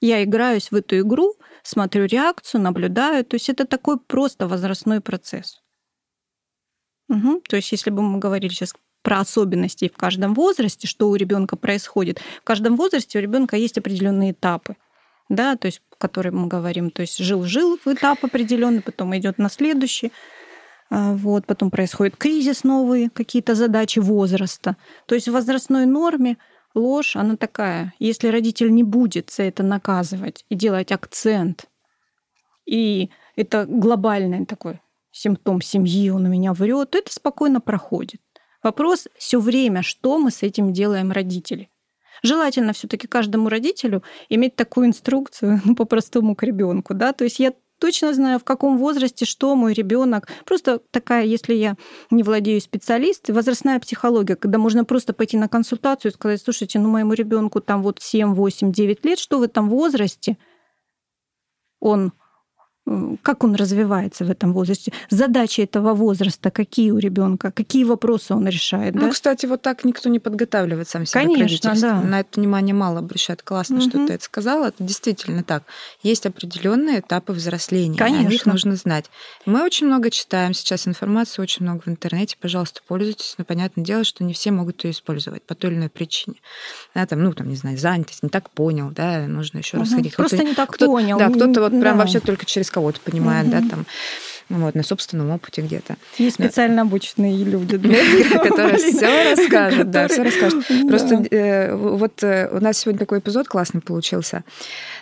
Я 0.00 0.22
играюсь 0.22 0.70
в 0.70 0.76
эту 0.76 1.00
игру, 1.00 1.34
смотрю 1.64 2.04
реакцию, 2.04 2.60
наблюдаю. 2.60 3.24
То 3.24 3.34
есть 3.34 3.48
это 3.48 3.66
такой 3.66 3.98
просто 3.98 4.46
возрастной 4.46 5.00
процесс. 5.00 5.60
Угу. 7.08 7.42
То 7.48 7.56
есть 7.56 7.72
если 7.72 7.90
бы 7.90 8.02
мы 8.02 8.18
говорили 8.18 8.52
сейчас 8.52 8.74
про 9.02 9.20
особенности 9.20 9.88
в 9.88 9.96
каждом 9.96 10.34
возрасте, 10.34 10.86
что 10.86 11.08
у 11.08 11.14
ребенка 11.14 11.56
происходит. 11.56 12.20
В 12.40 12.44
каждом 12.44 12.76
возрасте 12.76 13.18
у 13.18 13.22
ребенка 13.22 13.56
есть 13.56 13.78
определенные 13.78 14.32
этапы, 14.32 14.76
да, 15.28 15.56
то 15.56 15.66
есть, 15.66 15.82
о 15.92 15.96
которых 15.96 16.32
мы 16.32 16.46
говорим, 16.46 16.90
то 16.90 17.02
есть 17.02 17.18
жил-жил 17.18 17.78
в 17.84 17.88
этап 17.88 18.24
определенный, 18.24 18.82
потом 18.82 19.16
идет 19.16 19.38
на 19.38 19.48
следующий, 19.48 20.12
а, 20.90 21.12
вот, 21.12 21.46
потом 21.46 21.70
происходит 21.70 22.16
кризис 22.16 22.64
новые, 22.64 23.10
какие-то 23.10 23.54
задачи 23.54 23.98
возраста. 23.98 24.76
То 25.06 25.14
есть 25.14 25.28
в 25.28 25.32
возрастной 25.32 25.86
норме 25.86 26.38
ложь, 26.74 27.16
она 27.16 27.36
такая. 27.36 27.92
Если 27.98 28.28
родитель 28.28 28.72
не 28.72 28.84
будет 28.84 29.30
за 29.30 29.44
это 29.44 29.62
наказывать 29.62 30.44
и 30.48 30.54
делать 30.54 30.92
акцент, 30.92 31.66
и 32.64 33.10
это 33.36 33.66
глобальный 33.66 34.46
такой 34.46 34.80
симптом 35.10 35.60
семьи, 35.60 36.10
он 36.10 36.26
у 36.26 36.28
меня 36.28 36.52
врет, 36.52 36.90
то 36.90 36.98
это 36.98 37.12
спокойно 37.12 37.60
проходит. 37.60 38.20
Вопрос 38.62 39.08
все 39.16 39.40
время, 39.40 39.82
что 39.82 40.18
мы 40.18 40.30
с 40.30 40.42
этим 40.42 40.72
делаем 40.72 41.12
родители. 41.12 41.70
Желательно 42.22 42.72
все-таки 42.72 43.06
каждому 43.06 43.48
родителю 43.48 44.02
иметь 44.28 44.56
такую 44.56 44.88
инструкцию, 44.88 45.60
ну, 45.64 45.76
по-простому 45.76 46.34
к 46.34 46.42
ребенку, 46.42 46.94
да, 46.94 47.12
то 47.12 47.24
есть 47.24 47.38
я 47.38 47.52
точно 47.78 48.12
знаю, 48.12 48.38
в 48.38 48.44
каком 48.44 48.76
возрасте 48.76 49.24
что 49.24 49.54
мой 49.54 49.72
ребенок. 49.72 50.28
Просто 50.44 50.80
такая, 50.90 51.24
если 51.24 51.54
я 51.54 51.76
не 52.10 52.24
владею 52.24 52.60
специалистом, 52.60 53.36
возрастная 53.36 53.78
психология, 53.78 54.34
когда 54.34 54.58
можно 54.58 54.84
просто 54.84 55.12
пойти 55.12 55.36
на 55.36 55.48
консультацию 55.48 56.10
и 56.10 56.14
сказать, 56.14 56.42
слушайте, 56.42 56.78
ну 56.78 56.88
моему 56.88 57.12
ребенку 57.12 57.60
там 57.60 57.82
вот 57.82 58.00
7, 58.00 58.34
8, 58.34 58.72
9 58.72 59.04
лет, 59.04 59.18
что 59.18 59.38
в 59.38 59.42
этом 59.42 59.68
возрасте 59.70 60.36
он 61.80 62.12
как 63.22 63.44
он 63.44 63.54
развивается 63.54 64.24
в 64.24 64.30
этом 64.30 64.52
возрасте, 64.52 64.92
задачи 65.10 65.60
этого 65.60 65.94
возраста, 65.94 66.50
какие 66.50 66.90
у 66.90 66.98
ребенка, 66.98 67.50
какие 67.50 67.84
вопросы 67.84 68.34
он 68.34 68.46
решает. 68.46 68.94
Ну, 68.94 69.02
да? 69.02 69.10
кстати, 69.10 69.46
вот 69.46 69.62
так 69.62 69.84
никто 69.84 70.08
не 70.08 70.18
подготавливает 70.18 70.88
сам 70.88 71.06
себя 71.06 71.22
Конечно, 71.22 71.74
к 71.74 71.80
да. 71.80 72.00
На 72.00 72.20
это 72.20 72.40
внимание 72.40 72.74
мало 72.74 73.00
обращают. 73.00 73.42
Классно, 73.42 73.78
угу. 73.78 73.88
что 73.88 74.06
ты 74.06 74.12
это 74.14 74.24
сказала. 74.24 74.68
Это 74.68 74.82
действительно 74.82 75.42
так. 75.42 75.64
Есть 76.02 76.26
определенные 76.26 77.00
этапы 77.00 77.32
взросления. 77.32 77.96
Конечно. 77.96 78.26
О 78.26 78.30
них 78.30 78.46
нужно 78.46 78.76
знать. 78.76 79.06
Мы 79.46 79.62
очень 79.64 79.86
много 79.86 80.10
читаем 80.10 80.54
сейчас 80.54 80.86
информации, 80.88 81.42
очень 81.42 81.64
много 81.64 81.82
в 81.84 81.88
интернете. 81.88 82.36
Пожалуйста, 82.40 82.80
пользуйтесь. 82.86 83.34
Но 83.38 83.44
понятное 83.44 83.84
дело, 83.84 84.04
что 84.04 84.24
не 84.24 84.32
все 84.32 84.50
могут 84.50 84.84
ее 84.84 84.92
использовать 84.92 85.42
по 85.42 85.54
той 85.54 85.70
или 85.70 85.78
иной 85.78 85.88
причине. 85.88 86.36
Да, 86.94 87.06
там, 87.06 87.22
ну, 87.22 87.32
там, 87.32 87.48
не 87.48 87.56
знаю, 87.56 87.78
занятость, 87.78 88.22
не 88.22 88.28
так 88.28 88.50
понял, 88.50 88.90
да, 88.90 89.26
нужно 89.26 89.58
еще 89.58 89.76
угу. 89.76 89.84
расходить. 89.84 90.16
Просто 90.16 90.42
не 90.44 90.54
так 90.54 90.70
кто 90.70 90.86
понял. 90.86 91.18
Да, 91.18 91.28
кто-то 91.28 91.60
вот 91.62 91.72
да. 91.72 91.80
прям 91.80 91.98
вообще 91.98 92.20
только 92.20 92.46
через 92.46 92.70
кого-то 92.78 93.00
понимает, 93.00 93.48
угу. 93.48 93.52
да, 93.52 93.68
там, 93.68 93.86
вот, 94.48 94.74
на 94.74 94.82
собственном 94.82 95.30
опыте 95.30 95.62
где-то. 95.62 95.96
Есть 96.16 96.36
специально 96.36 96.82
обученные 96.82 97.44
люди, 97.44 97.78
которые 98.32 98.78
все 98.78 99.34
расскажут, 99.34 99.90
да, 99.90 100.08
все 100.08 100.22
расскажут. 100.22 100.64
Просто 100.88 101.26
э, 101.30 101.74
вот 101.74 102.22
э, 102.22 102.48
у 102.50 102.60
нас 102.60 102.78
сегодня 102.78 102.98
такой 102.98 103.18
эпизод 103.18 103.46
классный 103.46 103.80
получился. 103.80 104.44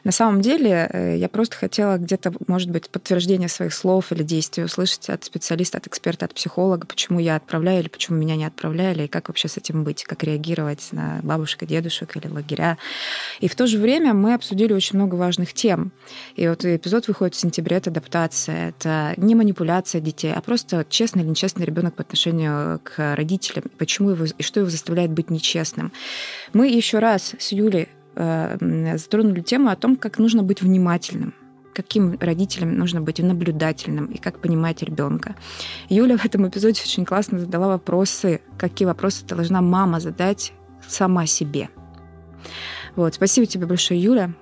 На 0.03 0.13
самом 0.13 0.41
деле 0.41 0.89
э, 0.93 1.17
я 1.17 1.29
просто 1.29 1.57
хотела 1.57 1.97
где-то, 1.97 2.33
может 2.49 2.71
быть, 2.71 2.91
подтверждение 2.91 3.49
своих 3.49 3.73
слов 3.73 4.11
или 4.11 4.25
действий 4.25 4.65
услышать 4.65 5.09
от 5.11 5.25
специалиста, 5.25 5.79
от 5.79 5.87
эксперта, 5.87 6.25
от 6.25 6.35
психолога, 6.35 6.87
почему 6.87 7.21
я 7.21 7.37
отправляю 7.37 7.81
или 7.81 7.89
почему 7.89 8.19
меня 8.19 8.37
не 8.37 8.45
отправляли, 8.45 9.05
и 9.05 9.09
как 9.09 9.29
вообще 9.29 9.47
с 9.49 9.57
этим 9.57 9.85
быть, 9.85 10.05
как 10.05 10.25
реагировать 10.25 10.89
на 10.91 11.21
бабушек 11.23 11.63
и 11.63 11.67
дедушек 11.67 12.17
или 12.17 12.27
лагеря. 12.27 12.79
И 13.41 13.49
в 13.49 13.55
то 13.55 13.67
же 13.67 13.79
время 13.79 14.13
мы 14.13 14.35
обсудили 14.35 14.73
очень 14.73 14.97
много 14.97 15.15
важных 15.15 15.55
тем. 15.55 15.93
И 16.35 16.49
вот 16.49 16.65
эпизод 16.65 17.07
выходит 17.07 17.35
в 17.35 17.39
сентябре, 17.39 17.77
это 17.77 17.91
адаптация, 17.91 18.71
это 18.71 19.15
не 19.17 19.36
манипуляция 19.37 20.01
детей, 20.01 20.33
а 20.35 20.41
просто 20.41 20.85
честный 20.89 21.23
или 21.23 21.31
нечестный 21.31 21.65
ребенок 21.65 21.95
по 21.95 22.03
отношению 22.03 22.81
к 22.83 23.15
родителям, 23.15 23.65
почему 23.79 24.11
его 24.11 24.25
и 24.25 24.43
что 24.43 24.61
его 24.61 24.71
заставляет 24.71 25.13
быть 25.13 25.31
нечестным. 25.31 25.93
Мы 26.53 26.69
еще 26.69 26.99
раз 26.99 27.35
с 27.39 27.53
Юлей 27.53 27.89
э, 28.15 28.97
затронули 28.97 29.41
тему 29.41 29.71
о 29.71 29.77
том, 29.77 29.97
как 29.97 30.19
нужно 30.19 30.43
быть 30.43 30.63
внимательным 30.63 31.35
каким 31.77 32.19
родителям 32.19 32.79
нужно 32.79 33.03
быть 33.03 33.19
наблюдательным 33.19 34.07
и 34.07 34.17
как 34.17 34.41
понимать 34.41 34.83
ребенка. 34.83 35.37
Юля 35.91 36.17
в 36.17 36.25
этом 36.25 36.49
эпизоде 36.49 36.81
очень 36.83 37.05
классно 37.05 37.39
задала 37.39 37.69
вопросы, 37.69 38.41
какие 38.57 38.87
вопросы 38.87 39.27
должна 39.27 39.61
мама 39.61 40.01
задать 40.01 40.55
сама 40.89 41.27
себе. 41.27 41.69
Вот, 42.95 43.15
спасибо 43.15 43.47
тебе 43.47 43.67
большое, 43.67 44.01
Юля. 44.01 44.33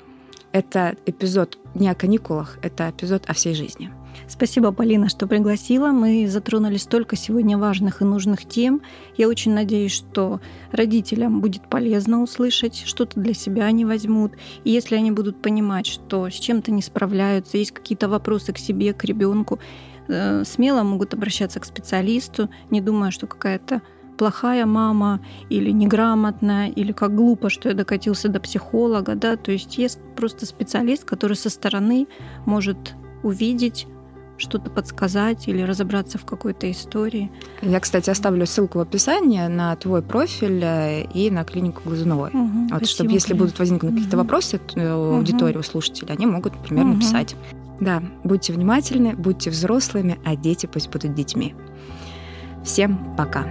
Это 0.52 0.94
эпизод 1.06 1.58
не 1.74 1.88
о 1.88 1.96
каникулах, 1.96 2.58
это 2.62 2.90
эпизод 2.90 3.24
о 3.26 3.32
всей 3.32 3.54
жизни. 3.54 3.90
Спасибо, 4.28 4.72
Полина, 4.72 5.08
что 5.08 5.26
пригласила. 5.26 5.88
Мы 5.88 6.26
затронули 6.28 6.76
столько 6.76 7.16
сегодня 7.16 7.58
важных 7.58 8.02
и 8.02 8.04
нужных 8.04 8.46
тем. 8.46 8.82
Я 9.16 9.28
очень 9.28 9.52
надеюсь, 9.52 9.92
что 9.92 10.40
родителям 10.72 11.40
будет 11.40 11.68
полезно 11.68 12.22
услышать, 12.22 12.82
что-то 12.84 13.20
для 13.20 13.34
себя 13.34 13.64
они 13.64 13.84
возьмут. 13.84 14.32
И 14.64 14.70
если 14.70 14.96
они 14.96 15.10
будут 15.10 15.40
понимать, 15.40 15.86
что 15.86 16.28
с 16.28 16.34
чем-то 16.34 16.70
не 16.70 16.82
справляются, 16.82 17.58
есть 17.58 17.72
какие-то 17.72 18.08
вопросы 18.08 18.52
к 18.52 18.58
себе, 18.58 18.92
к 18.92 19.04
ребенку, 19.04 19.58
э, 20.08 20.44
смело 20.44 20.82
могут 20.82 21.14
обращаться 21.14 21.60
к 21.60 21.64
специалисту, 21.64 22.48
не 22.70 22.80
думая, 22.80 23.10
что 23.10 23.26
какая-то 23.26 23.82
плохая 24.16 24.66
мама 24.66 25.20
или 25.48 25.70
неграмотная, 25.70 26.68
или 26.68 26.92
как 26.92 27.14
глупо, 27.14 27.50
что 27.50 27.68
я 27.68 27.74
докатился 27.74 28.28
до 28.28 28.40
психолога, 28.40 29.14
да, 29.14 29.36
то 29.36 29.52
есть 29.52 29.76
есть 29.78 29.98
просто 30.16 30.46
специалист, 30.46 31.04
который 31.04 31.36
со 31.36 31.50
стороны 31.50 32.06
может 32.46 32.94
увидеть 33.22 33.86
что-то 34.36 34.70
подсказать 34.70 35.48
или 35.48 35.62
разобраться 35.62 36.18
в 36.18 36.24
какой-то 36.24 36.70
истории. 36.70 37.30
Я, 37.62 37.80
кстати, 37.80 38.10
оставлю 38.10 38.46
ссылку 38.46 38.78
в 38.78 38.80
описании 38.82 39.46
на 39.46 39.74
твой 39.76 40.02
профиль 40.02 40.62
э, 40.62 41.04
и 41.14 41.30
на 41.30 41.44
клинику 41.44 41.82
Глазуновой. 41.84 42.30
Угу, 42.30 42.68
вот, 42.70 42.88
чтобы 42.88 43.12
если 43.12 43.34
будут 43.34 43.58
возникнуть 43.58 43.92
угу. 43.92 43.96
какие-то 43.98 44.16
вопросы 44.16 44.60
э, 44.74 44.94
у 44.94 45.16
аудитории, 45.16 45.58
у 45.58 45.62
слушателей, 45.62 46.14
они 46.14 46.26
могут, 46.26 46.54
например, 46.56 46.86
угу. 46.86 46.94
написать. 46.94 47.36
Да, 47.80 48.02
будьте 48.22 48.52
внимательны, 48.52 49.14
будьте 49.16 49.50
взрослыми, 49.50 50.18
а 50.24 50.36
дети 50.36 50.66
пусть 50.66 50.90
будут 50.90 51.14
детьми. 51.14 51.54
Всем 52.64 53.14
пока! 53.16 53.44